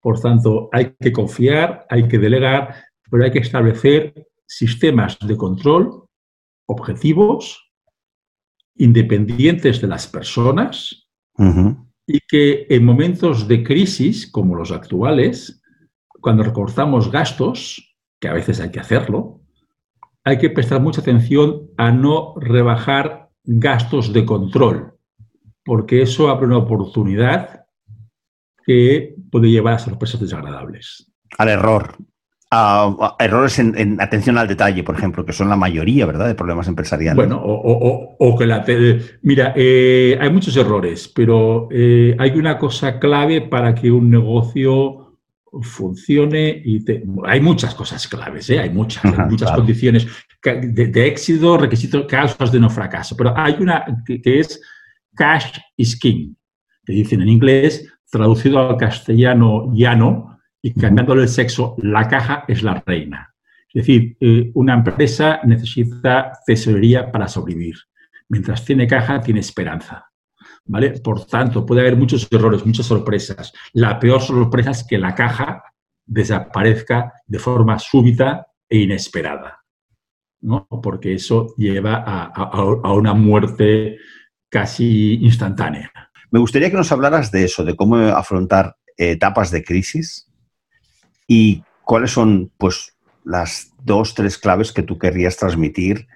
Por 0.02 0.20
tanto, 0.20 0.68
hay 0.70 0.94
que 1.00 1.10
confiar, 1.10 1.86
hay 1.88 2.06
que 2.08 2.18
delegar, 2.18 2.74
pero 3.10 3.24
hay 3.24 3.30
que 3.30 3.38
establecer 3.38 4.28
sistemas 4.46 5.18
de 5.20 5.34
control 5.36 6.04
objetivos, 6.66 7.72
independientes 8.76 9.80
de 9.80 9.88
las 9.88 10.06
personas, 10.06 11.08
y 12.06 12.20
que 12.28 12.66
en 12.68 12.84
momentos 12.84 13.48
de 13.48 13.64
crisis 13.64 14.30
como 14.30 14.54
los 14.54 14.72
actuales, 14.72 15.62
cuando 16.20 16.42
recortamos 16.42 17.10
gastos, 17.10 17.96
que 18.20 18.28
a 18.28 18.34
veces 18.34 18.60
hay 18.60 18.70
que 18.70 18.80
hacerlo, 18.80 19.40
hay 20.24 20.38
que 20.38 20.50
prestar 20.50 20.80
mucha 20.80 21.00
atención 21.00 21.70
a 21.76 21.90
no 21.90 22.34
rebajar 22.36 23.30
gastos 23.44 24.12
de 24.12 24.24
control 24.24 24.92
porque 25.64 26.02
eso 26.02 26.28
abre 26.28 26.46
una 26.46 26.58
oportunidad 26.58 27.66
que 28.64 29.14
puede 29.30 29.50
llevar 29.50 29.74
a 29.74 29.78
sorpresas 29.78 30.20
desagradables. 30.20 31.10
Al 31.38 31.48
error. 31.48 31.96
A, 32.54 33.16
errores 33.18 33.58
en, 33.58 34.00
atención 34.00 34.36
al 34.36 34.46
detalle, 34.46 34.84
por 34.84 34.94
ejemplo, 34.94 35.24
que 35.24 35.32
son 35.32 35.48
la 35.48 35.56
mayoría, 35.56 36.04
¿verdad?, 36.04 36.26
de 36.26 36.34
problemas 36.34 36.68
empresariales. 36.68 37.16
Bueno, 37.16 37.40
o, 37.42 38.36
que 38.38 38.46
la... 38.46 38.64
Mira, 39.22 39.54
eh, 39.56 40.18
hay 40.20 40.30
muchos 40.30 40.56
errores, 40.56 41.10
pero 41.14 41.68
eh, 41.70 42.14
hay 42.18 42.32
una 42.32 42.58
cosa 42.58 42.98
clave 42.98 43.40
para 43.40 43.74
que 43.74 43.90
un 43.90 44.10
negocio 44.10 45.01
funcione 45.60 46.62
y 46.64 46.82
hay 47.26 47.40
muchas 47.40 47.74
cosas 47.74 48.08
claves, 48.08 48.48
¿eh? 48.50 48.58
hay 48.58 48.70
muchas, 48.70 49.04
muchas 49.28 49.52
condiciones 49.52 50.06
de, 50.42 51.06
éxito, 51.06 51.58
requisitos, 51.58 52.06
causas 52.06 52.50
de 52.50 52.58
no 52.58 52.70
fracaso, 52.70 53.16
pero 53.16 53.36
hay 53.36 53.56
una 53.60 53.84
que 54.06 54.20
es 54.24 54.60
cash 55.14 55.58
is 55.76 55.98
king, 55.98 56.34
que 56.84 56.92
dicen 56.94 57.20
en 57.20 57.28
inglés, 57.28 57.86
traducido 58.10 58.58
al 58.58 58.76
castellano 58.76 59.70
llano 59.74 60.38
y 60.62 60.72
cambiándole 60.72 61.22
el 61.22 61.28
sexo, 61.28 61.76
la 61.78 62.08
caja 62.08 62.44
es 62.48 62.62
la 62.62 62.82
reina. 62.86 63.34
Es 63.74 63.86
decir, 63.86 64.16
eh, 64.20 64.50
una 64.54 64.74
empresa 64.74 65.40
necesita 65.44 66.32
tesorería 66.46 67.10
para 67.10 67.26
sobrevivir. 67.26 67.76
Mientras 68.28 68.64
tiene 68.64 68.86
caja, 68.86 69.20
tiene 69.20 69.40
esperanza. 69.40 70.11
¿Vale? 70.64 71.00
Por 71.00 71.26
tanto, 71.26 71.66
puede 71.66 71.80
haber 71.80 71.96
muchos 71.96 72.28
errores, 72.30 72.64
muchas 72.64 72.86
sorpresas. 72.86 73.52
La 73.72 73.98
peor 73.98 74.20
sorpresa 74.20 74.70
es 74.70 74.84
que 74.84 74.96
la 74.96 75.14
caja 75.14 75.62
desaparezca 76.06 77.12
de 77.26 77.38
forma 77.38 77.78
súbita 77.78 78.46
e 78.68 78.78
inesperada. 78.78 79.64
¿no? 80.40 80.66
Porque 80.82 81.14
eso 81.14 81.54
lleva 81.56 82.04
a, 82.06 82.26
a 82.26 82.92
una 82.92 83.14
muerte 83.14 83.98
casi 84.48 85.14
instantánea. 85.14 85.90
Me 86.30 86.38
gustaría 86.38 86.70
que 86.70 86.76
nos 86.76 86.92
hablaras 86.92 87.30
de 87.32 87.44
eso, 87.44 87.64
de 87.64 87.76
cómo 87.76 87.96
afrontar 87.96 88.76
etapas 88.96 89.50
de 89.50 89.64
crisis 89.64 90.28
y 91.26 91.62
cuáles 91.84 92.10
son 92.10 92.50
pues, 92.58 92.96
las 93.24 93.72
dos, 93.82 94.14
tres 94.14 94.38
claves 94.38 94.72
que 94.72 94.82
tú 94.82 94.98
querrías 94.98 95.36
transmitir 95.36 96.06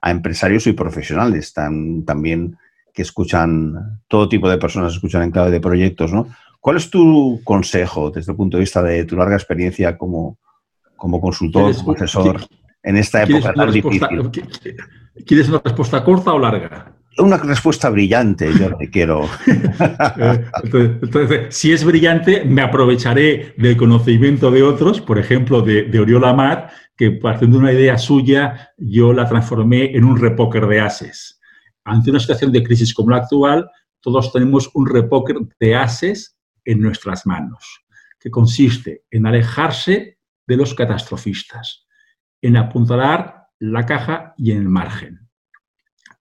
a 0.00 0.10
empresarios 0.10 0.66
y 0.66 0.72
profesionales 0.72 1.52
también 1.52 2.56
que 2.98 3.02
escuchan, 3.02 4.00
todo 4.08 4.28
tipo 4.28 4.50
de 4.50 4.58
personas 4.58 4.92
escuchan 4.92 5.22
en 5.22 5.30
clave 5.30 5.52
de 5.52 5.60
proyectos, 5.60 6.12
¿no? 6.12 6.26
¿Cuál 6.58 6.78
es 6.78 6.90
tu 6.90 7.40
consejo 7.44 8.10
desde 8.10 8.32
el 8.32 8.36
punto 8.36 8.56
de 8.56 8.62
vista 8.62 8.82
de 8.82 9.04
tu 9.04 9.14
larga 9.14 9.36
experiencia 9.36 9.96
como, 9.96 10.36
como 10.96 11.20
consultor, 11.20 11.76
como 11.76 11.92
asesor 11.92 12.44
en 12.82 12.96
esta 12.96 13.22
época 13.22 13.54
tan 13.54 13.70
difícil? 13.70 14.32
¿Quieres 15.24 15.48
una 15.48 15.60
respuesta 15.64 16.02
corta 16.02 16.32
o 16.32 16.40
larga? 16.40 16.92
una 17.18 17.36
respuesta 17.36 17.88
brillante, 17.88 18.50
yo 18.58 18.76
quiero. 18.92 19.28
entonces, 21.00 21.54
si 21.54 21.72
es 21.72 21.84
brillante, 21.84 22.44
me 22.44 22.62
aprovecharé 22.62 23.54
del 23.56 23.76
conocimiento 23.76 24.50
de 24.50 24.64
otros, 24.64 25.00
por 25.00 25.18
ejemplo, 25.18 25.62
de, 25.62 25.84
de 25.84 26.00
Oriola 26.00 26.32
Mar, 26.32 26.70
que 26.96 27.12
partiendo 27.12 27.58
de 27.58 27.62
una 27.62 27.72
idea 27.72 27.96
suya, 27.96 28.70
yo 28.76 29.12
la 29.12 29.28
transformé 29.28 29.96
en 29.96 30.04
un 30.04 30.16
repóker 30.16 30.66
de 30.66 30.80
ases. 30.80 31.37
Ante 31.88 32.10
una 32.10 32.20
situación 32.20 32.52
de 32.52 32.62
crisis 32.62 32.94
como 32.94 33.10
la 33.10 33.18
actual, 33.18 33.70
todos 34.00 34.32
tenemos 34.32 34.70
un 34.74 34.86
repóker 34.86 35.38
de 35.58 35.74
ases 35.74 36.38
en 36.64 36.80
nuestras 36.80 37.26
manos, 37.26 37.84
que 38.18 38.30
consiste 38.30 39.04
en 39.10 39.26
alejarse 39.26 40.18
de 40.46 40.56
los 40.56 40.74
catastrofistas, 40.74 41.86
en 42.42 42.56
apuntalar 42.56 43.48
la 43.58 43.84
caja 43.84 44.34
y 44.36 44.52
en 44.52 44.58
el 44.58 44.68
margen 44.68 45.28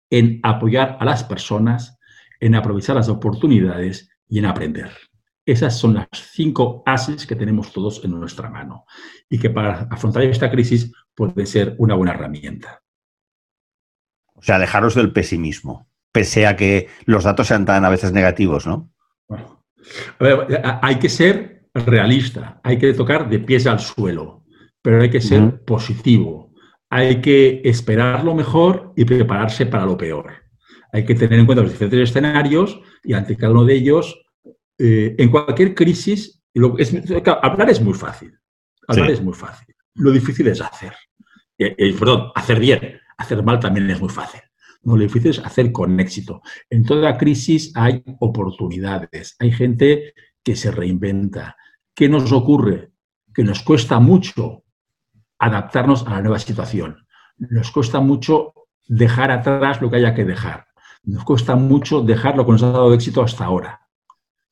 en 0.09 0.39
apoyar 0.43 0.97
a 0.99 1.05
las 1.05 1.23
personas, 1.23 1.99
en 2.39 2.55
aprovechar 2.55 2.95
las 2.95 3.09
oportunidades 3.09 4.09
y 4.27 4.39
en 4.39 4.45
aprender. 4.45 4.91
Esas 5.45 5.77
son 5.77 5.93
las 5.93 6.07
cinco 6.13 6.83
ases 6.85 7.27
que 7.27 7.35
tenemos 7.35 7.71
todos 7.71 8.03
en 8.03 8.11
nuestra 8.11 8.49
mano 8.49 8.85
y 9.29 9.37
que 9.37 9.49
para 9.49 9.87
afrontar 9.91 10.23
esta 10.23 10.49
crisis 10.49 10.91
puede 11.13 11.45
ser 11.45 11.75
una 11.77 11.95
buena 11.95 12.13
herramienta. 12.13 12.81
O 14.35 14.43
sea, 14.43 14.55
alejaros 14.55 14.95
del 14.95 15.11
pesimismo, 15.11 15.89
pese 16.11 16.45
a 16.45 16.55
que 16.55 16.87
los 17.05 17.23
datos 17.23 17.47
sean 17.47 17.65
tan 17.65 17.83
a 17.85 17.89
veces 17.89 18.11
negativos, 18.11 18.67
¿no? 18.67 18.91
hay 20.81 20.95
que 20.95 21.09
ser 21.09 21.67
realista, 21.73 22.59
hay 22.63 22.77
que 22.77 22.93
tocar 22.93 23.29
de 23.29 23.39
pies 23.39 23.67
al 23.67 23.79
suelo, 23.79 24.43
pero 24.81 25.01
hay 25.01 25.09
que 25.09 25.21
ser 25.21 25.61
positivo, 25.63 26.53
hay 26.89 27.21
que 27.21 27.61
esperar 27.63 28.23
lo 28.23 28.33
mejor 28.33 28.93
y 28.95 29.05
prepararse 29.05 29.65
para 29.65 29.85
lo 29.85 29.97
peor. 29.97 30.31
Hay 30.91 31.05
que 31.05 31.15
tener 31.15 31.39
en 31.39 31.45
cuenta 31.45 31.61
los 31.61 31.71
diferentes 31.71 32.09
escenarios 32.09 32.79
y 33.03 33.13
ante 33.13 33.35
cada 33.35 33.51
uno 33.51 33.65
de 33.65 33.75
ellos, 33.75 34.17
eh, 34.77 35.15
en 35.17 35.29
cualquier 35.29 35.75
crisis, 35.75 36.41
hablar 37.41 37.69
es 37.69 37.81
muy 37.81 37.93
fácil. 37.93 38.33
Hablar 38.87 39.11
es 39.11 39.21
muy 39.21 39.33
fácil. 39.33 39.75
Lo 39.95 40.11
difícil 40.11 40.47
es 40.47 40.61
hacer. 40.61 40.93
Eh, 41.57 41.75
eh, 41.77 41.95
perdón, 41.97 42.31
hacer 42.35 42.59
bien. 42.59 42.99
Hacer 43.17 43.43
mal 43.43 43.59
también 43.59 43.89
es 43.89 43.99
muy 43.99 44.09
fácil. 44.09 44.41
lo 44.83 44.95
difícil 44.95 45.31
es 45.31 45.39
hacer 45.39 45.71
con 45.71 45.99
éxito. 45.99 46.41
En 46.69 46.83
toda 46.83 47.17
crisis 47.17 47.71
hay 47.75 48.03
oportunidades. 48.19 49.35
Hay 49.39 49.51
gente 49.51 50.13
que 50.43 50.55
se 50.55 50.71
reinventa. 50.71 51.55
¿Qué 51.95 52.07
nos 52.07 52.31
ocurre? 52.31 52.91
Que 53.33 53.43
nos 53.43 53.63
cuesta 53.63 53.99
mucho 53.99 54.63
adaptarnos 55.39 56.05
a 56.07 56.11
la 56.11 56.21
nueva 56.21 56.39
situación. 56.39 57.07
Nos 57.37 57.71
cuesta 57.71 57.99
mucho 57.99 58.53
dejar 58.87 59.31
atrás 59.31 59.81
lo 59.81 59.89
que 59.89 59.97
haya 59.97 60.13
que 60.13 60.25
dejar. 60.25 60.67
Nos 61.03 61.23
cuesta 61.23 61.55
mucho 61.55 62.01
dejar 62.01 62.35
lo 62.35 62.45
que 62.45 62.53
nos 62.53 62.63
ha 62.63 62.71
dado 62.71 62.93
éxito 62.93 63.21
hasta 63.21 63.45
ahora. 63.45 63.81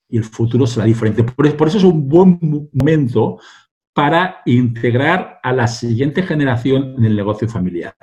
Y 0.09 0.17
el 0.17 0.23
futuro 0.23 0.67
será 0.67 0.85
diferente. 0.85 1.23
Por, 1.23 1.47
eso 1.47 1.77
es 1.77 1.83
un 1.83 2.07
buen 2.07 2.39
momento 2.41 3.39
para 3.93 4.41
integrar 4.45 5.39
a 5.41 5.53
la 5.53 5.67
siguiente 5.67 6.23
generación 6.23 6.95
en 6.97 7.05
el 7.05 7.15
negocio 7.15 7.47
familiar. 7.47 7.95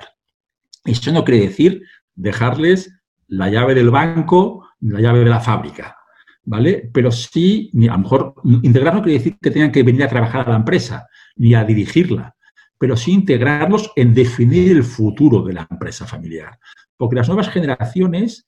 Eso 0.85 1.11
no 1.11 1.23
quiere 1.23 1.47
decir 1.47 1.83
dejarles 2.15 2.91
la 3.27 3.49
llave 3.49 3.75
del 3.75 3.89
banco, 3.89 4.67
la 4.81 4.99
llave 4.99 5.19
de 5.19 5.29
la 5.29 5.39
fábrica, 5.39 5.97
¿vale? 6.43 6.89
Pero 6.93 7.11
sí, 7.11 7.71
a 7.89 7.93
lo 7.93 7.99
mejor 7.99 8.35
integrar 8.63 8.95
no 8.95 9.01
quiere 9.01 9.19
decir 9.19 9.37
que 9.41 9.51
tengan 9.51 9.71
que 9.71 9.83
venir 9.83 10.03
a 10.03 10.09
trabajar 10.09 10.47
a 10.47 10.51
la 10.51 10.57
empresa 10.57 11.07
ni 11.35 11.53
a 11.53 11.63
dirigirla, 11.63 12.35
pero 12.77 12.97
sí 12.97 13.11
integrarlos 13.11 13.91
en 13.95 14.13
definir 14.13 14.71
el 14.71 14.83
futuro 14.83 15.43
de 15.43 15.53
la 15.53 15.67
empresa 15.69 16.05
familiar. 16.05 16.59
Porque 16.97 17.15
las 17.15 17.27
nuevas 17.27 17.49
generaciones, 17.49 18.47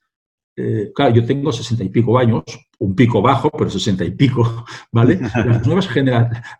eh, 0.56 0.92
claro, 0.94 1.14
yo 1.14 1.24
tengo 1.24 1.50
sesenta 1.52 1.84
y 1.84 1.88
pico 1.88 2.18
años, 2.18 2.44
un 2.78 2.94
pico 2.94 3.22
bajo, 3.22 3.50
pero 3.50 3.70
sesenta 3.70 4.04
y 4.04 4.10
pico, 4.10 4.64
¿vale? 4.92 5.18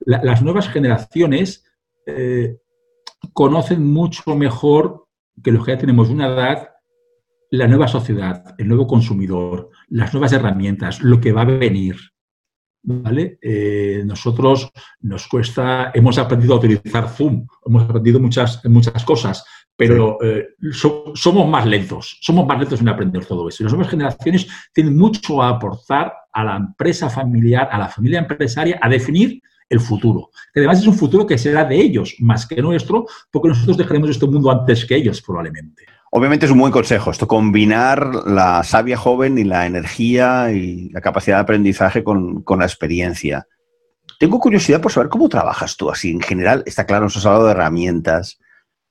Las 0.07 0.43
nuevas, 0.43 0.69
generaciones 0.69 1.65
eh, 2.07 2.59
conocen 3.33 3.85
mucho 3.85 4.35
mejor 4.35 5.04
que 5.43 5.53
los 5.53 5.65
que 5.65 5.73
ya 5.73 5.79
tenemos 5.79 6.11
una 6.11 6.27
edad 6.27 6.69
la 7.55 7.69
nueva 7.69 7.87
sociedad, 7.87 8.55
el 8.59 8.69
nuevo 8.69 8.87
consumidor, 8.87 9.71
las 9.89 10.13
nuevas 10.13 10.33
herramientas, 10.33 11.01
lo 11.03 11.21
que 11.21 11.33
va 11.33 11.43
a 11.43 11.45
venir. 11.45 11.97
¿Vale? 12.87 13.39
Eh, 13.41 14.03
nosotros 14.05 14.71
nos 15.01 15.27
cuesta, 15.27 15.91
hemos 15.95 16.19
aprendido 16.19 16.55
a 16.55 16.59
utilizar 16.59 17.09
Zoom, 17.09 17.47
hemos 17.65 17.85
aprendido 17.85 18.21
muchas, 18.21 18.63
muchas 18.67 19.03
cosas, 19.05 19.43
pero 19.75 20.19
eh, 20.23 20.49
somos 21.15 21.49
más 21.49 21.65
lentos, 21.65 22.19
somos 22.21 22.47
más 22.47 22.59
lentos 22.59 22.81
en 22.83 22.89
aprender 22.89 23.25
todo 23.25 23.49
eso. 23.49 23.65
las 23.65 23.73
nuevas 23.73 23.91
generaciones 23.91 24.49
tienen 24.75 24.99
mucho 24.99 25.43
a 25.43 25.49
aportar 25.49 26.13
a 26.31 26.45
la 26.45 26.57
empresa 26.57 27.09
familiar, 27.09 27.69
a 27.71 27.79
la 27.79 27.89
familia 27.89 28.19
empresaria, 28.19 28.79
a 28.83 28.89
definir 28.89 29.41
el 29.69 29.81
futuro. 29.81 30.31
además 30.55 30.81
es 30.81 30.87
un 30.87 30.95
futuro 30.95 31.27
que 31.27 31.39
será 31.39 31.65
de 31.65 31.77
ellos 31.77 32.15
más 32.21 32.47
que 32.47 32.61
nuestro, 32.61 33.07
porque 33.31 33.49
nosotros 33.49 33.77
dejaremos 33.77 34.11
este 34.11 34.27
mundo 34.27 34.51
antes 34.51 34.85
que 34.85 34.97
ellos, 34.97 35.21
probablemente. 35.23 35.85
Obviamente 36.17 36.47
es 36.47 36.53
un 36.53 36.61
buen 36.61 36.71
consejo 36.71 37.11
esto, 37.11 37.27
combinar 37.27 38.07
la 38.27 38.63
savia 38.63 38.97
joven 38.97 39.37
y 39.37 39.43
la 39.43 39.67
energía 39.67 40.53
y 40.53 40.89
la 40.91 41.01
capacidad 41.01 41.39
de 41.39 41.43
aprendizaje 41.43 42.05
con, 42.05 42.45
la 42.57 42.65
experiencia. 42.65 43.49
Tengo 44.21 44.39
curiosidad 44.39 44.81
por 44.81 44.93
saber 44.93 45.09
cómo 45.09 45.29
trabajas 45.29 45.77
tú 45.77 45.91
así. 45.91 46.13
En 46.13 46.21
general, 46.21 46.63
está 46.67 46.87
claro, 46.87 47.05
nos 47.07 47.17
has 47.17 47.27
hablado 47.27 47.47
de 47.47 47.51
herramientas. 47.51 48.39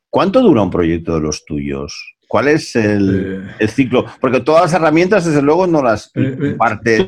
¿Cuánto 0.09 0.41
dura 0.41 0.63
un 0.63 0.69
proyecto 0.69 1.15
de 1.15 1.21
los 1.21 1.45
tuyos? 1.45 2.17
¿Cuál 2.28 2.47
es 2.47 2.76
el, 2.76 3.47
eh. 3.59 3.67
ciclo? 3.67 4.05
Porque 4.19 4.39
todas 4.39 4.63
las 4.63 4.74
herramientas, 4.74 5.26
desde 5.26 5.41
luego, 5.41 5.67
no 5.67 5.84
las 5.84 6.11
eh, 6.15 6.55
eh, 6.57 7.05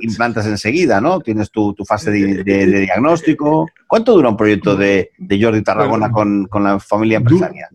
implantas 0.00 0.46
enseguida, 0.46 1.00
¿no? 1.00 1.20
Tienes 1.20 1.50
tu, 1.50 1.74
fase 1.86 2.10
de, 2.10 2.42
diagnóstico. 2.44 3.68
¿Cuánto 3.86 4.12
dura 4.12 4.30
un 4.30 4.36
proyecto 4.36 4.76
de, 4.76 5.10
Jordi 5.40 5.62
Tarragona 5.62 6.10
con, 6.10 6.46
con 6.46 6.64
la 6.64 6.80
familia 6.80 7.18
empresarial? 7.18 7.68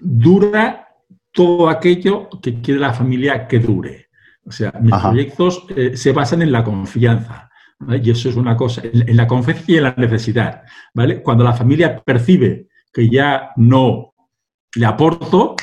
Dura 0.00 0.88
todo 1.34 1.68
aquello 1.68 2.28
que 2.40 2.60
quiere 2.60 2.80
la 2.80 2.94
familia 2.94 3.46
que 3.46 3.58
dure. 3.58 4.04
O 4.46 4.52
sea, 4.52 4.72
mis 4.80 4.94
proyectos 4.94 5.66
eh, 5.74 5.96
se 5.96 6.12
basan 6.12 6.42
en 6.42 6.52
la 6.52 6.62
confianza. 6.62 7.50
Y 8.02 8.10
eso 8.10 8.28
es 8.28 8.36
una 8.36 8.56
cosa, 8.56 8.82
en, 8.84 9.16
la 9.16 9.26
confianza 9.26 9.64
y 9.66 9.76
en 9.76 9.82
la 9.82 9.94
necesidad. 9.96 10.62
¿vale? 10.94 11.22
Cuando 11.22 11.44
la 11.44 11.52
familia 11.52 12.02
percibe 12.02 12.68
que 12.92 13.08
ya 13.08 13.50
no 13.56 14.14
le 14.74 14.86
aporto, 14.86 15.56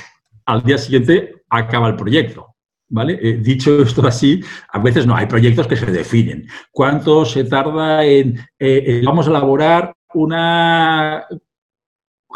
al 0.46 0.64
día 0.64 0.78
siguiente 0.78 1.44
acaba 1.50 1.88
el 1.88 1.96
proyecto. 1.96 2.48
¿Vale? 2.94 3.18
Eh, 3.22 3.38
dicho 3.38 3.82
esto 3.82 4.06
así, 4.06 4.44
a 4.74 4.80
veces 4.80 5.08
no, 5.08 5.16
hay 5.16 5.26
proyectos 5.26 5.66
que 5.66 5.78
se 5.78 5.86
definen. 5.86 6.46
¿Cuánto 6.72 7.24
se 7.24 7.46
tarda 7.46 8.04
en, 8.04 8.38
eh, 8.60 9.02
vamos 9.06 9.28
a 9.28 9.30
elaborar 9.30 9.96
una, 10.14 11.26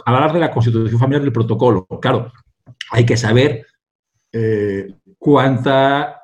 hablar 0.05 0.31
de 0.31 0.39
la 0.39 0.51
constitución 0.51 0.97
familiar 0.97 1.23
del 1.23 1.33
protocolo? 1.33 1.85
Claro, 2.01 2.31
hay 2.91 3.05
que 3.05 3.17
saber 3.17 3.65
eh, 4.31 4.95
cuánta 5.17 6.21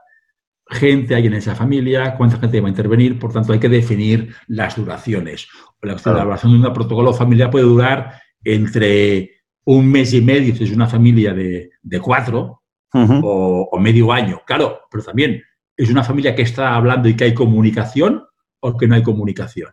gente 0.68 1.16
hay 1.16 1.28
en 1.28 1.34
esa 1.34 1.56
familia, 1.56 2.16
cuánta 2.16 2.38
gente 2.38 2.62
va 2.62 2.68
a 2.68 2.72
intervenir, 2.72 3.20
por 3.20 3.34
tanto 3.34 3.52
hay 3.52 3.60
que 3.60 3.70
definir 3.70 4.34
las 4.48 4.78
duraciones. 4.78 5.48
La 5.82 5.94
elaboración 5.94 6.62
de 6.62 6.68
un 6.68 6.74
protocolo 6.74 7.14
familiar 7.14 7.52
puede 7.52 7.66
durar 7.66 8.22
entre 8.44 9.41
un 9.66 9.90
mes 9.90 10.14
y 10.14 10.22
medio 10.22 10.56
si 10.56 10.64
es 10.64 10.72
una 10.72 10.88
familia 10.88 11.34
de, 11.34 11.72
cuatro 12.02 12.64
o, 12.94 13.80
medio 13.80 14.12
año, 14.12 14.42
claro, 14.46 14.82
pero 14.90 15.04
también 15.04 15.42
es 15.78 15.90
una 15.90 16.04
familia 16.04 16.36
que 16.36 16.42
está 16.42 16.76
hablando 16.76 17.08
y 17.08 17.16
que 17.16 17.26
hay 17.26 17.34
comunicación 17.34 18.24
o 18.60 18.78
que 18.78 18.88
no 18.88 18.96
hay 18.96 19.04
comunicación. 19.04 19.72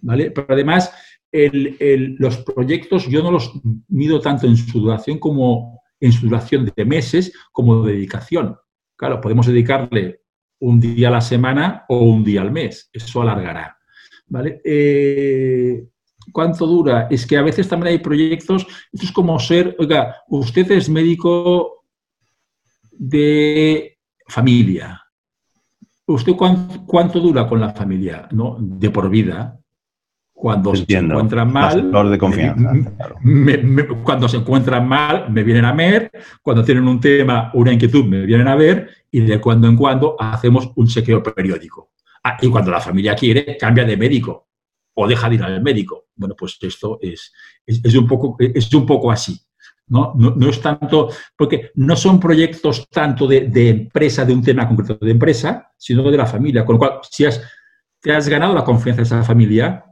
¿vale? 0.00 0.30
Pero 0.30 0.46
además, 0.50 0.92
los 1.32 2.38
proyectos 2.38 3.08
yo 3.08 3.22
no 3.22 3.30
los 3.30 3.52
mido 3.88 4.20
tanto 4.20 4.46
en 4.46 4.56
su 4.56 4.80
duración 4.80 5.18
como 5.18 5.80
en 6.00 6.12
su 6.12 6.26
duración 6.26 6.70
de 6.74 6.84
meses 6.84 7.32
como 7.52 7.82
de 7.82 7.92
dedicación. 7.92 8.56
Claro, 8.96 9.20
podemos 9.20 9.46
dedicarle 9.46 10.22
un 10.60 10.80
día 10.80 11.08
a 11.08 11.12
la 11.12 11.20
semana 11.20 11.84
o 11.88 12.00
un 12.00 12.24
día 12.24 12.42
al 12.42 12.50
mes. 12.50 12.88
Eso 12.92 13.20
alargará. 13.20 13.78
¿Vale? 14.28 14.60
Eh, 14.64 15.86
¿Cuánto 16.32 16.66
dura? 16.66 17.08
Es 17.10 17.26
que 17.26 17.36
a 17.36 17.42
veces 17.42 17.68
también 17.68 17.92
hay 17.92 17.98
proyectos, 17.98 18.66
esto 18.92 19.06
es 19.06 19.12
como 19.12 19.38
ser, 19.38 19.76
oiga, 19.78 20.16
usted 20.28 20.70
es 20.72 20.88
médico 20.88 21.84
de 22.92 23.98
familia. 24.26 25.02
¿Usted 26.06 26.34
cuánto, 26.34 26.84
cuánto 26.86 27.20
dura 27.20 27.48
con 27.48 27.60
la 27.60 27.72
familia? 27.72 28.28
¿No? 28.30 28.56
De 28.60 28.90
por 28.90 29.10
vida 29.10 29.58
cuando 30.36 30.76
se 30.76 30.84
encuentran 30.94 31.50
mal, 31.50 32.10
de 32.10 32.18
confianza, 32.18 32.72
cuando 34.04 34.28
se 34.28 34.36
encuentran 34.36 34.86
mal, 34.86 35.30
me 35.30 35.42
vienen 35.42 35.64
a 35.64 35.72
ver, 35.72 36.10
cuando 36.42 36.62
tienen 36.62 36.86
un 36.86 37.00
tema, 37.00 37.50
una 37.54 37.72
inquietud, 37.72 38.04
me 38.04 38.20
vienen 38.26 38.46
a 38.46 38.54
ver 38.54 38.90
y 39.10 39.20
de 39.20 39.40
cuando 39.40 39.66
en 39.66 39.76
cuando 39.76 40.14
hacemos 40.20 40.70
un 40.76 40.86
chequeo 40.86 41.22
periódico. 41.22 41.92
Ah, 42.22 42.36
y 42.42 42.48
cuando 42.48 42.70
la 42.70 42.80
familia 42.80 43.14
quiere, 43.14 43.56
cambia 43.56 43.84
de 43.84 43.96
médico 43.96 44.45
o 44.96 45.06
deja 45.06 45.28
de 45.28 45.36
ir 45.36 45.42
al 45.42 45.62
médico. 45.62 46.06
Bueno, 46.14 46.34
pues 46.36 46.58
esto 46.60 46.98
es, 47.00 47.32
es, 47.64 47.94
un, 47.94 48.06
poco, 48.06 48.36
es 48.38 48.72
un 48.72 48.86
poco 48.86 49.10
así. 49.10 49.38
¿no? 49.88 50.14
No, 50.16 50.48
es 50.48 50.60
tanto, 50.60 51.10
porque 51.36 51.70
no 51.74 51.94
son 51.94 52.18
proyectos 52.18 52.88
tanto 52.90 53.26
de, 53.26 53.42
de, 53.42 53.68
empresa, 53.68 54.24
de 54.24 54.32
un 54.32 54.42
tema 54.42 54.66
concreto 54.66 55.04
de 55.04 55.12
empresa, 55.12 55.72
sino 55.76 56.10
de 56.10 56.16
la 56.16 56.26
familia. 56.26 56.64
Con 56.64 56.74
lo 56.74 56.78
cual, 56.78 56.98
si 57.08 57.24
has, 57.24 57.40
te 58.00 58.12
has 58.12 58.28
ganado 58.28 58.54
la 58.54 58.64
confianza 58.64 59.02
de 59.02 59.06
esa 59.06 59.22
familia, 59.22 59.85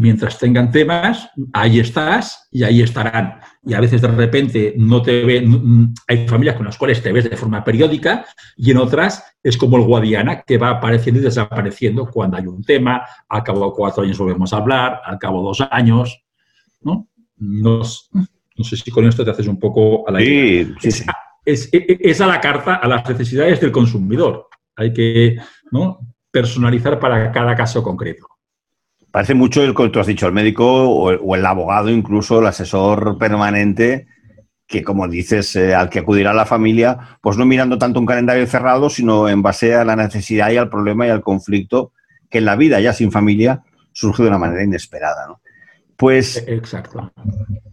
Mientras 0.00 0.38
tengan 0.38 0.70
temas, 0.70 1.30
ahí 1.52 1.80
estás 1.80 2.48
y 2.52 2.62
ahí 2.62 2.82
estarán. 2.82 3.40
Y 3.64 3.74
a 3.74 3.80
veces 3.80 4.02
de 4.02 4.08
repente 4.08 4.74
no 4.76 5.02
te 5.02 5.24
ven, 5.24 5.92
hay 6.06 6.28
familias 6.28 6.56
con 6.56 6.66
las 6.66 6.78
cuales 6.78 7.02
te 7.02 7.12
ves 7.12 7.28
de 7.28 7.36
forma 7.36 7.64
periódica 7.64 8.24
y 8.56 8.70
en 8.70 8.76
otras 8.76 9.24
es 9.42 9.56
como 9.56 9.76
el 9.76 9.84
Guadiana 9.84 10.42
que 10.42 10.58
va 10.58 10.70
apareciendo 10.70 11.20
y 11.20 11.24
desapareciendo 11.24 12.08
cuando 12.10 12.36
hay 12.36 12.46
un 12.46 12.62
tema, 12.62 13.02
al 13.28 13.42
cabo 13.42 13.66
de 13.66 13.72
cuatro 13.74 14.02
años 14.04 14.18
volvemos 14.18 14.52
a 14.52 14.58
hablar, 14.58 15.00
al 15.04 15.18
cabo 15.18 15.40
de 15.40 15.44
dos 15.44 15.68
años, 15.70 16.24
¿no? 16.82 17.08
no 17.36 17.82
sé 17.82 18.76
si 18.76 18.90
con 18.90 19.06
esto 19.06 19.24
te 19.24 19.30
haces 19.30 19.48
un 19.48 19.58
poco 19.58 20.08
a 20.08 20.12
la 20.12 20.20
sí, 20.20 20.72
sí, 20.78 21.04
es, 21.44 21.68
es, 21.72 22.20
a 22.20 22.26
la 22.26 22.40
carta 22.40 22.76
a 22.76 22.88
las 22.88 23.08
necesidades 23.08 23.60
del 23.60 23.72
consumidor. 23.72 24.48
Hay 24.76 24.92
que 24.92 25.36
¿no? 25.70 26.00
personalizar 26.30 26.98
para 26.98 27.30
cada 27.30 27.54
caso 27.54 27.82
concreto. 27.82 28.26
Parece 29.14 29.34
mucho 29.34 29.62
el 29.62 29.76
que 29.76 29.90
tú 29.90 30.00
has 30.00 30.08
dicho, 30.08 30.26
el 30.26 30.32
médico 30.32 30.90
o 30.90 31.36
el, 31.36 31.46
abogado, 31.46 31.88
incluso 31.88 32.40
el 32.40 32.48
asesor 32.48 33.16
permanente, 33.16 34.08
que 34.66 34.82
como 34.82 35.06
dices, 35.06 35.54
eh, 35.54 35.72
al 35.72 35.88
que 35.88 36.00
acudirá 36.00 36.34
la 36.34 36.46
familia, 36.46 37.16
pues 37.20 37.36
no 37.36 37.46
mirando 37.46 37.78
tanto 37.78 38.00
un 38.00 38.06
calendario 38.06 38.44
cerrado, 38.48 38.90
sino 38.90 39.28
en 39.28 39.40
base 39.40 39.72
a 39.76 39.84
la 39.84 39.94
necesidad 39.94 40.50
y 40.50 40.56
al 40.56 40.68
problema 40.68 41.06
y 41.06 41.10
al 41.10 41.22
conflicto 41.22 41.92
que 42.28 42.38
en 42.38 42.44
la 42.44 42.56
vida 42.56 42.80
ya 42.80 42.92
sin 42.92 43.12
familia 43.12 43.62
surge 43.92 44.24
de 44.24 44.30
una 44.30 44.38
manera 44.38 44.64
inesperada. 44.64 45.28
¿no? 45.28 45.40
Pues. 45.96 46.38
E-, 46.38 46.52
exacto. 46.52 47.12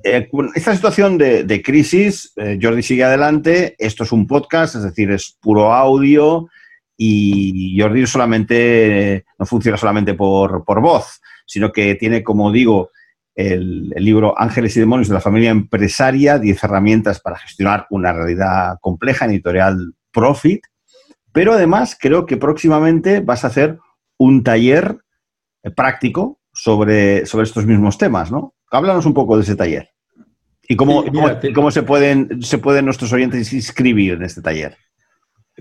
Eh, 0.04 0.30
esta 0.54 0.76
situación 0.76 1.18
de, 1.18 1.64
crisis, 1.66 2.34
eh, 2.36 2.60
Jordi 2.62 2.84
sigue 2.84 3.04
adelante. 3.04 3.76
Esto 3.80 4.04
es 4.04 4.12
un 4.12 4.28
podcast, 4.28 4.76
es 4.76 4.84
decir, 4.84 5.10
es 5.10 5.36
puro 5.42 5.74
audio 5.74 6.50
y 6.96 7.82
Jordi 7.82 8.06
solamente 8.06 9.26
no 9.40 9.48
funciona 9.48 9.76
solamente 9.76 10.14
por, 10.14 10.64
por 10.64 10.82
voz 10.82 11.20
sino 11.52 11.74
que 11.74 11.96
tiene, 11.96 12.24
como 12.24 12.50
digo, 12.50 12.92
el, 13.36 13.90
libro 13.90 14.40
Ángeles 14.40 14.78
y 14.78 14.80
Demonios 14.80 15.10
de 15.10 15.16
la 15.16 15.20
familia 15.20 15.50
empresaria, 15.50 16.40
10 16.40 16.64
herramientas 16.64 17.20
para 17.20 17.38
gestionar 17.38 17.88
una 17.90 18.14
realidad 18.14 18.78
compleja, 18.80 19.26
editorial 19.26 19.94
Profit, 20.14 20.62
pero 21.34 21.52
además 21.52 21.98
creo 22.00 22.26
que 22.26 22.38
próximamente 22.38 23.20
vas 23.20 23.44
a 23.44 23.48
hacer 23.48 23.80
un 24.18 24.44
taller 24.44 25.00
práctico 25.76 26.40
sobre, 26.54 27.26
sobre 27.26 27.44
estos 27.44 27.66
mismos 27.66 27.98
temas, 27.98 28.32
¿no? 28.32 28.56
Háblanos 28.72 29.06
un 29.06 29.14
poco 29.14 29.36
de 29.36 29.44
ese 29.44 29.58
taller. 29.58 29.90
¿Y 30.70 30.78
cómo, 30.78 31.04
cómo, 31.54 31.70
se, 31.70 31.84
pueden, 31.84 32.42
se 32.42 32.60
pueden 32.60 32.86
nuestros 32.86 33.12
oyentes 33.12 33.52
inscribir 33.52 34.14
en 34.14 34.24
este 34.24 34.42
taller? 34.42 34.78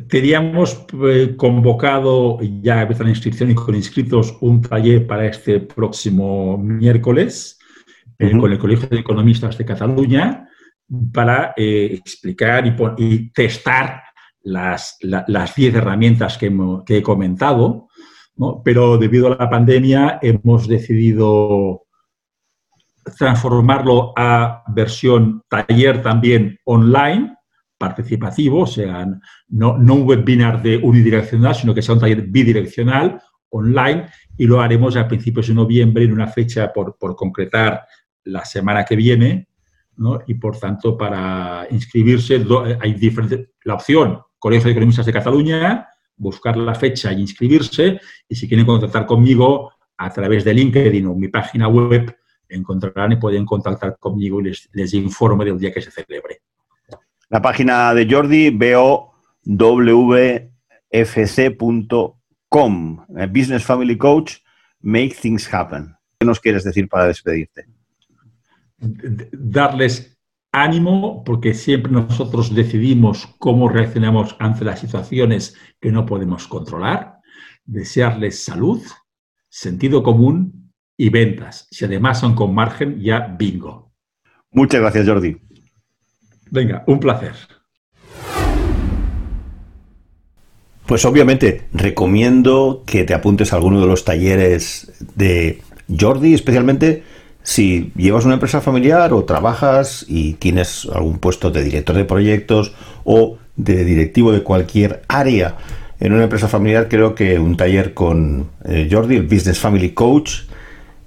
Teníamos 0.09 0.87
eh, 1.05 1.35
convocado 1.37 2.39
ya 2.41 2.83
empezar 2.83 3.07
la 3.07 3.11
inscripción 3.11 3.51
y 3.51 3.55
con 3.55 3.75
inscritos 3.75 4.37
un 4.41 4.61
taller 4.63 5.07
para 5.07 5.27
este 5.27 5.61
próximo 5.61 6.57
miércoles 6.57 7.59
eh, 8.19 8.37
con 8.39 8.53
el 8.53 8.59
Colegio 8.59 8.89
de 8.89 9.01
Economistas 9.01 9.59
de 9.59 9.65
Cataluña 9.65 10.49
para 11.13 11.55
eh, 11.57 11.91
explicar 11.93 12.65
y, 12.99 13.31
testar 13.33 14.03
las 14.43 14.97
10 15.01 15.75
herramientas 15.75 16.39
que, 16.39 16.57
que, 16.87 16.99
he 16.99 17.03
comentado, 17.03 17.89
¿no? 18.37 18.63
pero 18.65 18.97
debido 18.97 19.27
a 19.27 19.37
la 19.37 19.51
pandemia 19.51 20.19
hemos 20.23 20.67
decidido 20.69 21.85
transformarlo 23.19 24.13
a 24.17 24.63
versión 24.69 25.43
taller 25.49 26.03
también 26.03 26.59
online, 26.65 27.37
participativo, 27.81 28.61
o 28.61 28.67
sea, 28.67 29.07
no, 29.49 29.79
no 29.79 29.95
un 29.95 30.07
webinar 30.07 30.63
de 30.63 30.77
unidireccional, 30.77 31.55
sino 31.55 31.75
que 31.75 31.81
sea 31.81 31.95
un 31.95 32.01
taller 32.01 32.21
bidireccional, 32.21 33.23
online, 33.49 34.07
y 34.37 34.45
lo 34.45 34.61
haremos 34.61 34.97
a 34.97 35.09
principios 35.09 35.49
de 35.49 35.55
noviembre 35.55 36.05
en 36.05 36.13
una 36.13 36.27
fecha 36.27 36.71
por, 36.75 36.99
por 36.99 37.17
concretar 37.17 37.87
la 38.25 38.45
semana 38.45 38.85
que 38.85 38.97
viene, 38.97 39.49
¿no? 39.97 40.21
y 40.27 40.35
por 40.35 40.59
tanto 40.59 40.95
para 40.95 41.67
inscribirse 41.71 42.45
hay 42.81 42.93
diferentes, 42.93 43.49
la 43.65 43.75
opción 43.75 44.21
Colegio 44.39 44.67
de 44.67 44.73
Economistas 44.73 45.07
de 45.07 45.13
Cataluña, 45.15 45.89
buscar 46.17 46.59
la 46.59 46.75
fecha 46.75 47.11
y 47.15 47.21
inscribirse, 47.23 47.99
y 48.29 48.35
si 48.35 48.47
quieren 48.47 48.67
contactar 48.67 49.07
conmigo 49.07 49.73
a 49.97 50.11
través 50.11 50.45
de 50.45 50.53
LinkedIn 50.53 51.07
o 51.07 51.15
mi 51.15 51.29
página 51.29 51.67
web, 51.67 52.15
encontrarán 52.47 53.13
y 53.13 53.17
pueden 53.17 53.47
contactar 53.47 53.97
conmigo 53.99 54.41
y 54.41 54.45
les, 54.45 54.69
les 54.73 54.93
informo 54.93 55.45
del 55.47 55.59
día 55.59 55.73
que 55.73 55.81
se 55.81 55.91
celebre. 55.91 56.40
La 57.31 57.41
página 57.41 57.95
de 57.95 58.07
Jordi, 58.11 58.51
bowfc.com, 58.51 59.07
eh, 63.17 63.27
Business 63.29 63.65
Family 63.65 63.97
Coach, 63.97 64.39
Make 64.81 65.15
Things 65.15 65.55
Happen. 65.55 65.95
¿Qué 66.19 66.27
nos 66.27 66.41
quieres 66.41 66.65
decir 66.65 66.89
para 66.89 67.07
despedirte? 67.07 67.67
Darles 68.79 70.19
ánimo, 70.51 71.23
porque 71.23 71.55
siempre 71.55 71.93
nosotros 71.93 72.53
decidimos 72.53 73.29
cómo 73.39 73.69
reaccionamos 73.69 74.35
ante 74.41 74.65
las 74.65 74.81
situaciones 74.81 75.57
que 75.81 75.93
no 75.93 76.07
podemos 76.07 76.49
controlar. 76.49 77.21
Desearles 77.65 78.43
salud, 78.43 78.83
sentido 79.49 80.03
común 80.03 80.73
y 80.97 81.11
ventas. 81.11 81.69
Si 81.71 81.85
además 81.85 82.19
son 82.19 82.35
con 82.35 82.53
margen, 82.53 83.01
ya 83.01 83.37
bingo. 83.39 83.93
Muchas 84.51 84.81
gracias, 84.81 85.07
Jordi. 85.07 85.41
Venga, 86.51 86.83
un 86.87 87.01
placer. 87.01 87.33
Pues 90.87 91.05
obviamente 91.05 91.69
recomiendo 91.73 92.83
que 92.85 93.05
te 93.05 93.15
apuntes 93.15 93.53
a 93.53 93.57
alguno 93.57 93.81
de 93.81 93.87
los 93.87 94.05
talleres 94.05 94.93
de 95.15 95.63
Jordi, 95.89 96.35
especialmente 96.35 97.05
si 97.43 97.93
llevas 97.97 98.25
una 98.25 98.35
empresa 98.35 98.61
familiar 98.61 99.13
o 99.13 99.25
trabajas 99.25 100.05
y 100.09 100.35
tienes 100.35 100.89
algún 100.93 101.19
puesto 101.19 101.51
de 101.51 101.63
director 101.63 101.97
de 101.97 102.05
proyectos 102.05 102.73
o 103.05 103.39
de 103.57 103.85
directivo 103.85 104.33
de 104.33 104.43
cualquier 104.43 105.03
área 105.09 105.57
en 106.01 106.15
una 106.15 106.25
empresa 106.25 106.49
familiar, 106.49 106.89
creo 106.89 107.15
que 107.15 107.39
un 107.39 107.57
taller 107.57 107.93
con 107.93 108.49
eh, 108.65 108.89
Jordi, 108.91 109.17
el 109.17 109.27
Business 109.27 109.59
Family 109.59 109.91
Coach, 109.91 110.45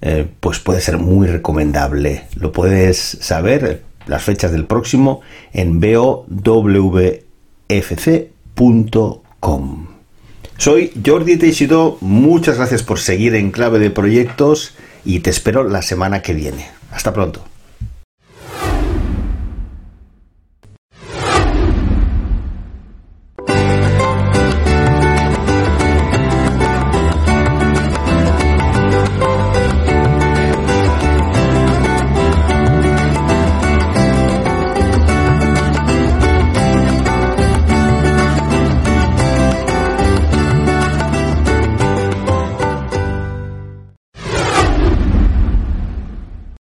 eh, 0.00 0.26
pues 0.38 0.60
puede 0.60 0.80
ser 0.80 0.98
muy 0.98 1.26
recomendable. 1.26 2.24
Lo 2.36 2.52
puedes 2.52 2.98
saber, 3.20 3.82
las 4.06 4.22
fechas 4.22 4.52
del 4.52 4.66
próximo, 4.66 5.20
en 5.52 5.80
bowfc.com. 5.80 7.24
Soy 10.56 10.92
Jordi 11.04 11.36
Teixido, 11.36 11.98
muchas 12.00 12.56
gracias 12.56 12.82
por 12.82 12.98
seguir 13.00 13.34
en 13.34 13.50
clave 13.50 13.78
de 13.78 13.90
proyectos 13.90 14.74
y 15.04 15.20
te 15.20 15.30
espero 15.30 15.64
la 15.64 15.82
semana 15.82 16.22
que 16.22 16.32
viene. 16.32 16.68
Hasta 16.90 17.12
pronto. 17.12 17.44